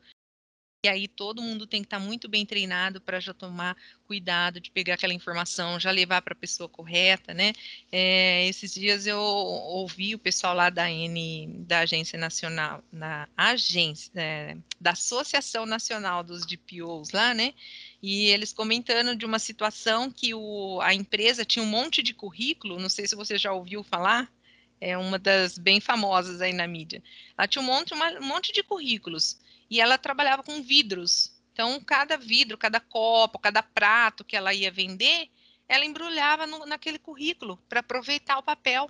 e 0.84 0.90
aí 0.90 1.08
todo 1.08 1.44
mundo 1.44 1.68
tem 1.68 1.82
que 1.82 1.86
estar 1.86 2.00
muito 2.00 2.28
bem 2.28 2.44
treinado 2.44 3.00
para 3.00 3.20
já 3.20 3.36
tomar 3.36 3.78
cuidado 4.08 4.60
de 4.60 4.72
pegar 4.72 4.96
aquela 4.96 5.14
informação, 5.14 5.80
já 5.80 5.92
levar 5.92 6.24
para 6.24 6.34
a 6.34 6.36
pessoa 6.36 6.68
correta, 6.68 7.36
né? 7.36 7.54
É, 7.92 8.48
esses 8.48 8.74
dias 8.74 9.06
eu 9.06 9.20
ouvi 9.20 10.16
o 10.16 10.20
pessoal 10.20 10.56
lá 10.56 10.72
da 10.72 10.90
N, 10.90 11.54
da 11.68 11.82
Agência 11.82 12.18
Nacional, 12.18 12.84
na 12.92 13.30
agência, 13.38 14.12
é, 14.16 14.58
da 14.80 14.92
Associação 14.92 15.68
Nacional 15.68 16.24
dos 16.24 16.48
DPOs 16.48 17.12
lá, 17.12 17.32
né? 17.32 17.54
E 18.02 18.26
eles 18.28 18.52
comentando 18.52 19.16
de 19.16 19.26
uma 19.26 19.38
situação 19.38 20.10
que 20.10 20.34
o, 20.34 20.80
a 20.82 20.94
empresa 20.94 21.46
tinha 21.46 21.64
um 21.64 21.68
monte 21.68 22.02
de 22.02 22.14
currículo, 22.14 22.80
não 22.80 22.90
sei 22.90 23.08
se 23.08 23.16
você 23.16 23.38
já 23.38 23.54
ouviu 23.54 23.84
falar, 23.84 24.32
é 24.80 24.98
uma 24.98 25.20
das 25.20 25.60
bem 25.60 25.80
famosas 25.80 26.42
aí 26.42 26.52
na 26.52 26.68
mídia. 26.68 27.04
Ela 27.38 27.48
tinha 27.48 27.62
um 27.62 27.66
monte, 27.66 27.94
uma, 27.94 28.10
um 28.20 28.26
monte 28.26 28.52
de 28.52 28.64
currículos 28.64 29.40
e 29.70 29.80
ela 29.80 29.98
trabalhava 29.98 30.42
com 30.42 30.64
vidros. 30.64 31.32
Então, 31.54 31.80
cada 31.82 32.18
vidro, 32.18 32.58
cada 32.58 32.80
copo, 32.80 33.38
cada 33.38 33.62
prato 33.62 34.26
que 34.26 34.36
ela 34.36 34.54
ia 34.54 34.72
vender, 34.72 35.30
ela 35.68 35.86
embrulhava 35.86 36.48
no, 36.48 36.66
naquele 36.66 36.98
currículo 36.98 37.58
para 37.70 37.82
aproveitar 37.82 38.40
o 38.40 38.44
papel. 38.44 38.90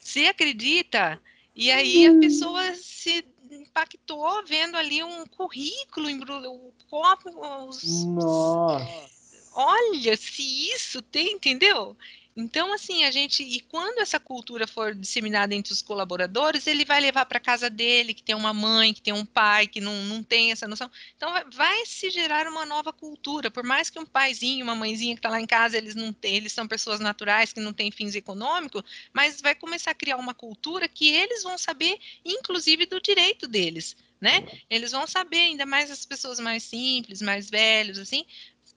Você 0.00 0.26
acredita? 0.26 1.20
E 1.54 1.70
aí 1.70 2.06
a 2.06 2.18
pessoa 2.18 2.74
se 2.74 3.24
impactou 3.54 4.44
vendo 4.46 4.76
ali 4.76 5.02
um 5.02 5.26
currículo, 5.26 6.08
o 6.50 6.72
copo, 6.88 7.30
os... 7.68 8.04
Nossa! 8.04 8.86
Olha, 9.54 10.16
se 10.16 10.72
isso 10.72 11.02
tem, 11.02 11.34
entendeu? 11.34 11.96
Então, 12.40 12.72
assim, 12.72 13.02
a 13.02 13.10
gente. 13.10 13.42
E 13.42 13.58
quando 13.58 13.98
essa 13.98 14.20
cultura 14.20 14.64
for 14.64 14.94
disseminada 14.94 15.56
entre 15.56 15.72
os 15.72 15.82
colaboradores, 15.82 16.68
ele 16.68 16.84
vai 16.84 17.00
levar 17.00 17.26
para 17.26 17.40
casa 17.40 17.68
dele, 17.68 18.14
que 18.14 18.22
tem 18.22 18.36
uma 18.36 18.54
mãe, 18.54 18.94
que 18.94 19.02
tem 19.02 19.12
um 19.12 19.26
pai, 19.26 19.66
que 19.66 19.80
não, 19.80 20.04
não 20.04 20.22
tem 20.22 20.52
essa 20.52 20.68
noção. 20.68 20.88
Então, 21.16 21.32
vai, 21.52 21.84
se 21.84 22.10
gerar 22.10 22.46
uma 22.46 22.64
nova 22.64 22.92
cultura. 22.92 23.50
Por 23.50 23.64
mais 23.64 23.90
que 23.90 23.98
um 23.98 24.06
paizinho, 24.06 24.62
uma 24.62 24.76
mãezinha 24.76 25.16
que 25.16 25.18
está 25.18 25.28
lá 25.28 25.40
em 25.40 25.46
casa, 25.48 25.76
eles 25.76 25.96
não 25.96 26.12
têm, 26.12 26.36
eles 26.36 26.52
são 26.52 26.68
pessoas 26.68 27.00
naturais 27.00 27.52
que 27.52 27.58
não 27.58 27.72
têm 27.72 27.90
fins 27.90 28.14
econômicos, 28.14 28.84
mas 29.12 29.40
vai 29.40 29.56
começar 29.56 29.90
a 29.90 29.94
criar 29.94 30.16
uma 30.16 30.32
cultura 30.32 30.86
que 30.86 31.08
eles 31.08 31.42
vão 31.42 31.58
saber, 31.58 31.98
inclusive, 32.24 32.86
do 32.86 33.00
direito 33.00 33.48
deles. 33.48 33.96
Né? 34.20 34.46
Eles 34.70 34.92
vão 34.92 35.08
saber, 35.08 35.38
ainda 35.38 35.66
mais 35.66 35.90
as 35.90 36.06
pessoas 36.06 36.38
mais 36.38 36.62
simples, 36.62 37.20
mais 37.20 37.50
velhos, 37.50 37.98
assim, 37.98 38.24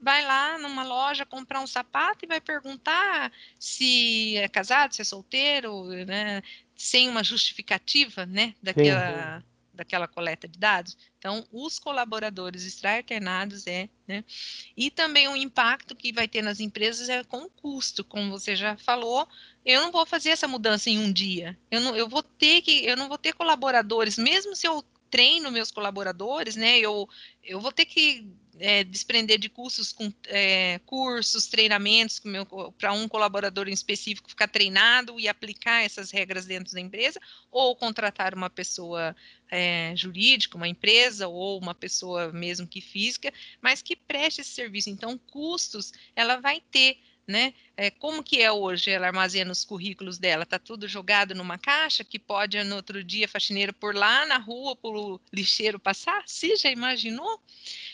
vai 0.01 0.25
lá 0.25 0.57
numa 0.57 0.83
loja 0.83 1.25
comprar 1.25 1.61
um 1.61 1.67
sapato 1.67 2.25
e 2.25 2.27
vai 2.27 2.41
perguntar 2.41 3.31
se 3.59 4.35
é 4.37 4.47
casado, 4.47 4.93
se 4.93 5.01
é 5.01 5.05
solteiro, 5.05 5.85
né, 6.05 6.41
sem 6.75 7.07
uma 7.07 7.23
justificativa, 7.23 8.25
né, 8.25 8.55
daquela, 8.61 9.43
daquela 9.71 10.07
coleta 10.07 10.47
de 10.47 10.57
dados. 10.57 10.97
Então, 11.19 11.45
os 11.51 11.77
colaboradores 11.77 12.65
extra-alternados 12.65 13.67
é, 13.67 13.87
né, 14.07 14.23
e 14.75 14.89
também 14.89 15.27
o 15.27 15.35
impacto 15.35 15.95
que 15.95 16.11
vai 16.11 16.27
ter 16.27 16.41
nas 16.41 16.59
empresas 16.59 17.07
é 17.07 17.23
com 17.23 17.43
o 17.43 17.49
custo, 17.49 18.03
como 18.03 18.31
você 18.31 18.55
já 18.55 18.75
falou, 18.77 19.27
eu 19.63 19.81
não 19.81 19.91
vou 19.91 20.05
fazer 20.07 20.29
essa 20.29 20.47
mudança 20.47 20.89
em 20.89 20.97
um 20.97 21.13
dia. 21.13 21.55
Eu 21.69 21.79
não, 21.79 21.95
eu 21.95 22.09
vou 22.09 22.23
ter 22.23 22.63
que, 22.63 22.83
eu 22.83 22.97
não 22.97 23.07
vou 23.07 23.19
ter 23.19 23.33
colaboradores, 23.33 24.17
mesmo 24.17 24.55
se 24.55 24.67
eu 24.67 24.83
treino 25.11 25.51
meus 25.51 25.69
colaboradores, 25.69 26.55
né? 26.55 26.79
Eu, 26.79 27.07
eu 27.43 27.59
vou 27.59 27.71
ter 27.71 27.85
que 27.85 28.25
é, 28.62 28.84
desprender 28.84 29.39
de 29.39 29.49
cursos, 29.49 29.91
com, 29.91 30.14
é, 30.28 30.80
cursos, 30.86 31.47
treinamentos 31.47 32.22
para 32.78 32.93
um 32.93 33.07
colaborador 33.07 33.68
em 33.68 33.74
específico 33.74 34.30
ficar 34.30 34.47
treinado 34.47 35.20
e 35.20 35.28
aplicar 35.28 35.84
essas 35.84 36.12
regras 36.12 36.45
dentro 36.45 36.74
da 36.74 36.80
empresa, 36.80 37.20
ou 37.49 37.76
contratar 37.76 38.36
uma 38.36 38.49
pessoa 38.49 39.16
é, 39.49 39.93
jurídica, 39.95 40.57
uma 40.57 40.68
empresa, 40.68 41.28
ou 41.28 41.59
uma 41.59 41.74
pessoa 41.74 42.32
mesmo 42.32 42.68
que 42.68 42.80
física, 42.80 43.34
mas 43.59 43.82
que 43.82 43.95
preste 43.95 44.41
esse 44.41 44.51
serviço. 44.51 44.89
Então, 44.89 45.18
custos 45.18 45.91
ela 46.16 46.38
vai 46.38 46.62
ter 46.72 46.99
né? 47.32 47.53
É, 47.75 47.89
como 47.89 48.21
que 48.21 48.41
é 48.41 48.51
hoje? 48.51 48.91
Ela 48.91 49.07
armazena 49.07 49.51
os 49.51 49.65
currículos 49.65 50.19
dela, 50.19 50.45
tá 50.45 50.59
tudo 50.59 50.88
jogado 50.88 51.34
numa 51.34 51.57
caixa 51.57 52.03
que 52.03 52.19
pode 52.19 52.61
no 52.63 52.75
outro 52.75 53.03
dia 53.03 53.25
a 53.25 53.29
faxineira 53.29 53.73
por 53.73 53.95
lá 53.95 54.25
na 54.25 54.38
rua, 54.38 54.75
por 54.75 55.19
lixeiro 55.34 55.79
passar? 55.79 56.21
Você 56.27 56.55
já 56.55 56.69
imaginou? 56.69 57.41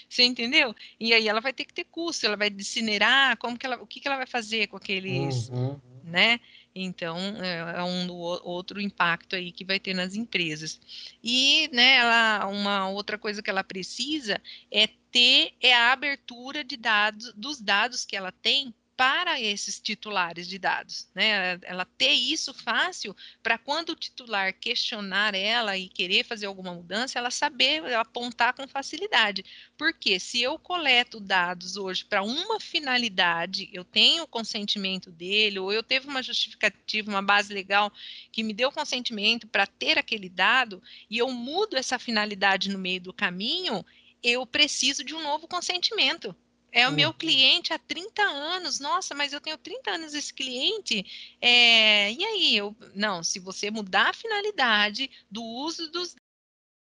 Você 0.09 0.23
entendeu? 0.23 0.75
E 0.99 1.13
aí 1.13 1.27
ela 1.27 1.39
vai 1.39 1.53
ter 1.53 1.65
que 1.65 1.73
ter 1.73 1.85
custo, 1.85 2.25
ela 2.25 2.35
vai 2.35 2.49
incinerar, 2.49 3.37
como 3.37 3.57
que 3.57 3.65
ela, 3.65 3.77
o 3.77 3.87
que, 3.87 3.99
que 3.99 4.07
ela 4.07 4.17
vai 4.17 4.27
fazer 4.27 4.67
com 4.67 4.77
aqueles, 4.77 5.49
uhum. 5.49 5.79
né? 6.03 6.39
Então, 6.79 7.17
é, 7.41 7.79
é 7.79 7.83
um 7.83 8.11
outro 8.11 8.79
impacto 8.79 9.35
aí 9.35 9.51
que 9.51 9.65
vai 9.65 9.79
ter 9.79 9.95
nas 9.95 10.15
empresas. 10.15 10.79
E, 11.23 11.69
né, 11.73 11.95
ela, 11.95 12.47
uma 12.47 12.87
outra 12.89 13.17
coisa 13.17 13.41
que 13.41 13.49
ela 13.49 13.63
precisa 13.63 14.39
é 14.71 14.87
ter 15.11 15.53
é 15.59 15.73
a 15.73 15.91
abertura 15.91 16.63
de 16.63 16.77
dados, 16.77 17.33
dos 17.33 17.59
dados 17.59 18.05
que 18.05 18.15
ela 18.15 18.31
tem 18.31 18.73
para 18.97 19.39
esses 19.39 19.79
titulares 19.79 20.47
de 20.47 20.57
dados, 20.57 21.07
né? 21.13 21.59
Ela 21.61 21.85
ter 21.85 22.13
isso 22.13 22.51
fácil 22.51 23.15
para 23.43 23.55
quando 23.55 23.89
o 23.89 23.95
titular 23.95 24.51
questionar 24.51 25.35
ela 25.35 25.77
e 25.77 25.87
querer 25.87 26.25
fazer 26.25 26.47
alguma 26.47 26.73
mudança, 26.73 27.19
ela 27.19 27.29
saber 27.29 27.93
apontar 27.93 28.55
com 28.55 28.67
facilidade. 28.67 29.45
Porque 29.77 30.19
se 30.19 30.41
eu 30.41 30.57
coleto 30.57 31.19
dados 31.19 31.77
hoje 31.77 32.03
para 32.03 32.23
uma 32.23 32.59
finalidade, 32.59 33.69
eu 33.71 33.85
tenho 33.85 34.23
o 34.23 34.27
consentimento 34.27 35.11
dele, 35.11 35.59
ou 35.59 35.71
eu 35.71 35.83
teve 35.83 36.07
uma 36.07 36.23
justificativa, 36.23 37.11
uma 37.11 37.21
base 37.21 37.53
legal 37.53 37.93
que 38.31 38.41
me 38.41 38.51
deu 38.53 38.71
consentimento 38.71 39.45
para 39.47 39.67
ter 39.67 39.99
aquele 39.99 40.27
dado, 40.27 40.81
e 41.07 41.19
eu 41.19 41.29
mudo 41.31 41.77
essa 41.77 41.99
finalidade 41.99 42.67
no 42.69 42.79
meio 42.79 42.99
do 42.99 43.13
caminho, 43.13 43.85
eu 44.23 44.43
preciso 44.43 45.03
de 45.03 45.13
um 45.13 45.21
novo 45.21 45.47
consentimento. 45.47 46.35
É 46.71 46.87
o 46.87 46.91
meu 46.91 47.09
uhum. 47.09 47.15
cliente 47.15 47.73
há 47.73 47.79
30 47.79 48.21
anos. 48.21 48.79
Nossa, 48.79 49.15
mas 49.15 49.33
eu 49.33 49.41
tenho 49.41 49.57
30 49.57 49.91
anos 49.91 50.13
esse 50.13 50.33
cliente. 50.33 51.05
É, 51.41 52.11
e 52.11 52.23
aí? 52.23 52.57
Eu, 52.57 52.75
não, 52.93 53.23
se 53.23 53.39
você 53.39 53.71
mudar 53.71 54.09
a 54.09 54.13
finalidade 54.13 55.09
do 55.31 55.43
uso 55.43 55.89
dos 55.91 56.15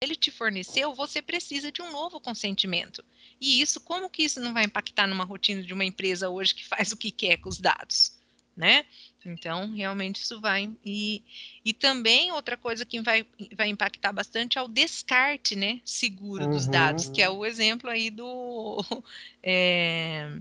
ele 0.03 0.15
te 0.15 0.31
forneceu, 0.31 0.95
você 0.95 1.21
precisa 1.21 1.71
de 1.71 1.79
um 1.81 1.91
novo 1.91 2.19
consentimento. 2.19 3.05
E 3.39 3.61
isso, 3.61 3.79
como 3.79 4.09
que 4.09 4.23
isso 4.23 4.39
não 4.39 4.51
vai 4.51 4.63
impactar 4.63 5.05
numa 5.05 5.23
rotina 5.23 5.61
de 5.61 5.73
uma 5.73 5.85
empresa 5.85 6.27
hoje 6.27 6.55
que 6.55 6.67
faz 6.67 6.91
o 6.91 6.97
que 6.97 7.11
quer 7.11 7.37
com 7.37 7.49
os 7.49 7.59
dados? 7.59 8.19
Né? 8.57 8.85
Então, 9.25 9.73
realmente 9.73 10.21
isso 10.21 10.39
vai. 10.39 10.69
E, 10.83 11.23
e 11.63 11.73
também 11.73 12.31
outra 12.31 12.57
coisa 12.57 12.85
que 12.85 13.01
vai, 13.01 13.25
vai 13.55 13.69
impactar 13.69 14.11
bastante 14.11 14.57
é 14.57 14.61
o 14.61 14.67
descarte 14.67 15.55
né, 15.55 15.79
seguro 15.85 16.45
uhum. 16.45 16.51
dos 16.51 16.67
dados, 16.67 17.09
que 17.09 17.21
é 17.21 17.29
o 17.29 17.45
exemplo 17.45 17.89
aí 17.89 18.09
do. 18.09 18.83
É, 19.43 20.37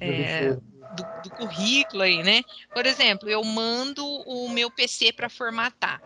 é, 0.00 0.52
do, 0.52 1.22
do, 1.24 1.30
currículo 1.36 2.02
aí, 2.02 2.22
né? 2.22 2.42
Por 2.72 2.86
exemplo, 2.86 3.28
eu 3.28 3.44
mando 3.44 4.02
o 4.06 4.48
meu 4.48 4.70
PC 4.70 5.12
para 5.12 5.28
formatar, 5.28 6.00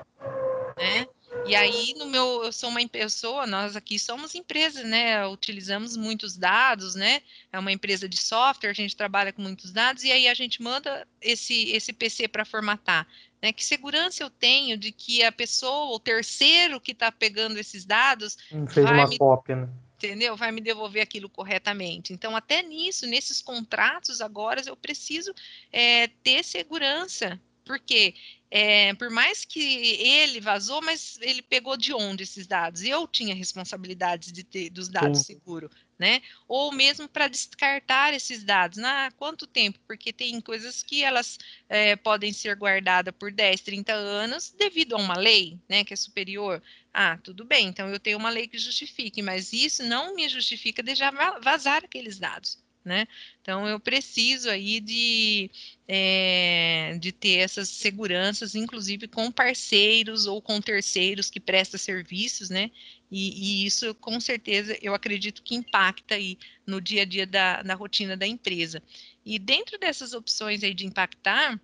né? 0.76 1.06
E 1.46 1.54
aí, 1.54 1.94
no 1.98 2.06
meu, 2.06 2.42
eu 2.44 2.52
sou 2.52 2.70
uma 2.70 2.86
pessoa, 2.88 3.46
nós 3.46 3.76
aqui 3.76 3.98
somos 3.98 4.34
empresas, 4.34 4.84
né? 4.84 5.26
Utilizamos 5.26 5.96
muitos 5.96 6.36
dados, 6.36 6.94
né? 6.94 7.20
É 7.52 7.58
uma 7.58 7.70
empresa 7.70 8.08
de 8.08 8.16
software, 8.16 8.70
a 8.70 8.74
gente 8.74 8.96
trabalha 8.96 9.32
com 9.32 9.42
muitos 9.42 9.70
dados, 9.70 10.04
e 10.04 10.10
aí 10.10 10.26
a 10.26 10.34
gente 10.34 10.62
manda 10.62 11.06
esse, 11.20 11.70
esse 11.72 11.92
PC 11.92 12.28
para 12.28 12.44
formatar. 12.44 13.06
Né? 13.42 13.52
Que 13.52 13.62
segurança 13.62 14.22
eu 14.22 14.30
tenho 14.30 14.78
de 14.78 14.90
que 14.90 15.22
a 15.22 15.30
pessoa, 15.30 15.94
o 15.94 16.00
terceiro 16.00 16.80
que 16.80 16.92
está 16.92 17.12
pegando 17.12 17.58
esses 17.58 17.84
dados. 17.84 18.38
Fez 18.70 18.90
uma 18.90 19.06
me, 19.06 19.18
cópia, 19.18 19.56
né? 19.56 19.68
Entendeu? 19.98 20.36
Vai 20.36 20.50
me 20.50 20.62
devolver 20.62 21.02
aquilo 21.02 21.28
corretamente. 21.28 22.12
Então, 22.14 22.34
até 22.34 22.62
nisso, 22.62 23.06
nesses 23.06 23.42
contratos 23.42 24.22
agora, 24.22 24.62
eu 24.64 24.74
preciso 24.74 25.34
é, 25.70 26.08
ter 26.22 26.42
segurança. 26.42 27.38
Porque 27.64 28.14
é, 28.56 28.94
por 28.94 29.10
mais 29.10 29.44
que 29.44 29.60
ele 29.60 30.40
vazou, 30.40 30.80
mas 30.80 31.18
ele 31.20 31.42
pegou 31.42 31.76
de 31.76 31.92
onde 31.92 32.22
esses 32.22 32.46
dados? 32.46 32.84
Eu 32.84 33.08
tinha 33.08 33.34
responsabilidades 33.34 34.30
de 34.30 34.44
ter 34.44 34.70
dos 34.70 34.88
dados 34.88 35.22
seguros, 35.22 35.72
né? 35.98 36.22
Ou 36.46 36.70
mesmo 36.70 37.08
para 37.08 37.26
descartar 37.26 38.14
esses 38.14 38.44
dados. 38.44 38.78
Na 38.78 39.10
quanto 39.16 39.44
tempo? 39.44 39.80
Porque 39.88 40.12
tem 40.12 40.40
coisas 40.40 40.84
que 40.84 41.02
elas 41.02 41.36
é, 41.68 41.96
podem 41.96 42.32
ser 42.32 42.54
guardadas 42.54 43.12
por 43.18 43.32
10, 43.32 43.60
30 43.60 43.92
anos 43.92 44.54
devido 44.56 44.94
a 44.94 45.00
uma 45.00 45.16
lei, 45.16 45.58
né, 45.68 45.82
que 45.82 45.92
é 45.92 45.96
superior. 45.96 46.62
Ah, 46.92 47.18
tudo 47.24 47.44
bem, 47.44 47.66
então 47.66 47.88
eu 47.88 47.98
tenho 47.98 48.18
uma 48.18 48.30
lei 48.30 48.46
que 48.46 48.56
justifique, 48.56 49.20
mas 49.20 49.52
isso 49.52 49.82
não 49.82 50.14
me 50.14 50.28
justifica 50.28 50.80
deixar 50.80 51.12
vazar 51.42 51.82
aqueles 51.84 52.20
dados 52.20 52.62
né? 52.84 53.08
Então 53.40 53.66
eu 53.66 53.80
preciso 53.80 54.50
aí 54.50 54.80
de, 54.80 55.50
é, 55.88 56.98
de 57.00 57.12
ter 57.12 57.38
essas 57.38 57.68
seguranças, 57.68 58.54
inclusive 58.54 59.08
com 59.08 59.32
parceiros 59.32 60.26
ou 60.26 60.42
com 60.42 60.60
terceiros 60.60 61.30
que 61.30 61.40
prestam 61.40 61.78
serviços, 61.78 62.50
né? 62.50 62.70
E, 63.10 63.62
e, 63.62 63.66
isso 63.66 63.94
com 63.94 64.20
certeza 64.20 64.76
eu 64.82 64.94
acredito 64.94 65.42
que 65.42 65.54
impacta 65.54 66.16
aí 66.16 66.38
no 66.66 66.80
dia 66.80 67.02
a 67.02 67.04
dia 67.04 67.26
da, 67.26 67.62
da 67.62 67.74
rotina 67.74 68.16
da 68.16 68.26
empresa. 68.26 68.82
E 69.24 69.38
dentro 69.38 69.78
dessas 69.78 70.12
opções 70.12 70.62
aí 70.62 70.74
de 70.74 70.84
impactar, 70.84 71.58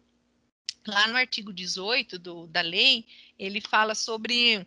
lá 0.87 1.09
no 1.09 1.16
artigo 1.16 1.53
18 1.53 2.18
do, 2.18 2.47
da 2.47 2.61
lei, 2.61 3.05
ele 3.39 3.61
fala 3.61 3.95
sobre 3.95 4.66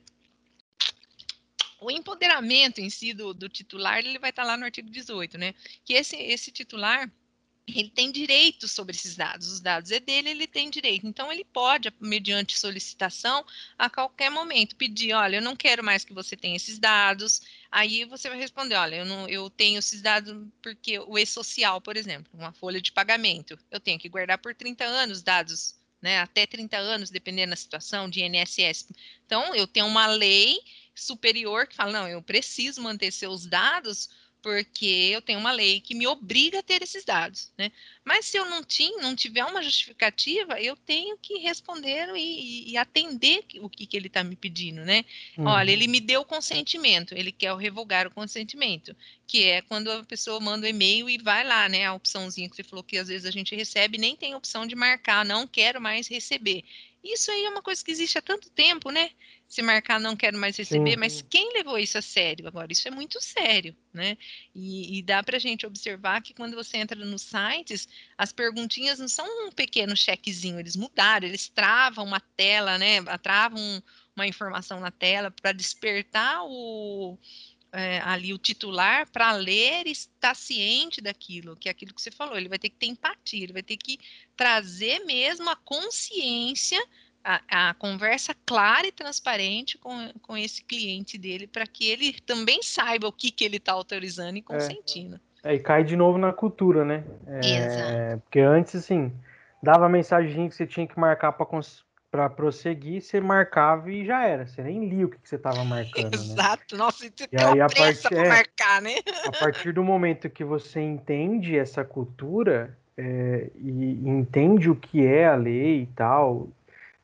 o 1.83 1.91
empoderamento 1.91 2.79
em 2.79 2.89
si 2.89 3.13
do, 3.13 3.33
do 3.33 3.49
titular, 3.49 3.99
ele 3.99 4.17
vai 4.17 4.29
estar 4.29 4.43
lá 4.43 4.55
no 4.55 4.65
artigo 4.65 4.89
18, 4.89 5.37
né? 5.37 5.53
Que 5.83 5.93
esse, 5.93 6.15
esse 6.15 6.51
titular, 6.51 7.11
ele 7.67 7.89
tem 7.89 8.11
direito 8.11 8.67
sobre 8.67 8.95
esses 8.95 9.15
dados, 9.15 9.51
os 9.51 9.59
dados 9.59 9.91
é 9.91 9.99
dele, 9.99 10.29
ele 10.29 10.47
tem 10.47 10.69
direito. 10.69 11.05
Então, 11.05 11.31
ele 11.31 11.43
pode, 11.43 11.93
mediante 11.99 12.57
solicitação, 12.57 13.45
a 13.77 13.89
qualquer 13.89 14.29
momento, 14.29 14.75
pedir, 14.75 15.13
olha, 15.13 15.37
eu 15.37 15.41
não 15.41 15.55
quero 15.55 15.83
mais 15.83 16.05
que 16.05 16.13
você 16.13 16.37
tenha 16.37 16.55
esses 16.55 16.79
dados. 16.79 17.41
Aí 17.69 18.05
você 18.05 18.29
vai 18.29 18.37
responder, 18.37 18.75
olha, 18.75 18.95
eu, 18.95 19.05
não, 19.05 19.27
eu 19.27 19.49
tenho 19.49 19.79
esses 19.79 20.01
dados 20.01 20.35
porque 20.61 20.99
o 20.99 21.17
e-social, 21.17 21.81
por 21.81 21.97
exemplo, 21.97 22.31
uma 22.33 22.53
folha 22.53 22.81
de 22.81 22.91
pagamento, 22.91 23.59
eu 23.69 23.79
tenho 23.79 23.99
que 23.99 24.09
guardar 24.09 24.37
por 24.37 24.55
30 24.55 24.85
anos 24.85 25.21
dados, 25.21 25.75
né, 26.01 26.19
até 26.19 26.45
30 26.45 26.77
anos, 26.77 27.09
dependendo 27.09 27.51
da 27.51 27.55
situação, 27.55 28.09
de 28.09 28.21
INSS. 28.21 28.89
Então, 29.25 29.55
eu 29.55 29.65
tenho 29.65 29.85
uma 29.85 30.07
lei 30.07 30.59
superior 30.95 31.67
que 31.67 31.75
fala, 31.75 31.91
não, 31.91 32.07
eu 32.07 32.21
preciso 32.21 32.81
manter 32.81 33.11
seus 33.11 33.45
dados 33.45 34.09
porque 34.43 35.09
eu 35.09 35.21
tenho 35.21 35.39
uma 35.39 35.53
lei 35.53 35.79
que 35.79 35.95
me 35.95 36.05
obriga 36.05 36.59
a 36.59 36.63
ter 36.63 36.83
esses 36.83 37.05
dados, 37.05 37.49
né? 37.57 37.71
Mas 38.03 38.25
se 38.25 38.35
eu 38.35 38.43
não 38.45 38.61
tinha, 38.61 39.01
não 39.01 39.15
tiver 39.15 39.45
uma 39.45 39.63
justificativa, 39.63 40.59
eu 40.59 40.75
tenho 40.75 41.17
que 41.17 41.37
responder 41.37 42.09
e, 42.13 42.69
e 42.69 42.75
atender 42.75 43.45
o 43.61 43.69
que, 43.69 43.87
que 43.87 43.95
ele 43.95 44.07
está 44.07 44.21
me 44.21 44.35
pedindo, 44.35 44.83
né? 44.83 45.05
Uhum. 45.37 45.45
Olha, 45.45 45.71
ele 45.71 45.87
me 45.87 46.01
deu 46.01 46.21
o 46.21 46.25
consentimento, 46.25 47.15
ele 47.15 47.31
quer 47.31 47.55
revogar 47.55 48.05
o 48.05 48.11
consentimento, 48.11 48.93
que 49.25 49.45
é 49.45 49.61
quando 49.61 49.89
a 49.89 50.03
pessoa 50.03 50.41
manda 50.41 50.65
o 50.65 50.67
um 50.67 50.69
e-mail 50.69 51.09
e 51.09 51.17
vai 51.17 51.45
lá, 51.45 51.69
né? 51.69 51.85
A 51.85 51.93
opçãozinha 51.93 52.49
que 52.49 52.55
você 52.57 52.63
falou 52.63 52.83
que 52.83 52.97
às 52.97 53.07
vezes 53.07 53.25
a 53.25 53.31
gente 53.31 53.55
recebe, 53.55 53.97
nem 53.97 54.13
tem 54.13 54.35
opção 54.35 54.67
de 54.67 54.75
marcar, 54.75 55.23
não 55.23 55.47
quero 55.47 55.79
mais 55.79 56.09
receber. 56.09 56.65
Isso 57.01 57.31
aí 57.31 57.45
é 57.45 57.49
uma 57.49 57.61
coisa 57.61 57.83
que 57.83 57.91
existe 57.91 58.17
há 58.17 58.21
tanto 58.21 58.49
tempo, 58.49 58.89
né? 58.89 59.11
Se 59.53 59.61
marcar 59.61 59.99
não 59.99 60.15
quero 60.15 60.35
mais 60.35 60.57
receber, 60.57 60.93
sim, 60.93 60.97
mas 60.97 61.21
quem 61.29 61.53
levou 61.53 61.77
isso 61.77 61.95
a 61.95 62.01
sério 62.01 62.47
agora? 62.47 62.71
Isso 62.71 62.87
é 62.87 62.91
muito 62.91 63.21
sério, 63.21 63.75
né? 63.93 64.17
E, 64.55 64.97
e 64.97 65.03
dá 65.03 65.21
para 65.21 65.37
a 65.37 65.39
gente 65.39 65.63
observar 65.63 66.23
que 66.23 66.33
quando 66.33 66.55
você 66.55 66.77
entra 66.77 66.97
nos 67.05 67.21
sites, 67.21 67.87
as 68.17 68.33
perguntinhas 68.33 68.97
não 68.97 69.07
são 69.07 69.27
um 69.45 69.51
pequeno 69.51 69.95
chequezinho, 69.95 70.59
eles 70.59 70.75
mudaram, 70.75 71.27
eles 71.27 71.49
travam 71.49 72.03
uma 72.03 72.19
tela, 72.19 72.79
né? 72.79 72.99
Travam 73.21 73.61
uma 74.15 74.25
informação 74.25 74.79
na 74.79 74.89
tela 74.89 75.29
para 75.29 75.51
despertar 75.51 76.43
o, 76.45 77.15
é, 77.71 77.99
ali 77.99 78.33
o 78.33 78.39
titular 78.39 79.07
para 79.11 79.33
ler 79.33 79.85
e 79.85 79.91
estar 79.91 80.35
ciente 80.35 80.99
daquilo, 80.99 81.55
que 81.55 81.69
é 81.69 81.71
aquilo 81.71 81.93
que 81.93 82.01
você 82.01 82.09
falou, 82.09 82.35
ele 82.35 82.49
vai 82.49 82.57
ter 82.57 82.69
que 82.69 82.77
ter 82.77 82.87
empatia, 82.87 83.43
ele 83.43 83.53
vai 83.53 83.61
ter 83.61 83.77
que 83.77 83.99
trazer 84.35 85.05
mesmo 85.05 85.47
a 85.47 85.55
consciência, 85.55 86.83
a, 87.23 87.69
a 87.69 87.73
conversa 87.75 88.35
clara 88.45 88.85
e 88.85 88.91
transparente 88.91 89.77
com, 89.77 90.11
com 90.21 90.35
esse 90.35 90.63
cliente 90.63 91.17
dele, 91.17 91.47
para 91.47 91.65
que 91.65 91.89
ele 91.89 92.13
também 92.25 92.61
saiba 92.61 93.07
o 93.07 93.11
que, 93.11 93.31
que 93.31 93.43
ele 93.43 93.57
está 93.57 93.71
autorizando 93.71 94.35
e 94.35 94.39
é. 94.39 94.43
consentindo. 94.43 95.19
É, 95.43 95.53
é, 95.53 95.55
e 95.55 95.59
cai 95.59 95.83
de 95.83 95.95
novo 95.95 96.17
na 96.17 96.33
cultura, 96.33 96.83
né? 96.83 97.03
É, 97.27 97.39
Exato. 97.39 98.21
Porque 98.23 98.39
antes, 98.39 98.75
assim, 98.75 99.11
dava 99.61 99.85
a 99.85 99.89
mensagem 99.89 100.49
que 100.49 100.55
você 100.55 100.67
tinha 100.67 100.87
que 100.87 100.99
marcar 100.99 101.31
para 101.31 101.45
para 102.13 102.29
prosseguir, 102.29 103.01
você 103.01 103.19
marcava 103.19 103.91
e 103.91 104.05
já 104.05 104.23
era. 104.23 104.45
Você 104.45 104.61
nem 104.61 104.87
lia 104.87 105.07
o 105.07 105.09
que, 105.09 105.17
que 105.17 105.27
você 105.27 105.35
estava 105.35 105.63
marcando. 105.65 106.11
Né? 106.11 106.23
Exato, 106.23 106.75
né? 106.75 106.77
nossa, 106.77 106.97
você 106.99 107.09
tem 107.09 107.43
aí, 107.43 107.59
a 107.59 107.65
pressa 107.65 108.07
é, 108.09 108.29
marcar, 108.29 108.83
né? 108.83 108.97
a 109.25 109.31
partir 109.31 109.73
do 109.73 109.83
momento 109.83 110.29
que 110.29 110.43
você 110.43 110.79
entende 110.79 111.57
essa 111.57 111.83
cultura 111.83 112.77
é, 112.95 113.49
e 113.55 114.07
entende 114.07 114.69
o 114.69 114.75
que 114.75 115.03
é 115.03 115.25
a 115.25 115.33
lei 115.33 115.81
e 115.81 115.85
tal, 115.87 116.49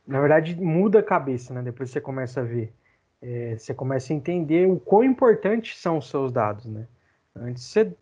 na 0.10 0.20
verdade 0.20 0.60
muda 0.60 1.00
a 1.00 1.04
cabeça, 1.04 1.54
né? 1.54 1.62
Depois 1.62 1.92
você 1.92 2.02
começa 2.02 2.42
a 2.42 2.44
ver. 2.44 2.74
É, 3.22 3.56
você 3.58 3.74
começa 3.74 4.12
a 4.12 4.16
entender 4.16 4.68
o 4.68 4.80
quão 4.80 5.04
importantes 5.04 5.78
são 5.78 6.00
os 6.00 6.10
seus 6.10 6.32
dados, 6.32 6.66
né? 6.66 6.88
Antes 7.36 7.64
você 7.64 7.96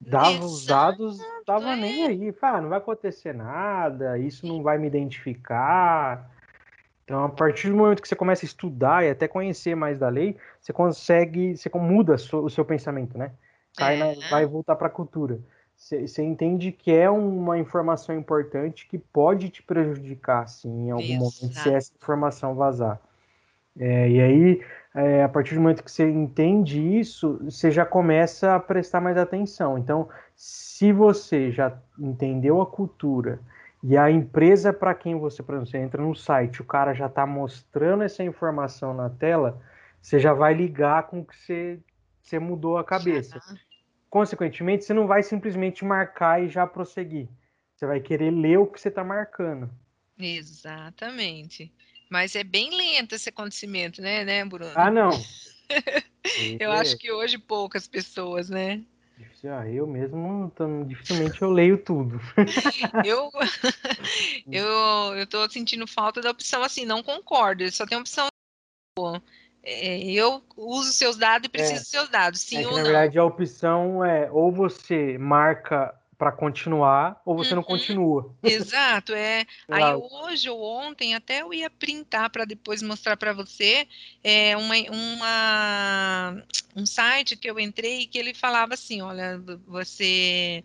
dava 0.00 0.30
Exato, 0.30 0.44
os 0.44 0.66
dados, 0.66 1.18
tava 1.46 1.70
é. 1.70 1.76
nem 1.76 2.06
aí. 2.06 2.32
Fala, 2.32 2.58
ah, 2.58 2.60
não 2.62 2.68
vai 2.70 2.78
acontecer 2.78 3.32
nada, 3.32 4.18
isso 4.18 4.46
não 4.46 4.62
vai 4.62 4.76
me 4.76 4.88
identificar. 4.88 6.28
Então, 7.04 7.24
a 7.24 7.28
partir 7.28 7.70
do 7.70 7.76
momento 7.76 8.02
que 8.02 8.08
você 8.08 8.16
começa 8.16 8.44
a 8.44 8.48
estudar 8.48 9.04
e 9.04 9.10
até 9.10 9.28
conhecer 9.28 9.76
mais 9.76 10.00
da 10.00 10.08
lei, 10.08 10.36
você 10.60 10.72
consegue, 10.72 11.56
você 11.56 11.70
muda 11.74 12.14
o 12.14 12.50
seu 12.50 12.64
pensamento, 12.64 13.16
né? 13.16 13.30
Cai 13.76 13.96
na, 13.96 14.06
é. 14.06 14.28
vai 14.28 14.46
voltar 14.46 14.74
para 14.74 14.88
a 14.88 14.90
cultura. 14.90 15.38
Você, 15.76 16.22
entende 16.22 16.72
que 16.72 16.90
é 16.90 17.08
uma 17.08 17.58
informação 17.58 18.16
importante 18.16 18.88
que 18.88 18.98
pode 18.98 19.50
te 19.50 19.62
prejudicar, 19.62 20.48
sim, 20.48 20.88
em 20.88 20.90
algum 20.90 21.04
Exato. 21.04 21.24
momento, 21.42 21.54
se 21.54 21.70
essa 21.70 21.92
informação 21.94 22.54
vazar. 22.54 23.00
É, 23.78 24.08
e 24.08 24.20
aí, 24.20 24.64
é, 24.94 25.22
a 25.22 25.28
partir 25.28 25.54
do 25.54 25.60
momento 25.60 25.84
que 25.84 25.90
você 25.90 26.08
entende 26.08 26.80
isso, 26.80 27.38
você 27.44 27.70
já 27.70 27.84
começa 27.84 28.54
a 28.54 28.60
prestar 28.60 29.00
mais 29.00 29.18
atenção. 29.18 29.76
Então, 29.76 30.08
se 30.34 30.92
você 30.92 31.52
já 31.52 31.78
entendeu 31.98 32.60
a 32.62 32.66
cultura, 32.66 33.38
e 33.88 33.96
a 33.96 34.10
empresa 34.10 34.72
para 34.72 34.94
quem 34.94 35.16
você, 35.16 35.42
por 35.44 35.54
exemplo, 35.54 35.70
você 35.70 35.78
entra 35.78 36.02
no 36.02 36.14
site, 36.14 36.60
o 36.60 36.64
cara 36.64 36.92
já 36.92 37.06
está 37.06 37.24
mostrando 37.24 38.02
essa 38.02 38.24
informação 38.24 38.92
na 38.92 39.08
tela, 39.08 39.62
você 40.00 40.18
já 40.18 40.32
vai 40.32 40.54
ligar 40.54 41.04
com 41.06 41.24
que 41.24 41.36
você, 41.36 41.78
você 42.20 42.38
mudou 42.38 42.78
a 42.78 42.84
cabeça. 42.84 43.38
Consequentemente, 44.16 44.82
você 44.82 44.94
não 44.94 45.06
vai 45.06 45.22
simplesmente 45.22 45.84
marcar 45.84 46.42
e 46.42 46.48
já 46.48 46.66
prosseguir. 46.66 47.28
Você 47.74 47.84
vai 47.84 48.00
querer 48.00 48.30
ler 48.30 48.56
o 48.56 48.66
que 48.66 48.80
você 48.80 48.88
está 48.88 49.04
marcando. 49.04 49.70
Exatamente. 50.18 51.70
Mas 52.08 52.34
é 52.34 52.42
bem 52.42 52.74
lento 52.74 53.14
esse 53.14 53.28
acontecimento, 53.28 54.00
né, 54.00 54.24
né, 54.24 54.42
Bruno? 54.42 54.72
Ah, 54.74 54.90
não. 54.90 55.10
eu 56.58 56.72
é. 56.72 56.80
acho 56.80 56.96
que 56.96 57.12
hoje 57.12 57.36
poucas 57.36 57.86
pessoas, 57.86 58.48
né? 58.48 58.82
Ah, 59.44 59.68
eu 59.68 59.86
mesmo, 59.86 60.50
dificilmente 60.86 61.42
eu 61.42 61.50
leio 61.50 61.76
tudo. 61.76 62.18
eu, 63.04 63.30
eu, 64.50 65.14
eu 65.14 65.26
tô 65.26 65.46
sentindo 65.50 65.86
falta 65.86 66.22
da 66.22 66.30
opção 66.30 66.62
assim, 66.62 66.86
não 66.86 67.02
concordo, 67.02 67.70
só 67.70 67.84
tem 67.84 67.98
a 67.98 68.00
opção 68.00 68.28
é, 69.68 69.98
eu 70.04 70.44
uso 70.56 70.92
seus 70.92 71.16
dados 71.16 71.46
e 71.46 71.50
preciso 71.50 71.74
é, 71.74 71.78
dos 71.80 71.88
seus 71.88 72.08
dados, 72.08 72.40
sim 72.40 72.58
é 72.58 72.66
ou 72.66 72.70
na 72.70 72.70
não. 72.70 72.76
Na 72.78 72.84
verdade, 72.84 73.18
a 73.18 73.24
opção 73.24 74.04
é 74.04 74.30
ou 74.30 74.52
você 74.52 75.18
marca 75.18 75.92
para 76.16 76.30
continuar 76.30 77.20
ou 77.26 77.36
você 77.36 77.50
uhum. 77.50 77.56
não 77.56 77.62
continua. 77.64 78.32
Exato, 78.44 79.12
é. 79.12 79.44
Aí 79.68 79.82
hoje 79.94 80.48
ou 80.48 80.62
ontem 80.62 81.16
até 81.16 81.42
eu 81.42 81.52
ia 81.52 81.68
printar 81.68 82.30
para 82.30 82.44
depois 82.44 82.80
mostrar 82.80 83.16
para 83.16 83.32
você 83.32 83.88
é, 84.22 84.56
uma, 84.56 84.76
uma, 84.88 86.42
um 86.76 86.86
site 86.86 87.36
que 87.36 87.50
eu 87.50 87.58
entrei 87.58 88.06
que 88.06 88.18
ele 88.18 88.32
falava 88.32 88.74
assim, 88.74 89.02
olha, 89.02 89.36
você 89.66 90.62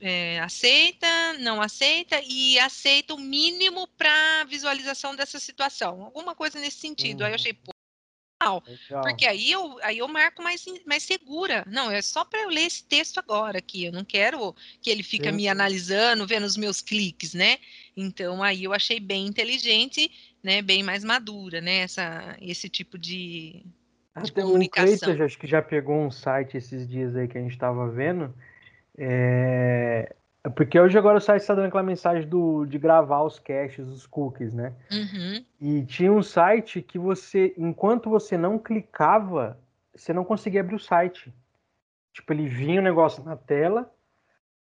é, 0.00 0.40
aceita, 0.40 1.06
não 1.40 1.60
aceita 1.60 2.18
e 2.26 2.58
aceita 2.58 3.14
o 3.14 3.20
mínimo 3.20 3.86
para 3.98 4.44
visualização 4.44 5.14
dessa 5.14 5.38
situação, 5.38 6.04
alguma 6.04 6.34
coisa 6.34 6.58
nesse 6.58 6.78
sentido. 6.78 7.20
Uhum. 7.20 7.26
Aí 7.26 7.32
eu 7.32 7.36
achei, 7.36 7.52
pô, 7.52 7.72
Legal. 8.40 8.62
Porque 9.02 9.26
aí 9.26 9.50
eu, 9.50 9.78
aí 9.82 9.98
eu 9.98 10.06
marco 10.06 10.42
mais, 10.42 10.64
mais 10.86 11.02
segura. 11.02 11.64
Não, 11.66 11.90
é 11.90 12.00
só 12.00 12.24
para 12.24 12.40
eu 12.40 12.48
ler 12.48 12.66
esse 12.66 12.84
texto 12.84 13.18
agora 13.18 13.58
aqui. 13.58 13.84
Eu 13.84 13.92
não 13.92 14.04
quero 14.04 14.54
que 14.80 14.90
ele 14.90 15.02
fique 15.02 15.30
me 15.32 15.48
analisando, 15.48 16.26
vendo 16.26 16.44
os 16.44 16.56
meus 16.56 16.80
cliques, 16.80 17.34
né? 17.34 17.58
Então 17.96 18.42
aí 18.42 18.64
eu 18.64 18.72
achei 18.72 19.00
bem 19.00 19.26
inteligente, 19.26 20.10
né? 20.42 20.62
Bem 20.62 20.82
mais 20.82 21.02
madura, 21.02 21.60
né? 21.60 21.78
Essa, 21.78 22.36
esse 22.40 22.68
tipo 22.68 22.96
de, 22.96 23.64
de 24.22 24.30
Até 24.30 24.42
comunicação. 24.42 24.98
Cleiton, 24.98 25.24
acho 25.24 25.38
que 25.38 25.46
já 25.46 25.60
pegou 25.60 25.96
um 25.96 26.10
site 26.10 26.56
esses 26.56 26.88
dias 26.88 27.16
aí 27.16 27.26
que 27.26 27.36
a 27.36 27.40
gente 27.40 27.52
estava 27.52 27.90
vendo. 27.90 28.32
É 28.96 30.14
porque 30.50 30.78
hoje 30.78 30.96
agora 30.96 31.18
o 31.18 31.20
site 31.20 31.42
está 31.42 31.54
dando 31.54 31.66
aquela 31.66 31.82
mensagem 31.82 32.28
do, 32.28 32.64
de 32.64 32.78
gravar 32.78 33.22
os 33.22 33.38
caches, 33.38 33.86
os 33.86 34.06
cookies, 34.06 34.52
né? 34.52 34.72
Uhum. 34.90 35.44
E 35.60 35.84
tinha 35.84 36.12
um 36.12 36.22
site 36.22 36.82
que 36.82 36.98
você, 36.98 37.54
enquanto 37.56 38.10
você 38.10 38.36
não 38.36 38.58
clicava, 38.58 39.58
você 39.94 40.12
não 40.12 40.24
conseguia 40.24 40.60
abrir 40.60 40.76
o 40.76 40.80
site. 40.80 41.32
Tipo, 42.12 42.32
ele 42.32 42.48
vinha 42.48 42.80
o 42.80 42.84
negócio 42.84 43.22
na 43.24 43.36
tela, 43.36 43.92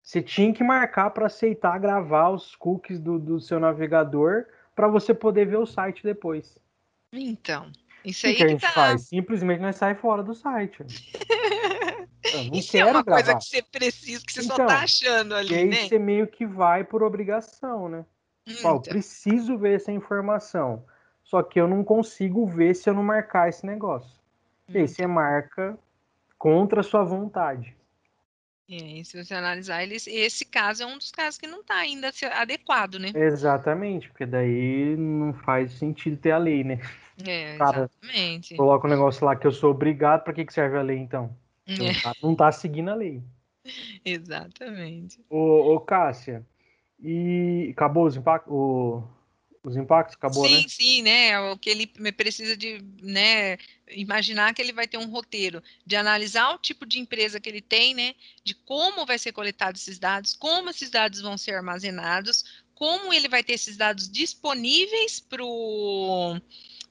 você 0.03 0.23
tinha 0.23 0.53
que 0.53 0.63
marcar 0.63 1.11
para 1.11 1.27
aceitar 1.27 1.79
gravar 1.79 2.31
os 2.31 2.55
cookies 2.55 3.01
do, 3.01 3.19
do 3.19 3.41
seu 3.41 3.59
navegador 3.59 4.47
para 4.75 4.89
você 4.89 5.13
poder 5.13 5.47
ver 5.47 5.57
o 5.57 5.67
site 5.67 6.03
depois. 6.03 6.59
Então, 7.13 7.71
isso 8.05 8.27
aí 8.27 8.35
o 8.35 8.37
que, 8.37 8.43
que 8.43 8.47
a 8.47 8.49
gente 8.51 8.61
tá... 8.61 8.69
faz? 8.69 9.09
Simplesmente 9.09 9.61
nós 9.61 9.77
sai 9.77 9.95
fora 9.95 10.23
do 10.23 10.35
site. 10.35 10.85
Isso 12.53 12.77
é 12.77 12.85
uma 12.85 13.03
gravar. 13.03 13.23
coisa 13.23 13.39
que 13.39 13.45
você 13.45 13.63
precisa, 13.63 14.25
que 14.25 14.33
você 14.33 14.43
então, 14.43 14.57
só 14.57 14.67
tá 14.67 14.81
achando 14.81 15.35
ali, 15.35 15.53
e 15.53 15.57
aí 15.57 15.67
né? 15.67 15.89
você 15.89 15.99
meio 15.99 16.27
que 16.27 16.47
vai 16.47 16.85
por 16.85 17.03
obrigação, 17.03 17.89
né? 17.89 18.05
Hum, 18.47 18.55
Ó, 18.65 18.77
então. 18.77 18.83
preciso 18.83 19.59
ver 19.59 19.77
essa 19.77 19.93
informação. 19.93 20.85
Só 21.25 21.43
que 21.43 21.61
eu 21.61 21.67
não 21.67 21.83
consigo 21.83 22.47
ver 22.47 22.75
se 22.75 22.89
eu 22.89 22.95
não 22.95 23.03
marcar 23.03 23.49
esse 23.49 23.67
negócio. 23.67 24.21
Hum. 24.69 24.73
E 24.75 24.79
aí 24.79 24.89
você 24.89 25.07
marca 25.07 25.77
contra 26.39 26.81
a 26.81 26.85
sua 26.85 27.03
vontade. 27.03 27.77
É, 28.69 29.03
se 29.05 29.23
você 29.23 29.33
analisar, 29.33 29.85
esse 29.85 30.45
caso 30.45 30.83
é 30.83 30.87
um 30.87 30.99
dos 30.99 31.13
casos 31.13 31.39
que 31.39 31.47
não 31.47 31.61
está 31.61 31.77
ainda 31.77 32.11
adequado, 32.33 32.99
né? 32.99 33.13
Exatamente, 33.15 34.09
porque 34.09 34.27
daí 34.27 34.97
não 34.97 35.33
faz 35.33 35.73
sentido 35.73 36.17
ter 36.17 36.33
a 36.33 36.39
lei, 36.39 36.65
né? 36.65 36.81
É, 37.25 37.57
Cara, 37.57 37.89
exatamente. 38.03 38.57
Coloca 38.57 38.87
o 38.87 38.91
um 38.91 38.93
negócio 38.93 39.25
lá 39.25 39.37
que 39.37 39.47
eu 39.47 39.53
sou 39.53 39.71
obrigado, 39.71 40.25
para 40.25 40.33
que, 40.33 40.45
que 40.45 40.53
serve 40.53 40.77
a 40.77 40.83
lei 40.83 40.99
então? 40.99 41.35
É. 41.67 41.79
Não, 41.79 42.01
tá, 42.01 42.17
não 42.23 42.35
tá 42.35 42.53
seguindo 42.53 42.91
a 42.91 42.95
lei. 42.95 43.23
Exatamente. 44.05 45.19
Ô, 45.29 45.75
ô 45.75 45.81
Cássia, 45.81 46.47
e 47.01 47.69
acabou 47.73 48.07
os 48.07 48.17
impactos? 48.17 48.53
O, 48.53 49.03
os 49.65 49.77
impactos 49.77 50.15
acabou, 50.15 50.47
sim, 50.47 50.55
né? 50.55 50.63
Sim, 50.63 50.69
sim, 50.69 51.03
né? 51.03 51.41
O 51.41 51.59
que 51.59 51.69
ele 51.69 51.87
precisa 52.13 52.57
de, 52.57 52.81
né? 53.03 53.59
Imaginar 53.89 54.55
que 54.55 54.63
ele 54.63 54.73
vai 54.73 54.87
ter 54.87 54.97
um 54.97 55.11
roteiro 55.11 55.61
de 55.85 55.97
analisar 55.97 56.55
o 56.55 56.59
tipo 56.59 56.87
de 56.87 57.01
empresa 57.01 57.41
que 57.41 57.49
ele 57.49 57.61
tem, 57.61 57.93
né? 57.93 58.15
De 58.45 58.55
como 58.55 59.05
vai 59.05 59.19
ser 59.19 59.33
coletado 59.33 59.75
esses 59.75 59.99
dados, 59.99 60.35
como 60.35 60.71
esses 60.71 60.89
dados 60.89 61.21
vão 61.21 61.37
ser 61.37 61.57
armazenados, 61.57 62.45
como 62.77 63.13
ele 63.13 63.29
vai 63.29 63.43
ter 63.43 63.55
esses 63.55 63.77
dados 63.77 64.09
disponíveis 64.09 65.19
para 65.19 65.45
o 65.45 66.41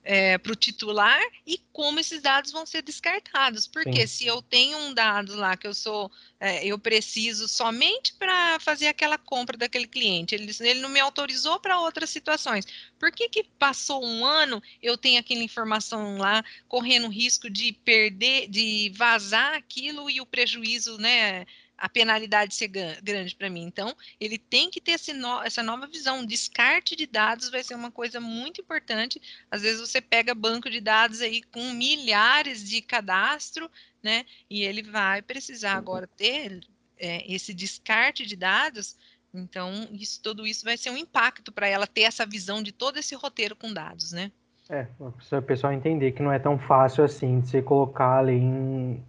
é, 0.05 0.37
para 0.37 0.51
o 0.51 0.55
titular 0.55 1.19
e 1.45 1.59
como 1.73 1.99
esses 1.99 2.21
dados 2.21 2.51
vão 2.51 2.65
ser 2.65 2.83
descartados. 2.83 3.67
Porque 3.67 4.07
Sim. 4.07 4.07
se 4.07 4.27
eu 4.27 4.41
tenho 4.41 4.77
um 4.77 4.93
dado 4.93 5.35
lá 5.35 5.57
que 5.57 5.67
eu 5.67 5.73
sou, 5.73 6.11
é, 6.39 6.65
eu 6.65 6.77
preciso 6.77 7.47
somente 7.47 8.13
para 8.13 8.59
fazer 8.59 8.87
aquela 8.87 9.17
compra 9.17 9.57
daquele 9.57 9.87
cliente, 9.87 10.35
ele, 10.35 10.55
ele 10.61 10.79
não 10.79 10.89
me 10.89 10.99
autorizou 10.99 11.59
para 11.59 11.79
outras 11.79 12.09
situações. 12.11 12.65
Por 12.99 13.11
que, 13.11 13.27
que 13.27 13.43
passou 13.43 14.05
um 14.05 14.23
ano, 14.23 14.61
eu 14.81 14.95
tenho 14.95 15.19
aquela 15.19 15.43
informação 15.43 16.17
lá, 16.17 16.43
correndo 16.67 17.09
risco 17.09 17.49
de 17.49 17.73
perder, 17.73 18.47
de 18.47 18.91
vazar 18.95 19.53
aquilo 19.53 20.09
e 20.09 20.21
o 20.21 20.25
prejuízo, 20.25 20.97
né? 20.99 21.45
A 21.77 21.89
penalidade 21.89 22.55
ser 22.55 22.67
grande 22.67 23.35
para 23.35 23.49
mim. 23.49 23.63
Então, 23.63 23.95
ele 24.19 24.37
tem 24.37 24.69
que 24.69 24.79
ter 24.79 24.97
no, 25.13 25.41
essa 25.43 25.61
nova 25.61 25.87
visão. 25.87 26.25
Descarte 26.25 26.95
de 26.95 27.05
dados 27.05 27.49
vai 27.49 27.63
ser 27.63 27.75
uma 27.75 27.91
coisa 27.91 28.19
muito 28.19 28.61
importante. 28.61 29.21
Às 29.51 29.61
vezes 29.61 29.81
você 29.81 29.99
pega 29.99 30.33
banco 30.33 30.69
de 30.69 30.79
dados 30.79 31.21
aí 31.21 31.41
com 31.43 31.71
milhares 31.73 32.63
de 32.67 32.81
cadastro, 32.81 33.69
né? 34.01 34.25
E 34.49 34.63
ele 34.63 34.83
vai 34.83 35.21
precisar 35.21 35.73
agora 35.73 36.07
ter 36.07 36.61
é, 36.97 37.31
esse 37.31 37.53
descarte 37.53 38.25
de 38.25 38.35
dados. 38.35 38.95
Então, 39.33 39.87
isso, 39.91 40.21
tudo 40.23 40.47
isso 40.47 40.63
vai 40.63 40.77
ser 40.77 40.91
um 40.91 40.97
impacto 40.97 41.51
para 41.51 41.67
ela 41.67 41.85
ter 41.85 42.03
essa 42.03 42.25
visão 42.25 42.63
de 42.63 42.71
todo 42.71 42.97
esse 42.97 43.15
roteiro 43.15 43.55
com 43.55 43.73
dados, 43.73 44.11
né? 44.11 44.31
É, 44.69 44.87
o 44.99 45.41
pessoal 45.43 45.73
entender 45.73 46.13
que 46.13 46.23
não 46.23 46.31
é 46.31 46.39
tão 46.39 46.57
fácil 46.57 47.03
assim 47.03 47.39
de 47.39 47.49
você 47.49 47.61
colocar 47.61 48.19
ali 48.19 48.33
em, 48.33 49.03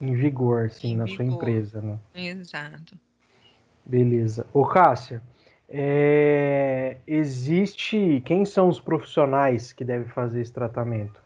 em 0.00 0.14
vigor, 0.14 0.66
assim, 0.66 0.92
em 0.92 0.96
na 0.96 1.04
vigor. 1.04 1.16
sua 1.16 1.24
empresa, 1.24 1.82
né? 1.82 1.98
Exato. 2.14 2.98
Beleza. 3.84 4.46
Ô, 4.52 4.64
Cássia, 4.64 5.22
é... 5.68 6.96
existe... 7.06 8.22
Quem 8.24 8.44
são 8.44 8.68
os 8.68 8.80
profissionais 8.80 9.72
que 9.72 9.84
devem 9.84 10.08
fazer 10.08 10.40
esse 10.40 10.52
tratamento? 10.52 11.20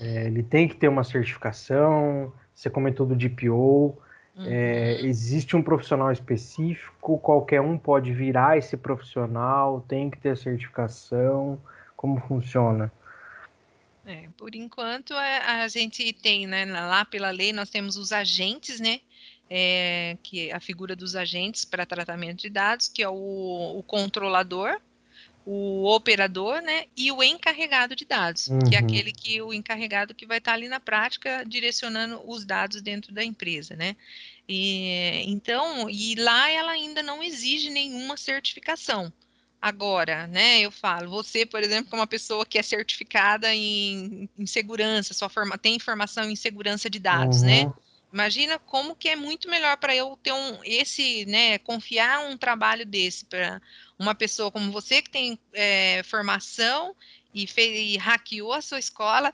É, 0.00 0.26
ele 0.26 0.42
tem 0.42 0.68
que 0.68 0.76
ter 0.76 0.88
uma 0.88 1.04
certificação, 1.04 2.32
você 2.54 2.70
comentou 2.70 3.04
do 3.04 3.16
DPO, 3.16 3.96
é, 4.36 4.40
uhum. 4.40 4.46
é, 4.46 5.00
existe 5.02 5.56
um 5.56 5.62
profissional 5.62 6.12
específico, 6.12 7.18
qualquer 7.18 7.60
um 7.60 7.76
pode 7.76 8.12
virar 8.12 8.56
esse 8.56 8.76
profissional, 8.76 9.84
tem 9.88 10.08
que 10.08 10.18
ter 10.18 10.36
certificação, 10.36 11.58
como 11.96 12.20
funciona? 12.20 12.92
É, 14.08 14.26
por 14.38 14.54
enquanto, 14.54 15.12
a, 15.12 15.62
a, 15.64 15.68
gente 15.68 16.14
tem, 16.14 16.46
né, 16.46 16.64
lá 16.64 17.04
pela 17.04 17.30
lei, 17.30 17.52
nós 17.52 17.68
temos 17.68 17.98
os 17.98 18.10
agentes, 18.10 18.80
né, 18.80 19.00
é, 19.50 20.16
que 20.22 20.48
é 20.48 20.54
a 20.54 20.60
figura 20.60 20.96
dos 20.96 21.14
agentes 21.14 21.66
para 21.66 21.84
tratamento 21.84 22.40
de 22.40 22.48
dados, 22.48 22.88
que 22.88 23.02
é 23.02 23.08
o, 23.08 23.12
o, 23.78 23.82
controlador, 23.82 24.80
o 25.44 25.84
operador, 25.94 26.62
né, 26.62 26.86
e 26.96 27.12
o 27.12 27.22
encarregado 27.22 27.94
de 27.94 28.06
dados, 28.06 28.48
uhum. 28.48 28.60
que 28.60 28.74
é 28.74 28.78
uhum. 28.78 28.86
aquele 28.86 29.12
que 29.12 29.42
o 29.42 29.52
encarregado 29.52 30.14
que 30.14 30.24
vai 30.24 30.38
estar 30.38 30.54
ali 30.54 30.68
na 30.68 30.80
prática 30.80 31.44
direcionando 31.46 32.18
os 32.24 32.46
dados 32.46 32.80
dentro 32.80 33.12
da 33.12 33.22
empresa, 33.22 33.76
né. 33.76 33.94
E, 34.48 35.22
então, 35.26 35.90
e 35.90 36.14
lá 36.14 36.50
ela 36.50 36.72
ainda 36.72 37.02
não 37.02 37.22
exige 37.22 37.68
nenhuma 37.68 38.16
certificação. 38.16 39.12
Agora, 39.60 40.26
né, 40.28 40.60
eu 40.60 40.70
falo, 40.70 41.10
você, 41.10 41.44
por 41.44 41.62
exemplo, 41.62 41.90
como 41.90 42.00
uma 42.00 42.06
pessoa 42.06 42.46
que 42.46 42.58
é 42.58 42.62
certificada 42.62 43.52
em, 43.52 44.28
em 44.38 44.46
segurança, 44.46 45.12
sua 45.12 45.28
forma, 45.28 45.58
tem 45.58 45.80
formação 45.80 46.30
em 46.30 46.36
segurança 46.36 46.88
de 46.88 47.00
dados, 47.00 47.42
né? 47.42 47.62
uhum. 47.62 47.68
né? 47.68 47.74
Imagina 48.12 48.58
como 48.58 48.96
que 48.96 49.08
é 49.08 49.16
muito 49.16 49.50
melhor 49.50 49.76
para 49.76 49.94
eu 49.94 50.18
ter 50.22 50.32
um 50.32 50.58
esse, 50.64 51.26
né, 51.26 51.58
confiar 51.58 52.20
um 52.20 52.38
trabalho 52.38 52.86
desse 52.86 53.24
para 53.26 53.60
uma 53.98 54.14
pessoa 54.14 54.50
como 54.50 54.72
você 54.72 55.02
que 55.02 55.10
tem 55.10 55.38
é, 55.52 56.02
formação 56.04 56.96
e, 57.38 57.46
fez, 57.46 57.94
e 57.94 57.96
hackeou 57.96 58.52
a 58.52 58.60
sua 58.60 58.78
escola. 58.78 59.32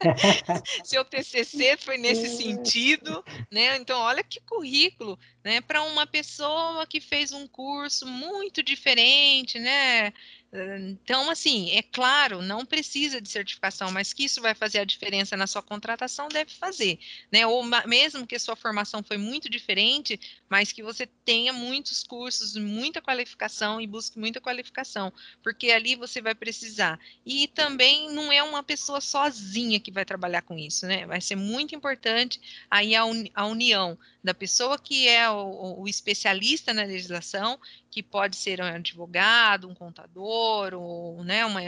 Seu 0.84 1.04
TCC 1.04 1.76
foi 1.76 1.98
nesse 1.98 2.36
sentido, 2.36 3.22
né? 3.50 3.76
Então, 3.76 4.00
olha 4.00 4.22
que 4.22 4.40
currículo, 4.40 5.18
né? 5.44 5.60
Para 5.60 5.82
uma 5.82 6.06
pessoa 6.06 6.86
que 6.86 7.00
fez 7.00 7.32
um 7.32 7.46
curso 7.46 8.06
muito 8.06 8.62
diferente, 8.62 9.58
né? 9.58 10.12
Então, 10.50 11.28
assim, 11.30 11.70
é 11.72 11.82
claro, 11.82 12.40
não 12.40 12.64
precisa 12.64 13.20
de 13.20 13.28
certificação, 13.28 13.90
mas 13.90 14.14
que 14.14 14.24
isso 14.24 14.40
vai 14.40 14.54
fazer 14.54 14.78
a 14.78 14.84
diferença 14.84 15.36
na 15.36 15.46
sua 15.46 15.60
contratação, 15.62 16.26
deve 16.28 16.50
fazer, 16.52 16.98
né? 17.30 17.46
Ou 17.46 17.62
mesmo 17.86 18.26
que 18.26 18.34
a 18.34 18.40
sua 18.40 18.56
formação 18.56 19.02
foi 19.02 19.18
muito 19.18 19.50
diferente, 19.50 20.18
mas 20.48 20.72
que 20.72 20.82
você 20.82 21.06
tenha 21.06 21.52
muitos 21.52 22.02
cursos, 22.02 22.56
muita 22.56 23.02
qualificação 23.02 23.78
e 23.78 23.86
busque 23.86 24.18
muita 24.18 24.40
qualificação, 24.40 25.12
porque 25.42 25.70
ali 25.70 25.94
você 25.96 26.22
vai 26.22 26.34
precisar. 26.34 26.98
E 27.26 27.46
também 27.48 28.10
não 28.10 28.32
é 28.32 28.42
uma 28.42 28.62
pessoa 28.62 29.02
sozinha 29.02 29.78
que 29.78 29.92
vai 29.92 30.06
trabalhar 30.06 30.40
com 30.40 30.56
isso, 30.56 30.86
né? 30.86 31.04
Vai 31.06 31.20
ser 31.20 31.36
muito 31.36 31.74
importante 31.74 32.40
aí 32.70 32.94
a, 32.96 33.02
a 33.34 33.46
união 33.46 33.98
da 34.22 34.34
pessoa 34.34 34.78
que 34.78 35.08
é 35.08 35.30
o, 35.30 35.80
o 35.80 35.88
especialista 35.88 36.74
na 36.74 36.82
legislação 36.82 37.58
que 37.90 38.02
pode 38.02 38.36
ser 38.36 38.60
um 38.60 38.64
advogado, 38.64 39.68
um 39.68 39.74
contador, 39.74 40.74
ou 40.74 41.24
né, 41.24 41.44
uma, 41.46 41.60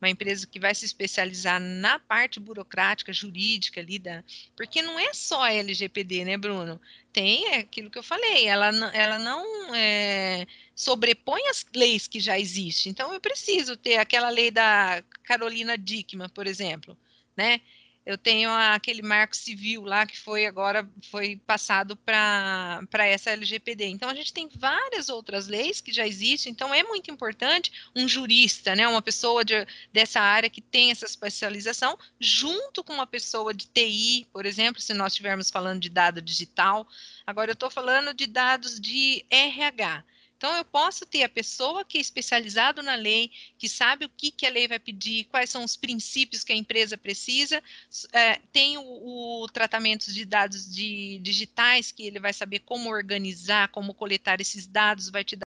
uma 0.00 0.08
empresa 0.08 0.46
que 0.46 0.60
vai 0.60 0.74
se 0.74 0.84
especializar 0.84 1.60
na 1.60 1.98
parte 1.98 2.38
burocrática, 2.38 3.12
jurídica 3.12 3.80
ali 3.80 3.98
da. 3.98 4.22
Porque 4.56 4.80
não 4.82 4.98
é 4.98 5.12
só 5.12 5.42
a 5.42 5.52
LGPD, 5.52 6.24
né, 6.24 6.36
Bruno? 6.36 6.80
Tem 7.12 7.54
aquilo 7.54 7.90
que 7.90 7.98
eu 7.98 8.02
falei, 8.02 8.46
ela, 8.46 8.68
ela 8.92 9.18
não 9.18 9.74
é, 9.74 10.46
sobrepõe 10.74 11.40
as 11.48 11.66
leis 11.74 12.06
que 12.06 12.20
já 12.20 12.38
existem. 12.38 12.90
Então, 12.90 13.12
eu 13.12 13.20
preciso 13.20 13.76
ter 13.76 13.96
aquela 13.96 14.28
lei 14.28 14.50
da 14.50 15.02
Carolina 15.22 15.76
Dickman, 15.76 16.28
por 16.28 16.46
exemplo, 16.46 16.96
né? 17.36 17.60
Eu 18.06 18.18
tenho 18.18 18.50
aquele 18.50 19.00
marco 19.00 19.34
civil 19.34 19.82
lá 19.84 20.06
que 20.06 20.18
foi 20.18 20.44
agora 20.44 20.88
foi 21.10 21.40
passado 21.46 21.96
para 21.96 23.06
essa 23.06 23.30
LGPD. 23.30 23.86
Então 23.86 24.08
a 24.08 24.14
gente 24.14 24.32
tem 24.32 24.48
várias 24.54 25.08
outras 25.08 25.46
leis 25.46 25.80
que 25.80 25.92
já 25.92 26.06
existem, 26.06 26.52
então 26.52 26.74
é 26.74 26.82
muito 26.82 27.10
importante 27.10 27.72
um 27.96 28.06
jurista, 28.06 28.76
né, 28.76 28.86
uma 28.86 29.00
pessoa 29.00 29.44
de, 29.44 29.66
dessa 29.92 30.20
área 30.20 30.50
que 30.50 30.60
tem 30.60 30.90
essa 30.90 31.06
especialização, 31.06 31.98
junto 32.20 32.84
com 32.84 32.92
uma 32.92 33.06
pessoa 33.06 33.54
de 33.54 33.66
TI, 33.66 34.26
por 34.32 34.44
exemplo, 34.44 34.82
se 34.82 34.92
nós 34.92 35.12
estivermos 35.12 35.50
falando 35.50 35.80
de 35.80 35.88
dado 35.88 36.20
digital. 36.20 36.86
Agora 37.26 37.50
eu 37.50 37.54
estou 37.54 37.70
falando 37.70 38.12
de 38.12 38.26
dados 38.26 38.78
de 38.78 39.24
RH. 39.30 40.04
Então, 40.44 40.58
eu 40.58 40.64
posso 40.66 41.06
ter 41.06 41.22
a 41.22 41.28
pessoa 41.30 41.86
que 41.86 41.96
é 41.96 42.00
especializado 42.02 42.82
na 42.82 42.94
lei, 42.94 43.30
que 43.56 43.66
sabe 43.66 44.04
o 44.04 44.10
que, 44.10 44.30
que 44.30 44.44
a 44.44 44.50
lei 44.50 44.68
vai 44.68 44.78
pedir, 44.78 45.24
quais 45.24 45.48
são 45.48 45.64
os 45.64 45.74
princípios 45.74 46.44
que 46.44 46.52
a 46.52 46.56
empresa 46.56 46.98
precisa, 46.98 47.62
é, 48.12 48.36
tem 48.52 48.76
o, 48.76 48.82
o 49.42 49.48
tratamento 49.48 50.12
de 50.12 50.22
dados 50.26 50.70
de, 50.70 51.18
digitais, 51.20 51.90
que 51.90 52.06
ele 52.06 52.20
vai 52.20 52.34
saber 52.34 52.58
como 52.58 52.90
organizar, 52.90 53.68
como 53.68 53.94
coletar 53.94 54.38
esses 54.38 54.66
dados, 54.66 55.08
vai 55.08 55.24
te 55.24 55.34
dar 55.34 55.46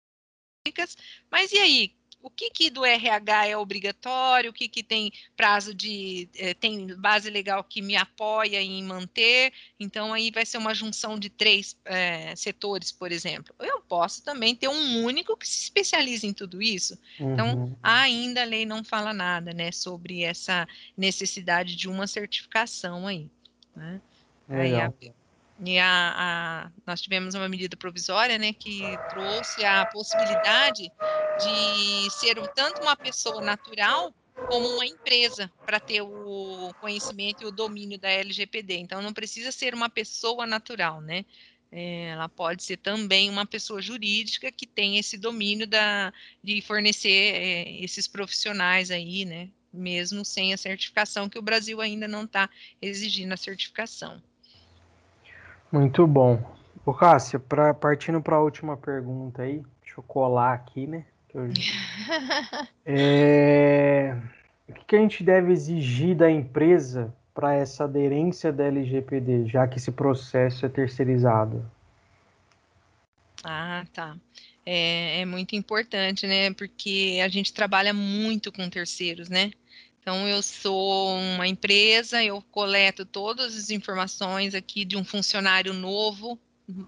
dicas, 0.66 0.98
mas 1.30 1.52
e 1.52 1.58
aí? 1.58 1.93
O 2.26 2.30
que, 2.32 2.49
que 2.49 2.71
do 2.71 2.84
RH 2.84 3.49
é 3.49 3.55
obrigatório, 3.55 4.49
o 4.49 4.53
que, 4.53 4.67
que 4.67 4.82
tem 4.82 5.11
prazo 5.38 5.76
de. 5.76 6.28
Eh, 6.36 6.55
tem 6.55 6.88
base 6.97 7.30
legal 7.30 7.63
que 7.63 7.84
me 7.84 7.95
apoia 7.95 8.59
em 8.59 8.84
manter, 8.84 9.53
então 9.80 10.11
aí 10.11 10.32
vai 10.32 10.43
ser 10.43 10.57
uma 10.57 10.73
junção 10.73 11.19
de 11.19 11.30
três 11.30 11.78
eh, 11.86 12.36
setores, 12.36 12.91
por 12.91 13.11
exemplo. 13.11 13.53
Eu 13.59 13.80
posso 13.82 14.23
também 14.23 14.55
ter 14.55 14.67
um 14.67 15.03
único 15.03 15.38
que 15.38 15.47
se 15.47 15.65
especialize 15.65 16.26
em 16.26 16.34
tudo 16.34 16.63
isso. 16.63 16.97
Então, 17.19 17.28
uhum. 17.30 17.65
Então, 17.65 17.78
ainda 17.84 18.41
a 18.41 18.45
lei 18.45 18.65
não 18.65 18.84
fala 18.84 19.13
nada 19.13 19.53
né, 19.53 19.71
sobre 19.71 20.23
essa 20.23 20.67
necessidade 20.97 21.76
de 21.76 21.88
uma 21.88 22.07
certificação 22.07 23.05
aí. 23.05 23.30
Né? 23.76 24.01
Aí 24.49 24.73
a, 24.73 24.91
e 25.64 25.80
a, 25.80 26.66
a, 26.68 26.72
nós 26.86 27.01
tivemos 27.01 27.34
uma 27.34 27.47
medida 27.47 27.78
provisória 27.78 28.38
né, 28.38 28.53
que 28.53 29.01
trouxe 29.08 29.64
a 29.64 29.86
possibilidade 29.86 30.91
de 31.36 32.10
ser 32.12 32.36
tanto 32.49 32.82
uma 32.82 32.95
pessoa 32.95 33.41
natural 33.41 34.14
como 34.45 34.68
uma 34.68 34.86
empresa 34.86 35.51
para 35.66 35.80
ter 35.80 36.01
o 36.01 36.74
conhecimento 36.78 37.41
e 37.41 37.45
o 37.45 37.51
domínio 37.51 37.97
da 37.99 38.10
LGPD. 38.10 38.76
Então, 38.78 39.01
não 39.01 39.14
precisa 39.14 39.51
ser 39.51 39.74
uma 39.74 39.89
pessoa 39.89 40.45
natural, 40.45 41.01
né? 41.01 41.26
É, 41.72 42.10
ela 42.10 42.30
pode 42.30 42.64
ser 42.64 42.78
também 42.78 43.30
uma 43.30 43.45
pessoa 43.45 43.82
jurídica 43.82 44.51
que 44.51 44.68
tem 44.68 44.97
esse 44.97 45.18
domínio 45.18 45.68
da, 45.68 46.14
de 46.43 46.62
fornecer 46.62 47.10
é, 47.36 47.84
esses 47.84 48.08
profissionais 48.08 48.91
aí, 48.91 49.26
né? 49.26 49.51
Mesmo 49.74 50.24
sem 50.24 50.53
a 50.53 50.58
certificação, 50.58 51.30
que 51.30 51.39
o 51.39 51.41
Brasil 51.41 51.82
ainda 51.82 52.08
não 52.08 52.24
está 52.26 52.49
exigindo 52.82 53.34
a 53.34 53.38
certificação. 53.38 54.22
Muito 55.76 56.07
bom. 56.07 56.41
Ô, 56.86 56.93
Cássia, 56.93 57.38
pra, 57.38 57.73
partindo 57.73 58.21
para 58.21 58.38
a 58.38 58.41
última 58.41 58.78
pergunta 58.78 59.41
aí, 59.41 59.61
deixa 59.84 59.99
eu 59.99 60.03
colar 60.03 60.53
aqui, 60.53 60.88
né? 60.88 61.03
Eu... 61.34 61.49
é... 62.86 64.15
O 64.69 64.73
que 64.86 64.95
a 64.95 64.99
gente 64.99 65.21
deve 65.21 65.51
exigir 65.51 66.15
da 66.15 66.32
empresa 66.32 67.13
para 67.34 67.55
essa 67.55 67.84
aderência 67.84 68.53
da 68.53 68.63
LGPD, 68.63 69.47
já 69.47 69.67
que 69.67 69.78
esse 69.78 69.91
processo 69.91 70.65
é 70.65 70.69
terceirizado? 70.69 71.69
Ah, 73.43 73.86
tá. 73.93 74.15
É, 74.65 75.19
é 75.19 75.26
muito 75.26 75.57
importante, 75.57 76.26
né? 76.26 76.53
Porque 76.53 77.19
a 77.21 77.28
gente 77.28 77.53
trabalha 77.53 77.93
muito 77.93 78.49
com 78.49 78.69
terceiros, 78.69 79.28
né? 79.28 79.51
Então, 80.06 80.30
eu 80.30 80.39
sou 80.43 81.18
uma 81.18 81.47
empresa, 81.47 82.24
eu 82.24 82.39
coleto 82.51 83.03
todas 83.03 83.58
as 83.58 83.72
informações 83.72 84.53
aqui 84.53 84.86
de 84.86 84.95
um 84.95 85.03
funcionário 85.03 85.74
novo. 85.74 86.39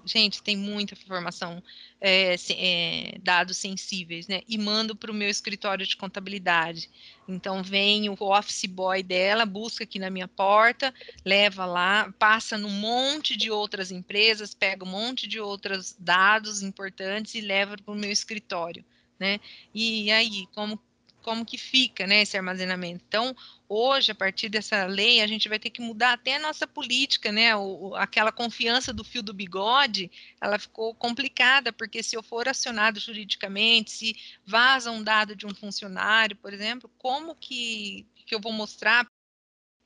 Gente, 0.05 0.43
tem 0.43 0.55
muita 0.55 0.93
informação, 0.93 1.63
é, 1.99 2.36
é, 2.51 3.18
dados 3.24 3.57
sensíveis, 3.57 4.28
né? 4.28 4.41
E 4.47 4.55
mando 4.55 4.95
para 4.95 5.09
o 5.09 5.15
meu 5.15 5.30
escritório 5.30 5.84
de 5.84 5.97
contabilidade. 5.97 6.91
Então, 7.28 7.63
vem 7.63 8.07
o 8.07 8.15
office 8.20 8.65
boy 8.65 9.01
dela, 9.01 9.47
busca 9.47 9.84
aqui 9.84 9.97
na 9.97 10.11
minha 10.11 10.28
porta, 10.28 10.93
leva 11.26 11.65
lá, 11.65 12.13
passa 12.20 12.55
num 12.55 12.70
monte 12.70 13.36
de 13.36 13.49
outras 13.49 13.89
empresas, 13.89 14.53
pega 14.53 14.86
um 14.86 14.89
monte 14.89 15.28
de 15.28 15.39
outros 15.39 15.95
dados 15.97 16.61
importantes 16.61 17.34
e 17.34 17.41
leva 17.41 17.78
para 17.84 17.95
o 17.95 17.97
meu 17.97 18.11
escritório, 18.11 18.86
né? 19.20 19.39
E 19.74 20.11
aí, 20.11 20.45
como 20.53 20.80
como 21.28 21.45
que 21.45 21.57
fica 21.57 22.07
né, 22.07 22.21
esse 22.21 22.38
armazenamento. 22.38 23.03
Então, 23.05 23.36
hoje, 23.67 24.13
a 24.13 24.15
partir 24.15 24.47
dessa 24.47 24.86
lei, 24.86 25.19
a 25.19 25.28
gente 25.28 25.49
vai 25.49 25.59
ter 25.59 25.69
que 25.69 25.82
mudar 25.82 26.13
até 26.13 26.38
a 26.38 26.39
nossa 26.39 26.65
política, 26.65 27.34
né? 27.34 27.53
O, 27.53 27.93
aquela 27.95 28.32
confiança 28.32 28.93
do 28.93 29.03
fio 29.03 29.21
do 29.21 29.34
bigode, 29.34 30.09
ela 30.39 30.57
ficou 30.57 30.95
complicada, 30.95 31.73
porque 31.73 32.01
se 32.01 32.15
eu 32.15 32.23
for 32.23 32.47
acionado 32.47 32.97
juridicamente, 32.97 33.91
se 33.91 34.15
vaza 34.45 34.89
um 34.89 35.03
dado 35.03 35.36
de 35.36 35.45
um 35.45 35.53
funcionário, 35.53 36.38
por 36.38 36.53
exemplo, 36.53 36.89
como 36.97 37.36
que, 37.36 38.07
que 38.25 38.34
eu 38.34 38.39
vou 38.39 38.53
mostrar 38.53 39.05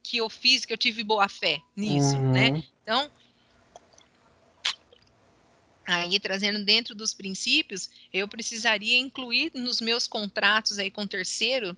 que 0.04 0.18
eu 0.18 0.30
fiz, 0.30 0.64
que 0.64 0.72
eu 0.72 0.78
tive 0.78 1.04
boa 1.04 1.28
fé 1.28 1.60
nisso, 1.76 2.20
né? 2.20 2.50
uhum. 2.50 2.54
né? 2.58 2.64
Então, 2.84 3.12
Aí, 5.86 6.20
trazendo 6.20 6.64
dentro 6.64 6.94
dos 6.94 7.14
princípios, 7.14 7.90
eu 8.14 8.28
precisaria 8.28 8.98
incluir 8.98 9.52
nos 9.54 9.82
meus 9.82 10.08
contratos 10.08 10.78
aí 10.78 10.92
com 10.92 11.08
terceiro, 11.08 11.76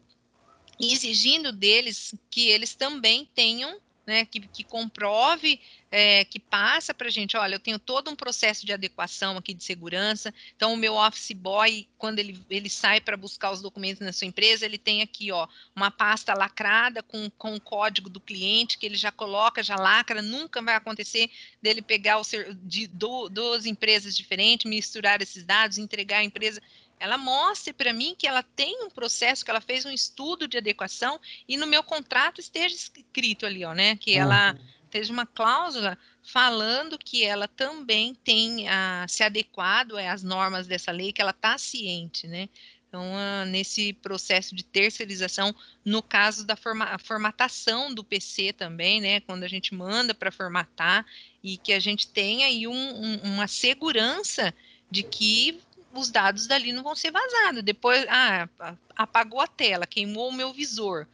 exigindo 0.79 1.51
deles 1.51 2.13
que 2.29 2.47
eles 2.49 2.75
também 2.75 3.27
tenham 3.33 3.79
né, 4.05 4.25
que, 4.25 4.39
que 4.41 4.63
comprove, 4.63 5.59
é, 5.89 6.25
que 6.25 6.39
passa 6.39 6.93
para 6.93 7.07
a 7.07 7.11
gente, 7.11 7.37
olha, 7.37 7.55
eu 7.55 7.59
tenho 7.59 7.79
todo 7.79 8.09
um 8.09 8.15
processo 8.15 8.65
de 8.65 8.73
adequação 8.73 9.37
aqui 9.37 9.53
de 9.53 9.63
segurança, 9.63 10.33
então 10.55 10.73
o 10.73 10.77
meu 10.77 10.95
office 10.95 11.31
boy, 11.31 11.87
quando 11.97 12.19
ele, 12.19 12.39
ele 12.49 12.69
sai 12.69 12.99
para 12.99 13.15
buscar 13.15 13.51
os 13.51 13.61
documentos 13.61 14.01
na 14.01 14.11
sua 14.11 14.27
empresa, 14.27 14.65
ele 14.65 14.77
tem 14.77 15.01
aqui, 15.01 15.31
ó, 15.31 15.47
uma 15.75 15.91
pasta 15.91 16.33
lacrada 16.33 17.03
com, 17.03 17.29
com 17.37 17.55
o 17.55 17.61
código 17.61 18.09
do 18.09 18.19
cliente, 18.19 18.77
que 18.77 18.85
ele 18.85 18.95
já 18.95 19.11
coloca, 19.11 19.63
já 19.63 19.75
lacra, 19.75 20.21
nunca 20.21 20.61
vai 20.61 20.75
acontecer 20.75 21.29
dele 21.61 21.81
pegar 21.81 22.19
o 22.19 22.23
de 22.63 22.87
duas 22.87 23.65
empresas 23.65 24.17
diferentes, 24.17 24.69
misturar 24.69 25.21
esses 25.21 25.43
dados, 25.43 25.77
entregar 25.77 26.17
a 26.17 26.23
empresa 26.23 26.61
ela 26.99 27.17
mostre 27.17 27.73
para 27.73 27.93
mim 27.93 28.15
que 28.17 28.27
ela 28.27 28.43
tem 28.43 28.83
um 28.83 28.89
processo, 28.89 29.43
que 29.43 29.51
ela 29.51 29.61
fez 29.61 29.85
um 29.85 29.91
estudo 29.91 30.47
de 30.47 30.57
adequação 30.57 31.19
e 31.47 31.57
no 31.57 31.67
meu 31.67 31.83
contrato 31.83 32.39
esteja 32.39 32.75
escrito 32.75 33.45
ali, 33.45 33.65
ó, 33.65 33.73
né, 33.73 33.95
que 33.95 34.15
ela 34.15 34.57
esteja 34.85 35.11
uma 35.11 35.25
cláusula 35.25 35.97
falando 36.21 36.97
que 36.97 37.23
ela 37.23 37.47
também 37.47 38.13
tem 38.15 38.67
a, 38.69 39.05
se 39.09 39.23
adequado 39.23 39.97
às 39.97 40.23
normas 40.23 40.67
dessa 40.67 40.91
lei, 40.91 41.11
que 41.11 41.21
ela 41.21 41.31
está 41.31 41.57
ciente, 41.57 42.27
né? 42.27 42.47
Então, 42.87 43.03
uh, 43.11 43.45
nesse 43.47 43.91
processo 43.91 44.53
de 44.53 44.63
terceirização, 44.63 45.53
no 45.83 46.03
caso 46.03 46.45
da 46.45 46.55
forma, 46.55 46.95
formatação 46.99 47.91
do 47.91 48.03
PC 48.03 48.53
também, 48.53 49.01
né? 49.01 49.19
Quando 49.21 49.43
a 49.43 49.47
gente 49.47 49.73
manda 49.73 50.13
para 50.13 50.31
formatar 50.31 51.03
e 51.43 51.57
que 51.57 51.73
a 51.73 51.79
gente 51.79 52.07
tenha 52.07 52.45
aí 52.45 52.67
um, 52.67 52.71
um, 52.71 53.15
uma 53.23 53.47
segurança 53.47 54.53
de 54.91 55.01
que 55.01 55.59
os 55.93 56.09
dados 56.09 56.47
dali 56.47 56.73
não 56.73 56.83
vão 56.83 56.95
ser 56.95 57.11
vazados. 57.11 57.63
Depois, 57.63 58.05
ah, 58.09 58.47
apagou 58.95 59.39
a 59.39 59.47
tela, 59.47 59.85
queimou 59.85 60.29
o 60.29 60.33
meu 60.33 60.51
visor. 60.51 61.07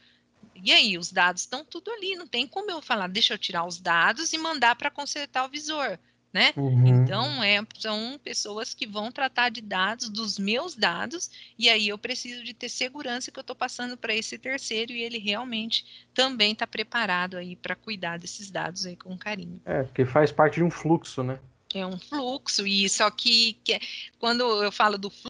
E 0.56 0.72
aí, 0.72 0.98
os 0.98 1.12
dados 1.12 1.44
estão 1.44 1.64
tudo 1.64 1.92
ali, 1.92 2.16
não 2.16 2.28
tem 2.28 2.48
como 2.48 2.70
eu 2.72 2.82
falar, 2.82 3.08
deixa 3.08 3.34
eu 3.34 3.38
tirar 3.38 3.66
os 3.66 3.80
dados 3.80 4.34
e 4.34 4.38
mandar 4.38 4.76
para 4.76 4.92
consertar 4.92 5.46
o 5.46 5.50
visor, 5.50 5.98
né? 6.34 6.54
Uhum. 6.58 6.86
Então, 6.86 7.42
é, 7.42 7.66
são 7.78 8.20
pessoas 8.22 8.74
que 8.74 8.86
vão 8.86 9.10
tratar 9.10 9.50
de 9.50 9.62
dados, 9.62 10.10
dos 10.10 10.38
meus 10.38 10.76
dados, 10.76 11.32
e 11.58 11.70
aí 11.70 11.88
eu 11.88 11.98
preciso 11.98 12.44
de 12.44 12.54
ter 12.54 12.68
segurança 12.68 13.32
que 13.32 13.40
eu 13.40 13.42
estou 13.42 13.56
passando 13.56 13.96
para 13.96 14.14
esse 14.14 14.38
terceiro 14.38 14.92
e 14.92 15.02
ele 15.02 15.18
realmente 15.18 15.86
também 16.14 16.52
está 16.52 16.68
preparado 16.68 17.38
aí 17.38 17.56
para 17.56 17.76
cuidar 17.76 18.20
desses 18.20 18.52
dados 18.52 18.86
aí 18.86 18.98
com 18.98 19.18
carinho. 19.18 19.62
É, 19.66 19.84
porque 19.84 20.06
faz 20.06 20.30
parte 20.30 20.56
de 20.56 20.64
um 20.64 20.72
fluxo, 20.72 21.24
né? 21.24 21.40
É 21.78 21.86
um 21.86 22.00
fluxo, 22.00 22.66
e 22.66 22.90
só 22.90 23.12
que, 23.12 23.54
que 23.64 23.80
quando 24.18 24.64
eu 24.64 24.72
falo 24.72 24.98
do 24.98 25.10
fluxo, 25.10 25.30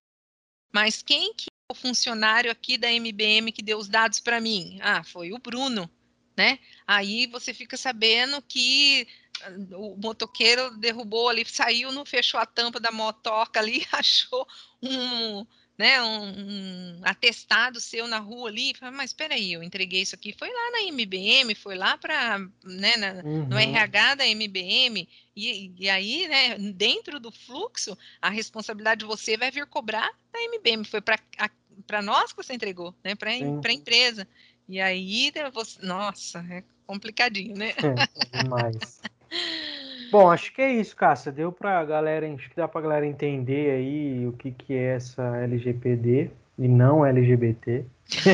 mas 0.72 1.02
quem 1.02 1.34
que 1.34 1.48
é 1.50 1.74
o 1.74 1.76
funcionário 1.76 2.52
aqui 2.52 2.78
da 2.78 2.92
MBM 2.92 3.52
que 3.52 3.62
deu 3.62 3.78
os 3.78 3.90
dados 3.90 4.20
para 4.20 4.40
mim? 4.40 4.78
Ah, 4.82 5.04
foi 5.04 5.34
o 5.34 5.40
Bruno, 5.40 5.90
né? 6.38 6.60
Aí 6.88 7.28
você 7.28 7.54
fica 7.54 7.76
sabendo 7.76 8.42
que 8.42 9.08
ah, 9.42 9.52
o 9.76 9.98
motoqueiro 9.98 10.78
derrubou 10.78 11.30
ali, 11.30 11.44
saiu, 11.46 11.92
não 11.92 12.06
fechou 12.06 12.40
a 12.40 12.46
tampa 12.46 12.80
da 12.80 12.92
motoca 12.92 13.60
ali, 13.60 13.86
achou 13.92 14.48
um, 14.82 15.46
né, 15.80 16.02
um, 16.02 16.28
um, 16.28 17.02
atestado 17.04 17.80
seu 17.80 18.06
na 18.06 18.20
rua 18.20 18.50
ali, 18.50 18.74
fala, 18.74 18.92
mas 18.92 19.12
espera 19.12 19.36
aí, 19.36 19.54
eu 19.54 19.64
entreguei 19.64 20.02
isso 20.02 20.14
aqui, 20.14 20.36
foi 20.38 20.50
lá 20.50 20.72
na 20.72 20.82
MBM, 20.92 21.56
foi 21.56 21.76
lá 21.76 21.98
para, 21.98 22.38
né, 22.66 22.98
na, 22.98 23.14
uhum. 23.24 23.48
no 23.48 23.58
RH 23.58 24.16
da 24.16 24.28
MBM, 24.28 25.08
e, 25.34 25.72
e, 25.80 25.90
aí, 25.90 26.28
né, 26.28 26.58
dentro 26.74 27.18
do 27.18 27.32
fluxo, 27.32 27.98
a 28.22 28.30
responsabilidade 28.30 29.00
de 29.00 29.06
você 29.06 29.38
vai 29.38 29.50
vir 29.52 29.66
cobrar 29.68 30.12
da 30.34 30.44
MBM, 30.44 30.84
foi 30.84 31.00
para 31.00 32.02
nós 32.02 32.34
que 32.34 32.44
você 32.44 32.54
entregou, 32.54 32.94
né, 33.02 33.16
para 33.16 33.32
a 33.32 33.74
empresa, 33.74 34.28
e 34.68 34.82
aí, 34.82 35.32
você, 35.54 35.80
nossa, 35.82 36.46
é 36.52 36.62
complicadinho, 36.86 37.56
né? 37.56 37.70
É, 37.70 38.44
demais. 38.44 39.02
Bom, 40.12 40.32
acho 40.32 40.54
que 40.54 40.62
é 40.62 40.72
isso, 40.72 40.96
Cássia. 40.96 41.32
Deu 41.32 41.52
pra 41.52 41.84
galera, 41.86 42.32
acho 42.34 42.50
que 42.50 42.56
dá 42.56 42.68
pra 42.68 42.82
galera 42.82 43.06
entender 43.06 43.72
aí 43.72 44.28
o 44.28 44.34
que, 44.34 44.52
que 44.52 44.74
é 44.74 44.96
essa 44.96 45.38
LGPD 45.38 46.32
e 46.58 46.68
não 46.68 47.06
LGBT. 47.06 47.86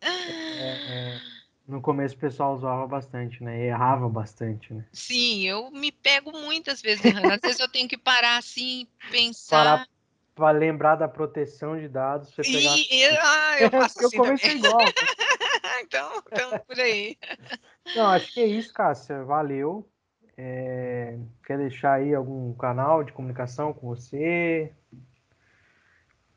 é, 0.00 0.68
é, 0.70 1.18
no 1.66 1.80
começo 1.80 2.14
o 2.14 2.18
pessoal 2.18 2.54
usava 2.54 2.86
bastante, 2.86 3.42
né? 3.42 3.66
Errava 3.66 4.08
bastante, 4.08 4.72
né? 4.72 4.84
Sim, 4.92 5.46
eu 5.46 5.70
me 5.70 5.90
pego 5.90 6.32
muitas 6.32 6.80
vezes 6.80 7.04
errando. 7.04 7.32
Às 7.32 7.40
vezes 7.40 7.60
eu 7.60 7.68
tenho 7.68 7.88
que 7.88 7.98
parar 7.98 8.38
assim, 8.38 8.86
pensar. 9.10 9.56
Parar 9.56 9.88
para 10.34 10.50
lembrar 10.50 10.96
da 10.96 11.08
proteção 11.08 11.78
de 11.78 11.88
dados. 11.88 12.30
Você 12.34 12.42
pegar... 12.42 12.76
E, 12.76 13.02
eu, 13.02 13.16
ah, 13.20 13.60
eu 13.60 13.70
faço 13.70 13.98
assim 14.04 14.16
eu 14.16 14.22
comecei 14.22 14.60
também. 14.60 14.70
igual. 14.70 14.88
então, 15.82 16.22
então, 16.32 16.58
por 16.66 16.80
aí. 16.80 17.16
Não, 17.94 18.06
acho 18.08 18.32
que 18.32 18.40
é 18.40 18.46
isso, 18.46 18.72
Cássia. 18.72 19.24
Valeu. 19.24 19.88
É, 20.36 21.16
quer 21.46 21.58
deixar 21.58 21.94
aí 21.94 22.14
algum 22.14 22.52
canal 22.54 23.04
de 23.04 23.12
comunicação 23.12 23.72
com 23.72 23.86
você? 23.86 24.72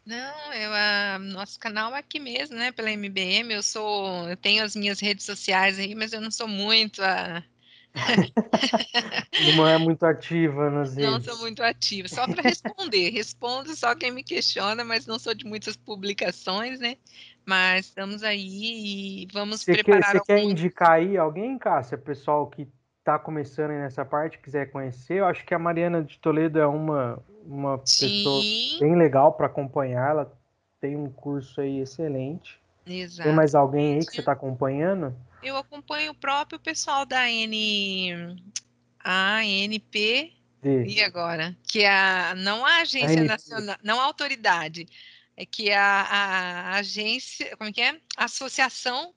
Não, 0.05 0.53
eu, 0.53 0.71
a, 0.73 1.19
nosso 1.19 1.59
canal 1.59 1.93
é 1.93 1.99
aqui 1.99 2.19
mesmo, 2.19 2.55
né? 2.55 2.71
Pela 2.71 2.91
MBM. 2.91 3.53
Eu 3.53 3.61
sou, 3.61 4.29
eu 4.29 4.37
tenho 4.37 4.63
as 4.63 4.75
minhas 4.75 5.01
redes 5.01 5.25
sociais 5.25 5.77
aí, 5.77 5.95
mas 5.95 6.13
eu 6.13 6.21
não 6.21 6.31
sou 6.31 6.47
muito 6.47 7.01
a. 7.03 7.43
não 9.55 9.67
é 9.67 9.77
muito 9.77 10.05
ativa 10.05 10.69
nas 10.69 10.95
redes. 10.95 11.11
Não 11.11 11.19
sou 11.19 11.37
muito 11.39 11.63
ativa, 11.63 12.07
só 12.07 12.25
para 12.27 12.43
responder. 12.43 13.09
Respondo 13.09 13.75
só 13.75 13.95
quem 13.95 14.11
me 14.11 14.23
questiona, 14.23 14.83
mas 14.85 15.07
não 15.07 15.17
sou 15.17 15.33
de 15.33 15.45
muitas 15.45 15.75
publicações, 15.75 16.79
né? 16.79 16.95
Mas 17.45 17.87
estamos 17.87 18.23
aí 18.23 19.23
e 19.23 19.27
vamos 19.33 19.61
você 19.61 19.73
preparar. 19.73 20.03
Quer, 20.03 20.11
você 20.11 20.17
algum... 20.17 20.25
quer 20.25 20.43
indicar 20.43 20.91
aí 20.91 21.17
alguém, 21.17 21.57
Cássia? 21.57 21.97
Pessoal 21.97 22.47
que 22.47 22.67
está 23.07 23.17
começando 23.17 23.69
nessa 23.69 24.03
parte, 24.03 24.37
quiser 24.37 24.69
conhecer, 24.69 25.19
eu 25.19 25.25
acho 25.25 25.45
que 25.45 25.53
a 25.53 25.59
Mariana 25.59 26.03
de 26.03 26.19
Toledo 26.19 26.59
é 26.59 26.67
uma, 26.67 27.23
uma 27.45 27.77
pessoa 27.77 28.41
bem 28.81 28.97
legal 28.97 29.31
para 29.31 29.47
acompanhar. 29.47 30.11
Ela 30.11 30.37
tem 30.81 30.97
um 30.97 31.09
curso 31.09 31.61
aí 31.61 31.79
excelente. 31.79 32.59
Exato. 32.85 33.23
Tem 33.23 33.35
mais 33.35 33.55
alguém 33.55 33.95
aí 33.95 34.05
que 34.05 34.11
você 34.11 34.19
está 34.19 34.33
acompanhando? 34.33 35.15
Eu 35.41 35.55
acompanho 35.55 36.11
o 36.11 36.15
próprio 36.15 36.59
pessoal 36.59 37.05
da 37.05 37.29
N... 37.29 38.35
ANP 39.03 40.33
e 40.63 41.01
agora? 41.01 41.55
Que 41.63 41.83
é 41.83 41.89
a, 41.89 42.35
não 42.35 42.65
a 42.65 42.81
agência 42.81 43.21
a 43.21 43.23
nacional, 43.23 43.77
não 43.81 44.01
a 44.01 44.03
autoridade, 44.03 44.85
é 45.37 45.45
que 45.45 45.69
é 45.69 45.77
a, 45.77 46.01
a, 46.01 46.75
agência, 46.75 47.55
como 47.55 47.69
é 47.69 47.73
que 47.73 47.81
é? 47.81 47.97
Associação 48.17 49.13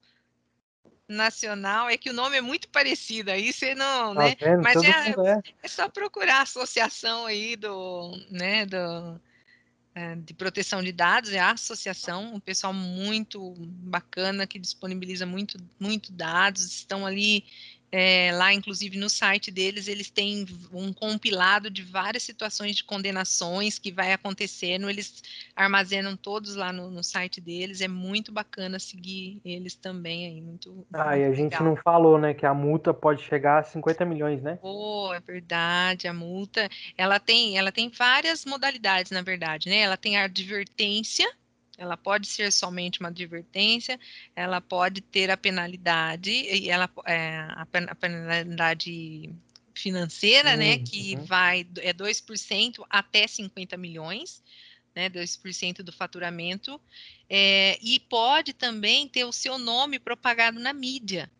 nacional, 1.10 1.88
é 1.90 1.96
que 1.96 2.08
o 2.08 2.12
nome 2.12 2.36
é 2.36 2.40
muito 2.40 2.68
parecido, 2.68 3.30
aí 3.30 3.52
você 3.52 3.74
não, 3.74 4.14
tá 4.14 4.22
né? 4.22 4.36
Vendo? 4.38 4.62
Mas 4.62 4.82
é, 4.82 4.88
é, 4.88 5.42
é, 5.62 5.68
só 5.68 5.88
procurar 5.88 6.38
a 6.38 6.42
associação 6.42 7.26
aí 7.26 7.56
do, 7.56 8.16
né, 8.30 8.64
do, 8.64 9.20
é, 9.94 10.14
de 10.14 10.32
proteção 10.32 10.82
de 10.82 10.92
dados, 10.92 11.32
é 11.32 11.38
a 11.38 11.50
associação, 11.50 12.34
um 12.34 12.40
pessoal 12.40 12.72
muito 12.72 13.54
bacana 13.58 14.46
que 14.46 14.58
disponibiliza 14.58 15.26
muito, 15.26 15.58
muito 15.78 16.12
dados, 16.12 16.64
estão 16.64 17.04
ali 17.04 17.44
É, 17.92 18.30
lá, 18.32 18.54
inclusive, 18.54 18.96
no 18.96 19.10
site 19.10 19.50
deles, 19.50 19.88
eles 19.88 20.10
têm 20.10 20.46
um 20.72 20.92
compilado 20.92 21.68
de 21.68 21.82
várias 21.82 22.22
situações 22.22 22.76
de 22.76 22.84
condenações 22.84 23.78
que 23.78 23.90
vai 23.90 24.12
acontecendo. 24.12 24.88
Eles 24.88 25.22
armazenam 25.56 26.16
todos 26.16 26.54
lá 26.54 26.72
no, 26.72 26.90
no 26.90 27.02
site 27.02 27.40
deles. 27.40 27.80
É 27.80 27.88
muito 27.88 28.30
bacana 28.30 28.78
seguir 28.78 29.40
eles 29.44 29.74
também 29.74 30.26
aí. 30.26 30.40
Muito, 30.40 30.86
ah, 30.92 31.04
muito 31.04 31.18
e 31.20 31.24
a 31.24 31.32
gente 31.32 31.62
não 31.62 31.74
falou, 31.76 32.18
né, 32.18 32.32
que 32.32 32.46
a 32.46 32.54
multa 32.54 32.94
pode 32.94 33.22
chegar 33.24 33.58
a 33.58 33.62
50 33.64 34.04
milhões, 34.04 34.40
né? 34.40 34.58
Oh, 34.62 35.10
é 35.12 35.20
verdade. 35.20 36.06
A 36.06 36.12
multa, 36.12 36.68
ela 36.96 37.18
tem, 37.18 37.58
ela 37.58 37.72
tem 37.72 37.88
várias 37.88 38.44
modalidades, 38.44 39.10
na 39.10 39.22
verdade, 39.22 39.68
né? 39.68 39.78
Ela 39.78 39.96
tem 39.96 40.16
a 40.16 40.24
advertência, 40.24 41.28
ela 41.80 41.96
pode 41.96 42.26
ser 42.26 42.52
somente 42.52 43.00
uma 43.00 43.08
advertência, 43.08 43.98
ela 44.36 44.60
pode 44.60 45.00
ter 45.00 45.30
a 45.30 45.36
penalidade, 45.36 46.30
e 46.30 46.68
ela, 46.68 46.90
é, 47.06 47.38
a 47.56 47.94
penalidade 47.98 49.30
financeira, 49.74 50.50
uhum, 50.50 50.56
né, 50.58 50.78
que 50.78 51.16
uhum. 51.16 51.24
vai, 51.24 51.66
é 51.78 51.94
2% 51.94 52.84
até 52.90 53.26
50 53.26 53.78
milhões, 53.78 54.42
né, 54.94 55.08
2% 55.08 55.82
do 55.82 55.90
faturamento, 55.90 56.78
é, 57.30 57.78
e 57.80 57.98
pode 57.98 58.52
também 58.52 59.08
ter 59.08 59.24
o 59.24 59.32
seu 59.32 59.56
nome 59.56 59.98
propagado 59.98 60.60
na 60.60 60.74
mídia, 60.74 61.30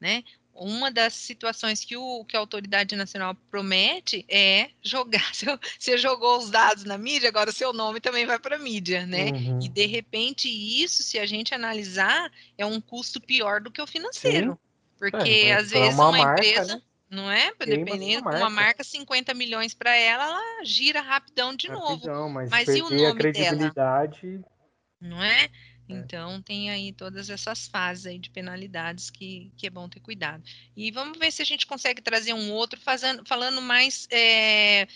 né, 0.00 0.24
uma 0.54 0.90
das 0.90 1.14
situações 1.14 1.84
que, 1.84 1.96
o, 1.96 2.24
que 2.24 2.36
a 2.36 2.40
autoridade 2.40 2.94
nacional 2.96 3.34
promete 3.50 4.24
é 4.28 4.70
jogar. 4.82 5.30
Você 5.78 5.96
jogou 5.96 6.38
os 6.38 6.50
dados 6.50 6.84
na 6.84 6.98
mídia, 6.98 7.28
agora 7.28 7.50
o 7.50 7.52
seu 7.52 7.72
nome 7.72 8.00
também 8.00 8.26
vai 8.26 8.38
para 8.38 8.56
a 8.56 8.58
mídia, 8.58 9.06
né? 9.06 9.30
Uhum. 9.30 9.58
E 9.62 9.68
de 9.68 9.86
repente, 9.86 10.48
isso, 10.48 11.02
se 11.02 11.18
a 11.18 11.26
gente 11.26 11.54
analisar, 11.54 12.30
é 12.58 12.66
um 12.66 12.80
custo 12.80 13.20
pior 13.20 13.60
do 13.60 13.70
que 13.70 13.80
o 13.80 13.86
financeiro. 13.86 14.52
Sim. 14.52 14.58
Porque 14.98 15.30
é, 15.46 15.54
às 15.54 15.70
vezes 15.70 15.94
uma, 15.94 16.10
uma 16.10 16.18
marca, 16.18 16.46
empresa. 16.46 16.76
Né? 16.76 16.82
Não 17.10 17.30
é? 17.30 17.52
Dependendo, 17.58 18.20
uma 18.20 18.30
marca. 18.30 18.38
uma 18.38 18.50
marca 18.50 18.84
50 18.84 19.34
milhões 19.34 19.74
para 19.74 19.96
ela, 19.96 20.24
ela 20.24 20.64
gira 20.64 21.00
rapidão 21.00 21.56
de 21.56 21.68
rapidão, 21.68 22.14
novo. 22.14 22.28
Mas, 22.34 22.50
mas 22.50 22.68
e 22.68 22.82
o 22.82 22.90
nome 22.90 23.06
a 23.06 23.14
credibilidade... 23.14 24.20
dela? 24.20 24.44
Não 25.00 25.22
é? 25.22 25.48
É. 25.92 25.98
Então, 25.98 26.40
tem 26.42 26.70
aí 26.70 26.92
todas 26.92 27.30
essas 27.30 27.66
fases 27.68 28.06
aí 28.06 28.18
de 28.18 28.30
penalidades 28.30 29.10
que, 29.10 29.52
que 29.56 29.66
é 29.66 29.70
bom 29.70 29.88
ter 29.88 30.00
cuidado. 30.00 30.42
E 30.76 30.90
vamos 30.90 31.18
ver 31.18 31.30
se 31.30 31.42
a 31.42 31.44
gente 31.44 31.66
consegue 31.66 32.00
trazer 32.00 32.32
um 32.32 32.52
outro 32.52 32.80
fazendo, 32.80 33.24
falando 33.26 33.60
mais, 33.60 34.06
é, 34.10 34.86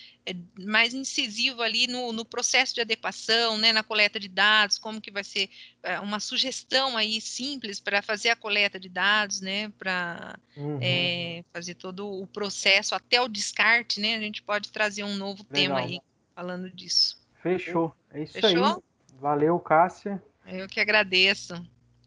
mais 0.59 0.93
incisivo 0.93 1.61
ali 1.61 1.87
no, 1.87 2.11
no 2.11 2.25
processo 2.25 2.73
de 2.73 2.81
adequação, 2.81 3.57
né, 3.57 3.71
na 3.71 3.83
coleta 3.83 4.19
de 4.19 4.27
dados, 4.27 4.77
como 4.77 5.01
que 5.01 5.11
vai 5.11 5.23
ser 5.23 5.49
é, 5.83 5.99
uma 5.99 6.19
sugestão 6.19 6.97
aí 6.97 7.19
simples 7.21 7.79
para 7.79 8.01
fazer 8.01 8.29
a 8.29 8.35
coleta 8.35 8.79
de 8.79 8.89
dados, 8.89 9.41
né, 9.41 9.69
para 9.77 10.37
uhum. 10.55 10.79
é, 10.81 11.43
fazer 11.53 11.75
todo 11.75 12.09
o 12.09 12.27
processo 12.27 12.95
até 12.95 13.21
o 13.21 13.27
descarte, 13.27 13.99
né, 13.99 14.15
a 14.15 14.21
gente 14.21 14.41
pode 14.41 14.71
trazer 14.71 15.03
um 15.03 15.15
novo 15.15 15.45
Legal. 15.49 15.77
tema 15.77 15.79
aí 15.79 15.99
falando 16.33 16.69
disso. 16.69 17.17
Fechou, 17.41 17.95
é 18.11 18.23
isso 18.23 18.33
Fechou? 18.33 18.65
aí. 18.65 18.95
Valeu, 19.19 19.59
Cássia. 19.59 20.21
Eu 20.47 20.67
que 20.67 20.79
agradeço. 20.79 21.53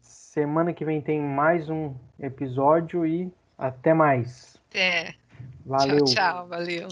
Semana 0.01 0.73
que 0.73 0.85
vem 0.85 1.01
tem 1.01 1.21
mais 1.21 1.69
um 1.69 1.93
episódio 2.19 3.05
e 3.05 3.31
até 3.57 3.93
mais. 3.93 4.57
Até. 4.69 5.15
Valeu. 5.65 6.05
Tchau, 6.05 6.13
tchau. 6.13 6.47
Valeu. 6.47 6.87